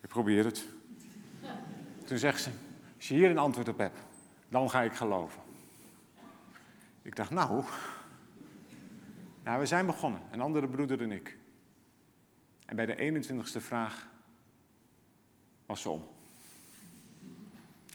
ik 0.00 0.08
probeer 0.08 0.44
het. 0.44 0.66
Toen 2.04 2.18
zegt 2.18 2.42
ze, 2.42 2.50
als 3.06 3.14
je 3.14 3.20
hier 3.20 3.30
een 3.30 3.38
antwoord 3.38 3.68
op 3.68 3.78
hebt, 3.78 3.98
dan 4.48 4.70
ga 4.70 4.82
ik 4.82 4.92
geloven. 4.92 5.42
Ik 7.02 7.16
dacht, 7.16 7.30
nou, 7.30 7.64
nou 9.42 9.60
we 9.60 9.66
zijn 9.66 9.86
begonnen, 9.86 10.20
een 10.30 10.40
andere 10.40 10.68
broeder 10.68 11.02
en 11.02 11.12
ik. 11.12 11.38
En 12.64 12.76
bij 12.76 12.86
de 12.86 13.22
21ste 13.24 13.60
vraag 13.60 14.08
was 15.66 15.80
ze 15.80 15.90
om. 15.90 16.08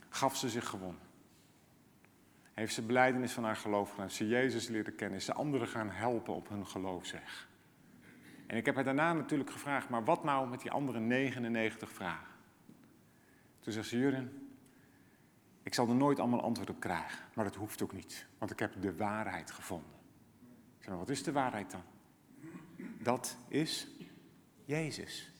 Gaf 0.09 0.35
ze 0.35 0.49
zich 0.49 0.67
gewonnen. 0.67 1.01
Heeft 2.53 2.73
ze 2.73 2.81
beleidenis 2.81 3.31
van 3.31 3.43
haar 3.43 3.55
geloof 3.55 3.89
gedaan. 3.89 4.05
Heeft 4.05 4.17
ze 4.17 4.27
Jezus 4.27 4.67
leren 4.67 4.95
kennen. 4.95 5.17
Is 5.17 5.25
ze 5.25 5.33
anderen 5.33 5.67
gaan 5.67 5.89
helpen 5.89 6.33
op 6.33 6.49
hun 6.49 6.67
geloofsweg. 6.67 7.47
En 8.47 8.57
ik 8.57 8.65
heb 8.65 8.75
haar 8.75 8.83
daarna 8.83 9.13
natuurlijk 9.13 9.51
gevraagd, 9.51 9.89
maar 9.89 10.03
wat 10.03 10.23
nou 10.23 10.49
met 10.49 10.61
die 10.61 10.71
andere 10.71 10.99
99 10.99 11.91
vragen? 11.91 12.33
Toen 13.59 13.73
zegt 13.73 13.87
ze, 13.87 13.97
Jurin, 13.97 14.40
ik 15.63 15.73
zal 15.73 15.87
er 15.87 15.95
nooit 15.95 16.19
allemaal 16.19 16.41
antwoord 16.41 16.69
op 16.69 16.79
krijgen. 16.79 17.25
Maar 17.33 17.45
dat 17.45 17.55
hoeft 17.55 17.81
ook 17.83 17.93
niet, 17.93 18.25
want 18.37 18.51
ik 18.51 18.59
heb 18.59 18.81
de 18.81 18.95
waarheid 18.95 19.51
gevonden. 19.51 19.91
Zeg, 20.79 20.95
wat 20.95 21.09
is 21.09 21.23
de 21.23 21.31
waarheid 21.31 21.71
dan? 21.71 21.83
Dat 22.99 23.37
is 23.47 23.87
Jezus. 24.65 25.31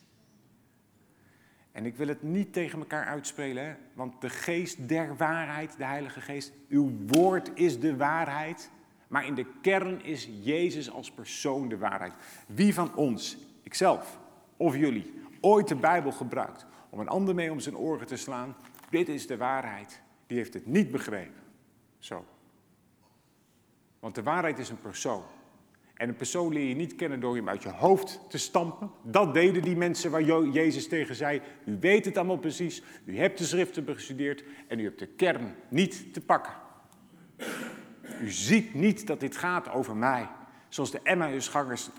En 1.71 1.85
ik 1.85 1.95
wil 1.95 2.07
het 2.07 2.23
niet 2.23 2.53
tegen 2.53 2.79
elkaar 2.79 3.05
uitspelen, 3.05 3.65
hè? 3.65 3.75
want 3.93 4.21
de 4.21 4.29
geest 4.29 4.87
der 4.87 5.17
waarheid, 5.17 5.77
de 5.77 5.85
Heilige 5.85 6.21
Geest, 6.21 6.51
uw 6.69 6.91
woord 7.07 7.51
is 7.53 7.79
de 7.79 7.97
waarheid. 7.97 8.71
Maar 9.07 9.25
in 9.25 9.35
de 9.35 9.45
kern 9.61 10.03
is 10.03 10.29
Jezus 10.41 10.91
als 10.91 11.11
persoon 11.11 11.69
de 11.69 11.77
waarheid. 11.77 12.13
Wie 12.47 12.73
van 12.73 12.95
ons, 12.95 13.37
ikzelf 13.63 14.19
of 14.57 14.75
jullie, 14.75 15.13
ooit 15.41 15.67
de 15.67 15.75
Bijbel 15.75 16.11
gebruikt 16.11 16.65
om 16.89 16.99
een 16.99 17.07
ander 17.07 17.35
mee 17.35 17.51
om 17.51 17.59
zijn 17.59 17.77
oren 17.77 18.07
te 18.07 18.15
slaan, 18.15 18.55
dit 18.89 19.09
is 19.09 19.27
de 19.27 19.37
waarheid, 19.37 20.01
die 20.31 20.39
heeft 20.39 20.53
het 20.53 20.65
niet 20.65 20.91
begrepen. 20.91 21.41
Zo. 21.99 22.25
Want 23.99 24.15
de 24.15 24.23
waarheid 24.23 24.59
is 24.59 24.69
een 24.69 24.81
persoon. 24.81 25.23
En 25.93 26.09
een 26.09 26.15
persoon 26.15 26.53
leer 26.53 26.67
je 26.67 26.75
niet 26.75 26.95
kennen 26.95 27.19
door 27.19 27.35
hem 27.35 27.49
uit 27.49 27.63
je 27.63 27.69
hoofd 27.69 28.19
te 28.29 28.37
stampen. 28.37 28.91
Dat 29.03 29.33
deden 29.33 29.61
die 29.61 29.75
mensen 29.75 30.11
waar 30.11 30.23
Jezus 30.23 30.87
tegen 30.87 31.15
zei. 31.15 31.41
U 31.65 31.77
weet 31.79 32.05
het 32.05 32.17
allemaal 32.17 32.37
precies. 32.37 32.83
U 33.05 33.17
hebt 33.17 33.37
de 33.37 33.43
schriften 33.43 33.85
bestudeerd 33.85 34.43
en 34.67 34.79
u 34.79 34.83
hebt 34.83 34.99
de 34.99 35.07
kern 35.07 35.55
niet 35.69 36.13
te 36.13 36.21
pakken. 36.21 36.53
U 38.21 38.29
ziet 38.29 38.73
niet 38.73 39.07
dat 39.07 39.19
dit 39.19 39.37
gaat 39.37 39.69
over 39.69 39.95
mij. 39.95 40.29
Zoals 40.69 40.91
de 40.91 40.99
Emmausgangers 41.03 41.89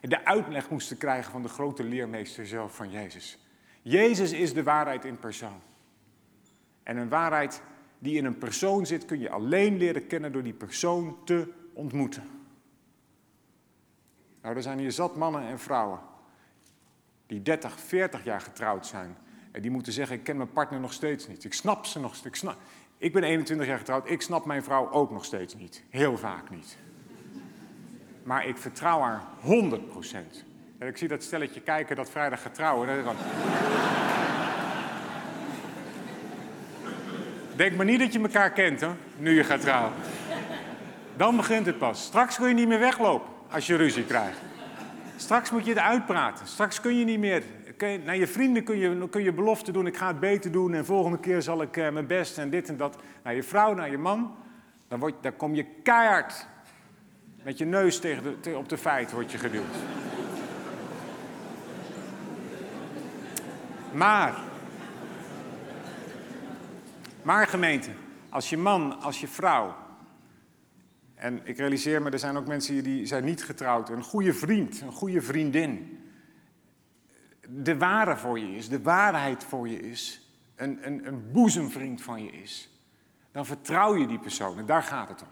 de 0.00 0.24
uitleg 0.24 0.70
moesten 0.70 0.96
krijgen 0.96 1.32
van 1.32 1.42
de 1.42 1.48
grote 1.48 1.84
leermeester 1.84 2.46
zelf 2.46 2.76
van 2.76 2.90
Jezus. 2.90 3.38
Jezus 3.82 4.32
is 4.32 4.54
de 4.54 4.62
waarheid 4.62 5.04
in 5.04 5.18
persoon. 5.18 5.62
En 6.82 6.96
een 6.96 7.08
waarheid 7.08 7.62
die 8.02 8.16
in 8.16 8.24
een 8.24 8.38
persoon 8.38 8.86
zit 8.86 9.04
kun 9.04 9.20
je 9.20 9.30
alleen 9.30 9.76
leren 9.76 10.06
kennen 10.06 10.32
door 10.32 10.42
die 10.42 10.52
persoon 10.52 11.16
te 11.24 11.52
ontmoeten. 11.72 12.22
Nou, 14.42 14.56
er 14.56 14.62
zijn 14.62 14.78
hier 14.78 14.92
zat 14.92 15.16
mannen 15.16 15.42
en 15.42 15.58
vrouwen 15.58 16.00
die 17.26 17.42
30, 17.42 17.80
40 17.80 18.24
jaar 18.24 18.40
getrouwd 18.40 18.86
zijn. 18.86 19.16
En 19.52 19.62
die 19.62 19.70
moeten 19.70 19.92
zeggen, 19.92 20.16
ik 20.16 20.24
ken 20.24 20.36
mijn 20.36 20.52
partner 20.52 20.80
nog 20.80 20.92
steeds 20.92 21.28
niet. 21.28 21.44
Ik 21.44 21.54
snap 21.54 21.86
ze 21.86 22.00
nog 22.00 22.14
steeds. 22.14 22.42
Ik, 22.42 22.54
ik 22.98 23.12
ben 23.12 23.22
21 23.22 23.66
jaar 23.66 23.78
getrouwd, 23.78 24.10
ik 24.10 24.22
snap 24.22 24.44
mijn 24.44 24.62
vrouw 24.62 24.90
ook 24.90 25.10
nog 25.10 25.24
steeds 25.24 25.54
niet. 25.54 25.82
Heel 25.90 26.18
vaak 26.18 26.50
niet. 26.50 26.76
Maar 28.22 28.46
ik 28.46 28.56
vertrouw 28.56 29.00
haar 29.00 29.22
100 29.40 29.88
procent. 29.88 30.44
En 30.78 30.88
ik 30.88 30.96
zie 30.96 31.08
dat 31.08 31.22
stelletje 31.22 31.60
kijken 31.60 31.96
dat 31.96 32.10
vrijdag 32.10 32.42
gaat 32.42 32.54
trouwen. 32.54 32.88
Denk 37.56 37.76
maar 37.76 37.86
niet 37.86 37.98
dat 37.98 38.12
je 38.12 38.20
elkaar 38.20 38.50
kent, 38.50 38.80
hoor, 38.80 38.96
nu 39.16 39.36
je 39.36 39.44
gaat 39.44 39.60
trouwen. 39.60 39.92
Dan 41.16 41.36
begint 41.36 41.66
het 41.66 41.78
pas. 41.78 42.04
Straks 42.04 42.36
kun 42.36 42.48
je 42.48 42.54
niet 42.54 42.68
meer 42.68 42.78
weglopen 42.78 43.30
als 43.50 43.66
je 43.66 43.76
ruzie 43.76 44.04
krijgt. 44.04 44.38
Straks 45.16 45.50
moet 45.50 45.64
je 45.64 45.70
het 45.70 45.80
uitpraten. 45.80 46.46
Straks 46.46 46.80
kun 46.80 46.98
je 46.98 47.04
niet 47.04 47.18
meer. 47.18 47.42
naar 48.04 48.16
je 48.16 48.26
vrienden 48.26 48.64
kun 48.64 48.78
je, 48.78 49.08
kun 49.08 49.22
je 49.22 49.32
belofte 49.32 49.72
doen: 49.72 49.86
ik 49.86 49.96
ga 49.96 50.06
het 50.06 50.20
beter 50.20 50.52
doen 50.52 50.74
en 50.74 50.84
volgende 50.84 51.18
keer 51.18 51.42
zal 51.42 51.62
ik 51.62 51.76
uh, 51.76 51.88
mijn 51.88 52.06
best 52.06 52.38
en 52.38 52.50
dit 52.50 52.68
en 52.68 52.76
dat. 52.76 52.96
Naar 53.22 53.34
je 53.34 53.42
vrouw, 53.42 53.74
naar 53.74 53.90
je 53.90 53.98
man, 53.98 54.36
dan, 54.88 55.12
dan 55.20 55.36
kom 55.36 55.54
je 55.54 55.66
keihard 55.82 56.46
met 57.42 57.58
je 57.58 57.64
neus 57.64 57.98
tegen 57.98 58.56
op 58.56 58.68
de 58.68 58.78
feit 58.78 59.12
word 59.12 59.32
je 59.32 59.38
geduwd. 59.38 59.74
Maar, 63.92 64.34
maar 67.24 67.46
gemeente, 67.46 67.90
als 68.28 68.50
je 68.50 68.56
man, 68.56 69.00
als 69.00 69.20
je 69.20 69.28
vrouw 69.28 69.74
en 71.22 71.40
ik 71.44 71.56
realiseer 71.56 72.02
me, 72.02 72.10
er 72.10 72.18
zijn 72.18 72.36
ook 72.36 72.46
mensen 72.46 72.84
die 72.84 73.06
zijn 73.06 73.24
niet 73.24 73.44
getrouwd. 73.44 73.88
Een 73.88 74.02
goede 74.02 74.34
vriend, 74.34 74.80
een 74.80 74.92
goede 74.92 75.20
vriendin. 75.20 76.00
De 77.48 77.78
ware 77.78 78.16
voor 78.16 78.38
je 78.38 78.56
is, 78.56 78.68
de 78.68 78.82
waarheid 78.82 79.44
voor 79.44 79.68
je 79.68 79.80
is. 79.80 80.30
Een, 80.54 80.86
een, 80.86 81.06
een 81.06 81.32
boezemvriend 81.32 82.02
van 82.02 82.24
je 82.24 82.32
is. 82.32 82.80
Dan 83.32 83.46
vertrouw 83.46 83.96
je 83.96 84.06
die 84.06 84.18
persoon 84.18 84.58
en 84.58 84.66
daar 84.66 84.82
gaat 84.82 85.08
het 85.08 85.22
om. 85.22 85.28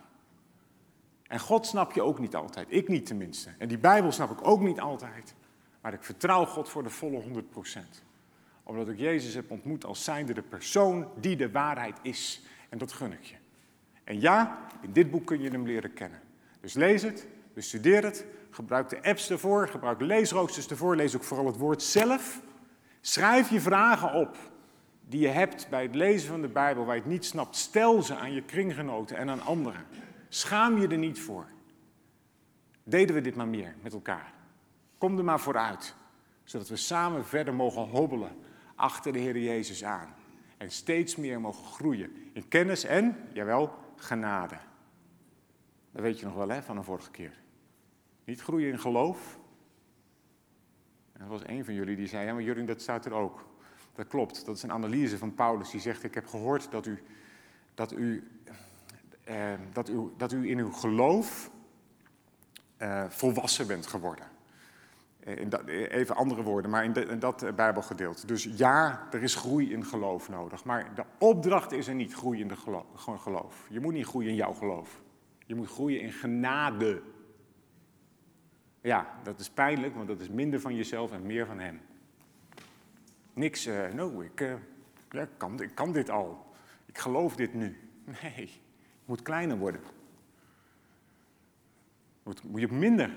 En 1.27 1.41
God 1.41 1.67
snap 1.67 1.93
je 1.93 2.03
ook 2.03 2.19
niet 2.19 2.35
altijd. 2.35 2.67
Ik 2.71 2.89
niet 2.89 3.07
tenminste. 3.07 3.51
En 3.59 3.69
die 3.69 3.79
Bijbel 3.79 4.13
snap 4.13 4.31
ik 4.31 4.47
ook 4.47 4.61
niet 4.61 4.81
altijd. 4.81 5.35
Maar 5.81 5.93
ik 5.93 6.03
vertrouw 6.03 6.45
God 6.45 6.69
voor 6.69 6.83
de 6.83 6.91
volle 6.91 7.23
100%. 7.23 8.10
Omdat 8.63 8.89
ik 8.89 8.99
Jezus 8.99 9.35
heb 9.35 9.51
ontmoet 9.51 9.85
als 9.85 10.05
zijnde 10.05 10.35
de 10.35 10.43
persoon 10.43 11.09
die 11.21 11.37
de 11.37 11.51
waarheid 11.51 11.99
is. 12.03 12.43
En 12.69 12.79
dat 12.79 12.93
gun 12.93 13.13
ik 13.13 13.25
je. 13.25 13.37
En 14.05 14.21
ja, 14.21 14.67
in 14.81 14.93
dit 14.93 15.11
boek 15.11 15.27
kun 15.27 15.41
je 15.41 15.51
hem 15.51 15.67
leren 15.67 15.93
kennen. 15.93 16.21
Dus 16.61 16.75
lees 16.75 17.03
het, 17.03 17.27
bestudeer 17.55 18.05
het, 18.05 18.27
gebruik 18.51 18.89
de 18.89 19.03
apps 19.03 19.31
ervoor, 19.31 19.69
gebruik 19.69 20.01
leesroosters 20.01 20.69
ervoor, 20.69 20.97
lees 20.97 21.17
ook 21.17 21.25
vooral 21.25 21.47
het 21.47 21.57
woord 21.57 21.83
zelf. 21.83 22.41
Schrijf 23.01 23.51
je 23.51 23.61
vragen 23.61 24.13
op 24.13 24.37
die 25.09 25.21
je 25.21 25.29
hebt 25.29 25.69
bij 25.69 25.83
het 25.83 25.95
lezen 25.95 26.29
van 26.29 26.41
de 26.41 26.49
Bijbel 26.49 26.85
waar 26.85 26.95
je 26.95 27.01
het 27.01 27.11
niet 27.11 27.25
snapt. 27.25 27.57
Stel 27.57 28.03
ze 28.03 28.17
aan 28.17 28.33
je 28.33 28.43
kringgenoten 28.43 29.17
en 29.17 29.31
aan 29.31 29.41
anderen. 29.41 29.85
Schaam 30.29 30.79
je 30.79 30.89
er 30.89 30.99
niet 30.99 31.21
voor. 31.21 31.47
Deden 32.85 33.15
we 33.15 33.21
dit 33.21 33.35
maar 33.35 33.49
meer 33.49 33.75
met 33.83 33.93
elkaar. 33.93 34.33
Kom 34.99 35.19
er 35.19 35.25
maar 35.25 35.41
vooruit, 35.41 35.95
zodat 36.45 36.69
we 36.69 36.77
samen 36.77 37.27
verder 37.27 37.55
mogen 37.55 37.83
hobbelen 37.83 38.31
achter 38.81 39.13
de 39.13 39.19
Heer 39.19 39.39
Jezus 39.39 39.85
aan. 39.85 40.15
En 40.57 40.71
steeds 40.71 41.17
meer 41.17 41.41
mogen 41.41 41.65
groeien 41.65 42.13
in 42.33 42.49
kennis 42.49 42.85
en, 42.85 43.17
jawel, 43.33 43.75
genade. 43.97 44.59
Dat 45.93 46.03
weet 46.03 46.19
je 46.19 46.27
nog 46.27 46.35
wel 46.35 46.49
hè, 46.49 46.63
van 46.63 46.77
de 46.77 46.83
vorige 46.83 47.11
keer. 47.11 47.41
Niet 48.25 48.41
groeien 48.41 48.73
in 48.73 48.79
geloof. 48.79 49.39
En 51.13 51.21
er 51.21 51.29
was 51.29 51.41
een 51.47 51.65
van 51.65 51.75
jullie 51.75 51.97
die 51.97 52.07
zei, 52.07 52.27
ja 52.27 52.33
maar 52.33 52.43
Jurgen, 52.43 52.67
dat 52.67 52.81
staat 52.81 53.07
er 53.07 53.13
ook. 53.13 53.49
Dat 53.95 54.07
klopt, 54.07 54.47
dat 54.47 54.57
is 54.57 54.63
een 54.63 54.73
analyse 54.73 55.19
van 55.19 55.35
Paulus. 55.35 55.71
Die 55.71 55.81
zegt, 55.81 56.05
ik 56.05 56.15
heb 56.15 56.27
gehoord 56.27 56.71
dat 56.71 56.87
u, 56.87 57.03
dat 57.75 57.93
u, 57.93 58.31
eh, 59.25 59.53
dat 59.73 59.89
u, 59.89 60.11
dat 60.17 60.33
u 60.33 60.51
in 60.51 60.59
uw 60.59 60.73
geloof 60.73 61.51
eh, 62.77 63.05
volwassen 63.09 63.67
bent 63.67 63.87
geworden. 63.87 64.27
Eh, 64.27 64.29
in 64.29 64.39
dat, 64.39 64.39
eh, 64.69 65.10
even 65.25 66.17
andere 66.17 66.43
woorden, 66.43 66.71
maar 66.71 66.85
in, 66.85 67.19
dat 67.19 67.43
eh, 67.43 67.53
Bijbelgedeelte. 67.53 68.27
Dus 68.27 68.45
ja, 68.45 69.07
er 69.11 69.23
is 69.23 69.35
groei 69.35 69.73
in 69.73 69.85
geloof 69.85 70.29
nodig. 70.29 70.65
Maar 70.65 70.95
de 70.95 71.05
opdracht 71.19 71.73
is 71.73 71.89
er 71.89 71.95
niet 71.95 72.15
groei 72.15 72.41
in 72.41 72.49
de 72.49 72.57
geloof, 72.57 72.85
geloof. 72.97 73.67
Je 73.69 73.81
moet 73.81 73.93
niet 73.93 74.07
groeien 74.07 74.31
in 74.31 74.35
jouw 74.35 74.53
geloof. 74.53 75.01
Je 75.47 75.55
moet 75.55 75.69
groeien 75.69 76.01
in 76.01 76.13
genade. 76.13 77.03
Ja, 78.81 79.07
dat 79.23 79.41
is 79.41 79.51
pijnlijk, 79.51 79.95
want 79.95 80.09
dat 80.09 80.21
is 80.21 80.29
minder 80.29 80.61
van 80.61 80.77
jezelf 80.77 81.13
en 81.13 81.27
meer 81.27 81.47
van 81.47 81.59
hem. 81.59 81.81
Niks, 83.33 83.67
uh, 83.67 84.21
ik, 84.23 84.59
ja, 85.11 85.29
kan, 85.37 85.63
ik 85.63 85.75
kan 85.75 85.93
dit 85.93 86.11
al. 86.11 86.47
Ik 86.87 86.99
geloof 86.99 87.37
dit 87.37 87.55
nu. 87.55 87.77
Nee, 88.23 88.47
je 88.47 89.05
moet 89.05 89.23
kleiner 89.23 89.59
worden. 89.59 89.81
Moet, 92.23 92.43
moet 92.45 92.61
je 92.61 92.73
minder 92.73 93.17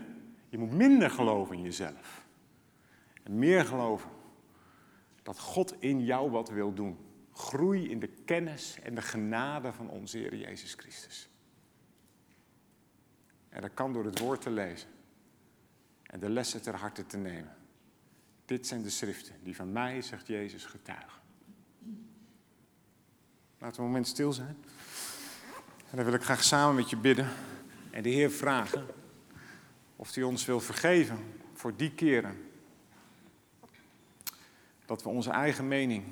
je 0.53 0.59
moet 0.59 0.71
minder 0.71 1.09
geloven 1.09 1.55
in 1.55 1.61
jezelf. 1.61 2.25
En 3.23 3.39
meer 3.39 3.65
geloven 3.65 4.09
dat 5.23 5.39
God 5.39 5.81
in 5.81 6.05
jou 6.05 6.31
wat 6.31 6.49
wil 6.49 6.73
doen. 6.73 6.97
Groei 7.31 7.89
in 7.89 7.99
de 7.99 8.07
kennis 8.07 8.77
en 8.83 8.95
de 8.95 9.01
genade 9.01 9.73
van 9.73 9.89
onze 9.89 10.17
Heer 10.17 10.35
Jezus 10.35 10.73
Christus. 10.73 11.29
En 13.49 13.61
dat 13.61 13.73
kan 13.73 13.93
door 13.93 14.05
het 14.05 14.19
woord 14.19 14.41
te 14.41 14.49
lezen 14.49 14.89
en 16.03 16.19
de 16.19 16.29
lessen 16.29 16.61
ter 16.61 16.75
harte 16.75 17.05
te 17.05 17.17
nemen. 17.17 17.55
Dit 18.45 18.67
zijn 18.67 18.81
de 18.81 18.89
schriften 18.89 19.35
die 19.43 19.55
van 19.55 19.71
mij, 19.71 20.01
zegt 20.01 20.27
Jezus, 20.27 20.65
getuigen. 20.65 21.21
Laten 23.57 23.75
we 23.75 23.81
een 23.81 23.87
moment 23.87 24.07
stil 24.07 24.33
zijn. 24.33 24.57
En 25.89 25.95
dan 25.97 26.05
wil 26.05 26.13
ik 26.13 26.23
graag 26.23 26.43
samen 26.43 26.75
met 26.75 26.89
je 26.89 26.97
bidden 26.97 27.29
en 27.91 28.03
de 28.03 28.09
Heer 28.09 28.31
vragen 28.31 28.85
Of 29.95 30.13
hij 30.13 30.23
ons 30.23 30.45
wil 30.45 30.59
vergeven 30.59 31.19
voor 31.53 31.75
die 31.75 31.91
keren 31.91 32.51
dat 34.85 35.03
we 35.03 35.09
onze 35.09 35.31
eigen 35.31 35.67
mening 35.67 36.05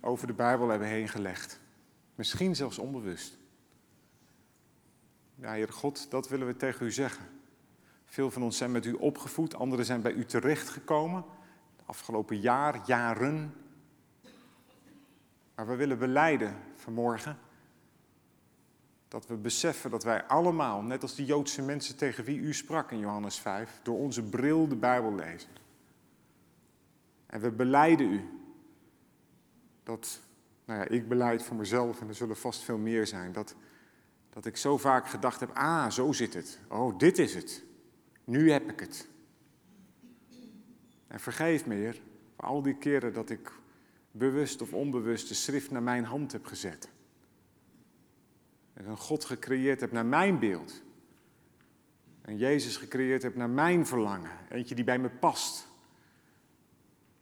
over 0.00 0.26
de 0.26 0.32
Bijbel 0.32 0.68
hebben 0.68 0.88
heen 0.88 1.08
gelegd. 1.08 1.60
Misschien 2.14 2.56
zelfs 2.56 2.78
onbewust. 2.78 3.38
Ja, 5.34 5.52
Heer 5.52 5.72
God, 5.72 6.10
dat 6.10 6.28
willen 6.28 6.46
we 6.46 6.56
tegen 6.56 6.86
u 6.86 6.92
zeggen. 6.92 7.24
Veel 8.04 8.30
van 8.30 8.42
ons 8.42 8.56
zijn 8.56 8.72
met 8.72 8.84
u 8.84 8.92
opgevoed, 8.92 9.54
anderen 9.54 9.84
zijn 9.84 10.02
bij 10.02 10.12
u 10.12 10.24
terechtgekomen. 10.24 11.24
De 11.76 11.82
afgelopen 11.86 12.40
jaar, 12.40 12.80
jaren. 12.86 13.54
Maar 15.54 15.66
we 15.66 15.76
willen 15.76 15.98
beleiden 15.98 16.56
vanmorgen 16.74 17.38
dat 19.10 19.26
we 19.26 19.36
beseffen 19.36 19.90
dat 19.90 20.04
wij 20.04 20.24
allemaal, 20.24 20.82
net 20.82 21.02
als 21.02 21.14
die 21.14 21.26
Joodse 21.26 21.62
mensen 21.62 21.96
tegen 21.96 22.24
wie 22.24 22.38
u 22.38 22.54
sprak 22.54 22.90
in 22.90 22.98
Johannes 22.98 23.38
5, 23.38 23.80
door 23.82 23.98
onze 23.98 24.22
bril 24.22 24.68
de 24.68 24.76
Bijbel 24.76 25.14
lezen. 25.14 25.48
En 27.26 27.40
we 27.40 27.50
beleiden 27.50 28.12
u 28.12 28.28
dat, 29.82 30.20
nou 30.64 30.80
ja, 30.80 30.88
ik 30.88 31.08
beleid 31.08 31.42
voor 31.42 31.56
mezelf 31.56 32.00
en 32.00 32.08
er 32.08 32.14
zullen 32.14 32.36
vast 32.36 32.62
veel 32.62 32.78
meer 32.78 33.06
zijn, 33.06 33.32
dat, 33.32 33.54
dat 34.30 34.46
ik 34.46 34.56
zo 34.56 34.78
vaak 34.78 35.08
gedacht 35.08 35.40
heb, 35.40 35.50
ah, 35.54 35.90
zo 35.90 36.12
zit 36.12 36.34
het. 36.34 36.58
Oh, 36.68 36.98
dit 36.98 37.18
is 37.18 37.34
het. 37.34 37.64
Nu 38.24 38.50
heb 38.50 38.70
ik 38.70 38.80
het. 38.80 39.08
En 41.06 41.20
vergeef 41.20 41.66
me, 41.66 41.74
Heer, 41.74 42.00
voor 42.36 42.44
al 42.44 42.62
die 42.62 42.78
keren 42.78 43.12
dat 43.12 43.30
ik 43.30 43.52
bewust 44.10 44.62
of 44.62 44.72
onbewust 44.72 45.28
de 45.28 45.34
schrift 45.34 45.70
naar 45.70 45.82
mijn 45.82 46.04
hand 46.04 46.32
heb 46.32 46.46
gezet. 46.46 46.88
En 48.80 48.86
een 48.86 48.96
God 48.96 49.24
gecreëerd 49.24 49.80
heb 49.80 49.92
naar 49.92 50.06
mijn 50.06 50.38
beeld. 50.38 50.82
En 52.22 52.36
Jezus 52.36 52.76
gecreëerd 52.76 53.22
heb 53.22 53.34
naar 53.34 53.50
mijn 53.50 53.86
verlangen. 53.86 54.30
Eentje 54.48 54.74
die 54.74 54.84
bij 54.84 54.98
me 54.98 55.10
past. 55.10 55.68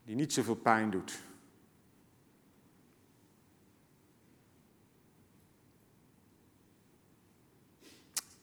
Die 0.04 0.14
niet 0.14 0.32
zoveel 0.32 0.54
pijn 0.54 0.90
doet. 0.90 1.20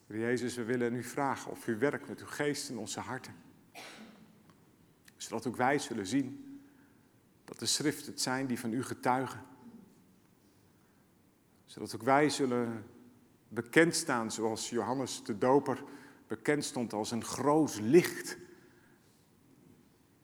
Jezus, 0.08 0.56
we 0.56 0.64
willen 0.64 0.94
u 0.94 1.04
vragen 1.04 1.52
of 1.52 1.68
u 1.68 1.78
werkt 1.78 2.08
met 2.08 2.20
uw 2.20 2.28
geest 2.28 2.70
in 2.70 2.78
onze 2.78 3.00
harten. 3.00 3.36
Zodat 5.18 5.48
ook 5.48 5.56
wij 5.56 5.80
zullen 5.80 6.08
zien 6.08 6.60
dat 7.46 7.60
de 7.60 7.66
schriften 7.66 8.12
het 8.12 8.22
zijn 8.22 8.48
die 8.48 8.60
van 8.60 8.74
u 8.74 8.84
getuigen. 8.84 9.46
Zodat 11.66 11.96
ook 11.96 12.04
wij 12.04 12.30
zullen 12.30 12.94
bekend 13.48 13.96
staan 13.96 14.32
zoals 14.32 14.70
Johannes 14.70 15.24
de 15.24 15.38
Doper 15.38 15.84
bekend 16.28 16.66
stond 16.66 16.94
als 16.94 17.12
een 17.12 17.24
groot 17.24 17.80
licht. 17.82 18.38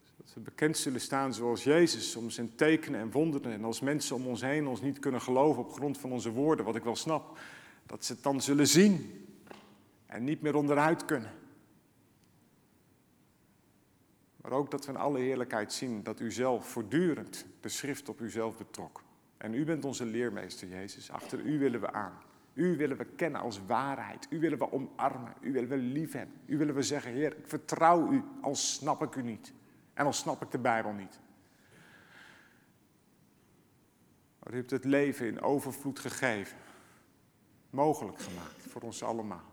Zodat 0.03 0.33
we 0.33 0.39
bekend 0.39 0.77
zullen 0.77 1.01
staan 1.01 1.33
zoals 1.33 1.63
Jezus 1.63 2.15
om 2.15 2.29
zijn 2.29 2.55
tekenen 2.55 2.99
en 2.99 3.11
wonderen. 3.11 3.51
En 3.51 3.63
als 3.63 3.79
mensen 3.79 4.15
om 4.15 4.27
ons 4.27 4.41
heen 4.41 4.67
ons 4.67 4.81
niet 4.81 4.99
kunnen 4.99 5.21
geloven 5.21 5.63
op 5.63 5.73
grond 5.73 5.97
van 5.97 6.11
onze 6.11 6.31
woorden, 6.31 6.65
wat 6.65 6.75
ik 6.75 6.83
wel 6.83 6.95
snap, 6.95 7.39
dat 7.85 8.05
ze 8.05 8.13
het 8.13 8.23
dan 8.23 8.41
zullen 8.41 8.67
zien 8.67 9.25
en 10.05 10.23
niet 10.23 10.41
meer 10.41 10.55
onderuit 10.55 11.05
kunnen. 11.05 11.31
Maar 14.41 14.51
ook 14.51 14.71
dat 14.71 14.85
we 14.85 14.91
in 14.91 14.97
alle 14.97 15.19
heerlijkheid 15.19 15.73
zien 15.73 16.03
dat 16.03 16.19
u 16.19 16.31
zelf 16.31 16.67
voortdurend 16.67 17.45
de 17.59 17.69
schrift 17.69 18.09
op 18.09 18.21
uzelf 18.21 18.57
betrok. 18.57 19.03
En 19.37 19.53
u 19.53 19.65
bent 19.65 19.85
onze 19.85 20.05
leermeester, 20.05 20.67
Jezus. 20.67 21.11
Achter 21.11 21.39
u 21.39 21.59
willen 21.59 21.81
we 21.81 21.91
aan. 21.91 22.13
U 22.53 22.77
willen 22.77 22.97
we 22.97 23.05
kennen 23.05 23.41
als 23.41 23.65
waarheid. 23.65 24.27
U 24.29 24.39
willen 24.39 24.57
we 24.57 24.71
omarmen. 24.71 25.33
U 25.41 25.51
willen 25.51 25.69
we 25.69 25.77
liefhebben. 25.77 26.39
U 26.45 26.57
willen 26.57 26.75
we 26.75 26.83
zeggen, 26.83 27.11
Heer, 27.11 27.37
ik 27.37 27.47
vertrouw 27.47 28.11
u, 28.11 28.23
al 28.41 28.55
snap 28.55 29.01
ik 29.01 29.15
u 29.15 29.21
niet. 29.21 29.53
En 29.93 30.05
al 30.05 30.13
snap 30.13 30.41
ik 30.41 30.51
de 30.51 30.59
Bijbel 30.59 30.91
niet. 30.91 31.19
Maar 34.39 34.53
u 34.53 34.55
hebt 34.55 34.71
het 34.71 34.85
leven 34.85 35.27
in 35.27 35.41
overvloed 35.41 35.99
gegeven. 35.99 36.57
Mogelijk 37.69 38.19
gemaakt 38.19 38.67
voor 38.67 38.81
ons 38.81 39.03
allemaal. 39.03 39.49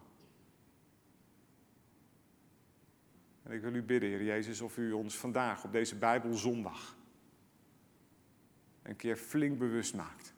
En 3.42 3.52
ik 3.52 3.60
wil 3.60 3.74
u 3.74 3.82
bidden, 3.82 4.08
Heer 4.08 4.24
Jezus, 4.24 4.60
of 4.60 4.76
u 4.76 4.92
ons 4.92 5.18
vandaag 5.18 5.64
op 5.64 5.72
deze 5.72 5.96
Bijbelzondag 5.96 6.96
een 8.82 8.96
keer 8.96 9.16
flink 9.16 9.58
bewust 9.58 9.94
maakt. 9.94 10.34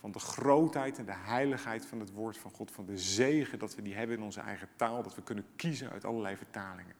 Van 0.00 0.12
de 0.12 0.18
grootheid 0.18 0.98
en 0.98 1.04
de 1.04 1.16
heiligheid 1.16 1.86
van 1.86 2.00
het 2.00 2.12
woord 2.12 2.38
van 2.38 2.50
God. 2.50 2.70
Van 2.70 2.86
de 2.86 2.98
zegen 2.98 3.58
dat 3.58 3.74
we 3.74 3.82
die 3.82 3.94
hebben 3.94 4.16
in 4.16 4.22
onze 4.22 4.40
eigen 4.40 4.68
taal. 4.76 5.02
Dat 5.02 5.14
we 5.14 5.22
kunnen 5.22 5.46
kiezen 5.56 5.90
uit 5.90 6.04
allerlei 6.04 6.36
vertalingen. 6.36 6.94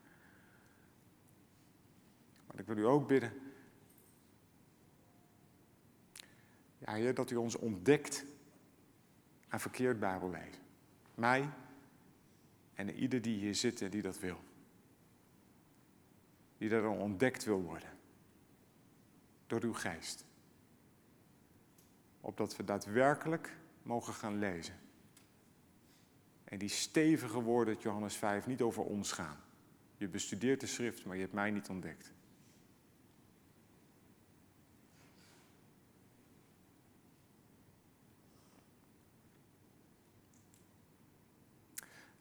Maar 2.46 2.61
ik 2.61 2.66
wil 2.66 2.76
u 2.76 2.86
ook 2.86 3.09
bidden. 3.09 3.32
Ja, 6.78 6.92
Heer, 6.92 7.14
dat 7.14 7.30
u 7.30 7.36
ons 7.36 7.57
ontdekt 7.57 8.24
aan 9.48 9.61
verkeerd 9.61 10.01
Bijbellezen. 10.01 10.62
Mij 11.14 11.48
en 12.74 12.90
ieder 12.90 13.22
die 13.22 13.38
hier 13.38 13.55
zit 13.55 13.82
en 13.82 13.90
die 13.90 14.03
dat 14.03 14.18
wil. 14.18 14.40
Die 16.59 16.68
daar 16.68 16.88
ontdekt 16.88 17.44
wil 17.44 17.62
worden. 17.62 17.88
Door 19.46 19.62
uw 19.62 19.74
geest. 19.74 20.24
Opdat 22.20 22.56
we 22.56 22.64
daadwerkelijk 22.64 23.56
mogen 23.82 24.14
gaan 24.14 24.38
lezen. 24.38 24.74
En 26.44 26.58
die 26.58 26.68
stevige 26.68 27.42
woorden 27.42 27.74
uit 27.74 27.82
Johannes 27.82 28.16
5 28.16 28.46
niet 28.46 28.62
over 28.62 28.82
ons 28.82 29.12
gaan. 29.12 29.36
Je 29.96 30.08
bestudeert 30.08 30.60
de 30.60 30.66
schrift, 30.66 31.04
maar 31.04 31.16
je 31.16 31.22
hebt 31.22 31.34
mij 31.34 31.50
niet 31.50 31.68
ontdekt. 31.68 32.12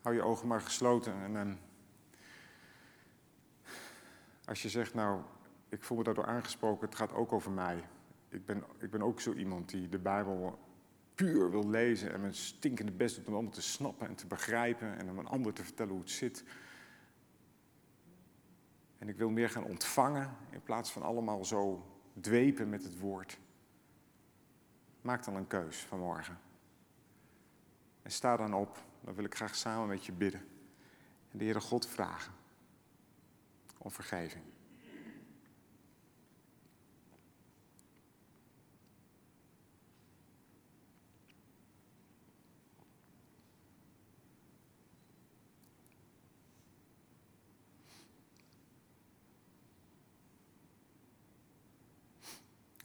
hou 0.10 0.22
je 0.22 0.28
ogen 0.28 0.48
maar 0.48 0.62
gesloten. 0.62 1.14
En, 1.14 1.36
en 1.38 1.48
ehm, 1.48 1.56
als 4.46 4.62
je 4.62 4.70
zegt, 4.70 4.94
nou, 4.94 5.22
ik 5.70 5.84
voel 5.84 5.98
me 5.98 6.04
daardoor 6.04 6.26
aangesproken, 6.26 6.88
het 6.88 6.98
gaat 6.98 7.14
ook 7.14 7.34
over 7.34 7.52
mij. 7.52 7.84
Ik 8.30 8.46
ben, 8.46 8.64
ik 8.80 8.90
ben 8.90 9.02
ook 9.02 9.22
zo 9.22 9.34
iemand 9.34 9.70
die 9.70 9.90
de 9.90 10.00
Bijbel 10.00 10.60
puur 11.16 11.52
wil 11.52 11.70
lezen 11.70 12.14
en 12.14 12.22
mijn 12.22 12.34
stinkende 12.34 12.92
best 12.92 13.16
doet 13.16 13.28
om 13.28 13.34
allemaal 13.34 13.52
te 13.52 13.62
snappen 13.62 14.08
en 14.08 14.16
te 14.16 14.28
begrijpen 14.28 14.98
en 14.98 15.10
om 15.10 15.20
een 15.20 15.28
ander 15.28 15.54
te 15.54 15.64
vertellen 15.64 15.92
hoe 15.92 16.02
het 16.02 16.12
zit. 16.12 16.44
En 18.98 19.10
ik 19.10 19.18
wil 19.18 19.30
meer 19.30 19.50
gaan 19.50 19.64
ontvangen 19.64 20.36
in 20.50 20.62
plaats 20.62 20.92
van 20.92 21.02
allemaal 21.02 21.46
zo 21.46 21.86
dwepen 22.22 22.70
met 22.70 22.84
het 22.84 23.00
woord. 23.00 23.40
Maak 25.02 25.24
dan 25.26 25.36
een 25.36 25.48
keus 25.48 25.78
vanmorgen. 25.78 26.40
En 28.02 28.12
sta 28.12 28.38
dan 28.38 28.54
op 28.54 28.78
dan 29.02 29.14
wil 29.14 29.24
ik 29.24 29.36
graag 29.36 29.56
samen 29.56 29.88
met 29.88 30.06
je 30.06 30.12
bidden. 30.12 30.42
En 31.32 31.38
de 31.38 31.44
Heere 31.44 31.62
God 31.62 31.88
vragen 31.88 32.34
om 33.78 33.92
vergeving. 33.92 34.44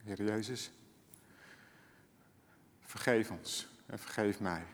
Heer 0.05 0.23
Jezus, 0.23 0.71
vergeef 2.81 3.31
ons 3.31 3.69
en 3.87 3.99
vergeef 3.99 4.41
mij. 4.41 4.67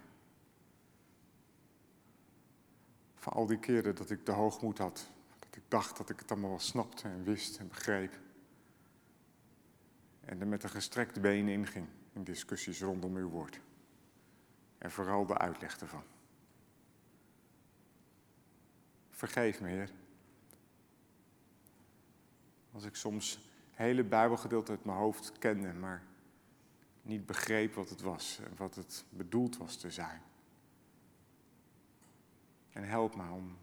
Van 3.15 3.33
al 3.33 3.47
die 3.47 3.59
keren 3.59 3.95
dat 3.95 4.11
ik 4.11 4.27
de 4.27 4.33
hoogmoed 4.33 4.79
had. 4.79 5.09
Dat 5.39 5.57
ik 5.57 5.63
dacht 5.69 5.97
dat 5.97 6.11
ik 6.11 6.19
het 6.19 6.31
allemaal 6.31 6.51
wel 6.51 6.59
snapte 6.59 7.09
en 7.09 7.25
wist 7.25 7.59
en 7.59 7.69
begreep. 7.69 8.19
En 10.21 10.41
er 10.41 10.47
met 10.47 10.63
een 10.63 10.71
gestrekte 10.71 11.21
benen 11.21 11.53
inging 11.53 11.89
in 12.13 12.25
discussies 12.25 12.81
rondom 12.81 13.17
uw 13.17 13.29
woord. 13.29 13.61
En 14.79 14.91
vooral 14.91 15.27
de 15.27 15.39
uitleg 15.39 15.81
ervan. 15.81 16.05
Vergeef 19.11 19.61
me, 19.61 19.69
Heer. 19.69 19.91
Als 22.73 22.85
ik 22.85 22.95
soms 22.95 23.50
hele 23.81 24.05
Bijbelgedeelte 24.05 24.71
uit 24.71 24.85
mijn 24.85 24.99
hoofd 24.99 25.39
kende, 25.39 25.73
maar 25.73 26.03
niet 27.03 27.27
begreep 27.27 27.75
wat 27.75 27.89
het 27.91 28.01
was 28.01 28.41
en 28.45 28.57
wat 28.57 28.75
het 28.75 29.05
bedoeld 29.11 29.57
was 29.57 29.77
te 29.77 29.91
zijn. 29.91 30.23
En 32.73 32.85
help 32.85 33.17
me 33.17 33.31
om 33.31 33.57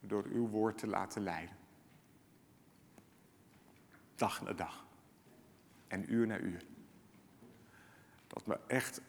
door 0.00 0.24
uw 0.24 0.48
woord 0.48 0.78
te 0.78 0.86
laten 0.86 1.22
leiden. 1.22 1.56
Dag 4.14 4.42
na 4.42 4.52
dag. 4.52 4.86
En 5.88 6.12
uur 6.12 6.26
na 6.26 6.38
uur. 6.38 6.64
Dat 8.26 8.46
me 8.46 8.58
echt 8.66 9.00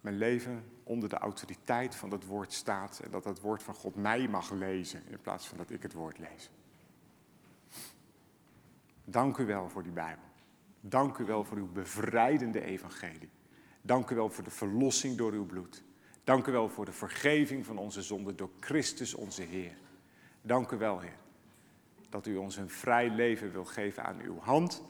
mijn 0.00 0.16
leven 0.16 0.64
onder 0.82 1.08
de 1.08 1.18
autoriteit 1.18 1.94
van 1.94 2.10
het 2.10 2.24
woord 2.24 2.52
staat 2.52 3.00
en 3.00 3.10
dat 3.10 3.24
het 3.24 3.40
woord 3.40 3.62
van 3.62 3.74
God 3.74 3.94
mij 3.94 4.28
mag 4.28 4.50
lezen 4.50 5.06
in 5.06 5.20
plaats 5.20 5.48
van 5.48 5.58
dat 5.58 5.70
ik 5.70 5.82
het 5.82 5.92
woord 5.92 6.18
lees. 6.18 6.50
Dank 9.10 9.36
u 9.38 9.46
wel 9.46 9.68
voor 9.68 9.82
die 9.82 9.92
Bijbel. 9.92 10.24
Dank 10.80 11.18
u 11.18 11.24
wel 11.24 11.44
voor 11.44 11.56
uw 11.56 11.72
bevrijdende 11.72 12.60
evangelie. 12.60 13.30
Dank 13.82 14.10
u 14.10 14.14
wel 14.14 14.30
voor 14.30 14.44
de 14.44 14.50
verlossing 14.50 15.16
door 15.16 15.32
uw 15.32 15.46
bloed. 15.46 15.84
Dank 16.24 16.46
u 16.46 16.52
wel 16.52 16.68
voor 16.68 16.84
de 16.84 16.92
vergeving 16.92 17.66
van 17.66 17.78
onze 17.78 18.02
zonden 18.02 18.36
door 18.36 18.50
Christus 18.60 19.14
onze 19.14 19.42
Heer. 19.42 19.76
Dank 20.42 20.70
u 20.70 20.76
wel, 20.76 21.00
Heer, 21.00 21.16
dat 22.08 22.26
u 22.26 22.36
ons 22.36 22.56
een 22.56 22.70
vrij 22.70 23.10
leven 23.10 23.52
wil 23.52 23.64
geven 23.64 24.04
aan 24.04 24.20
uw 24.20 24.38
hand 24.38 24.82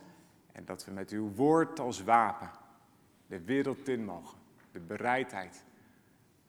en 0.52 0.64
dat 0.64 0.84
we 0.84 0.92
met 0.92 1.10
uw 1.10 1.32
woord 1.34 1.80
als 1.80 2.02
wapen 2.02 2.50
de 3.26 3.40
wereld 3.40 3.88
in 3.88 4.04
mogen. 4.04 4.38
De 4.72 4.80
bereidheid 4.80 5.64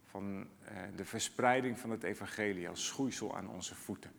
van 0.04 0.48
eh, 0.64 0.78
de 0.96 1.06
verspreiding 1.06 1.80
van 1.80 1.90
het 1.90 2.04
evangelie 2.04 2.70
als 2.70 2.86
schoeisel 2.86 3.36
aan 3.38 3.50
onze 3.50 3.76
voeten. 3.76 4.12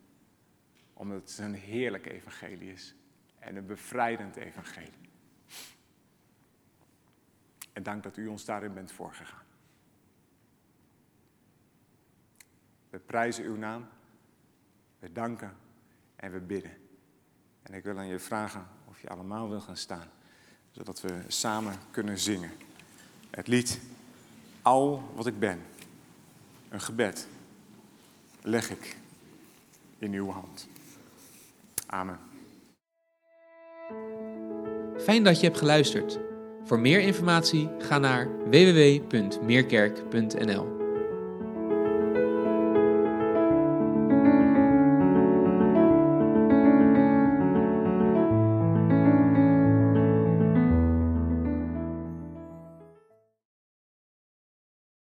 Omdat 0.92 1.20
het 1.20 1.38
een 1.38 1.54
heerlijk 1.54 2.06
evangelie 2.06 2.72
is 2.72 2.94
en 3.40 3.56
een 3.56 3.66
bevrijdend 3.66 4.36
evangelie. 4.36 5.08
En 7.72 7.82
dank 7.82 8.02
dat 8.02 8.16
u 8.16 8.26
ons 8.26 8.44
daarin 8.44 8.74
bent 8.74 8.92
voorgegaan. 8.92 9.44
We 12.90 12.98
prijzen 12.98 13.44
uw 13.44 13.56
naam, 13.56 13.88
we 14.98 15.12
danken 15.12 15.56
en 16.16 16.32
we 16.32 16.40
bidden. 16.40 16.76
En 17.62 17.74
ik 17.74 17.84
wil 17.84 17.98
aan 17.98 18.06
je 18.06 18.18
vragen 18.18 18.66
of 18.84 19.00
je 19.00 19.08
allemaal 19.08 19.48
wil 19.48 19.60
gaan 19.60 19.76
staan, 19.76 20.08
zodat 20.70 21.00
we 21.00 21.24
samen 21.26 21.74
kunnen 21.90 22.18
zingen. 22.18 22.52
Het 23.30 23.46
lied 23.46 23.80
Al 24.62 25.12
wat 25.14 25.26
ik 25.26 25.38
ben, 25.38 25.62
een 26.68 26.80
gebed, 26.80 27.28
leg 28.42 28.70
ik 28.70 28.96
in 29.98 30.12
uw 30.12 30.30
hand. 30.30 30.68
Amen. 31.86 32.29
Fijn 35.10 35.24
dat 35.24 35.40
je 35.40 35.46
hebt 35.46 35.58
geluisterd. 35.58 36.18
Voor 36.64 36.78
meer 36.78 37.00
informatie 37.00 37.68
ga 37.78 37.98
naar 37.98 38.28
www.meerkerk.nl. 38.50 40.79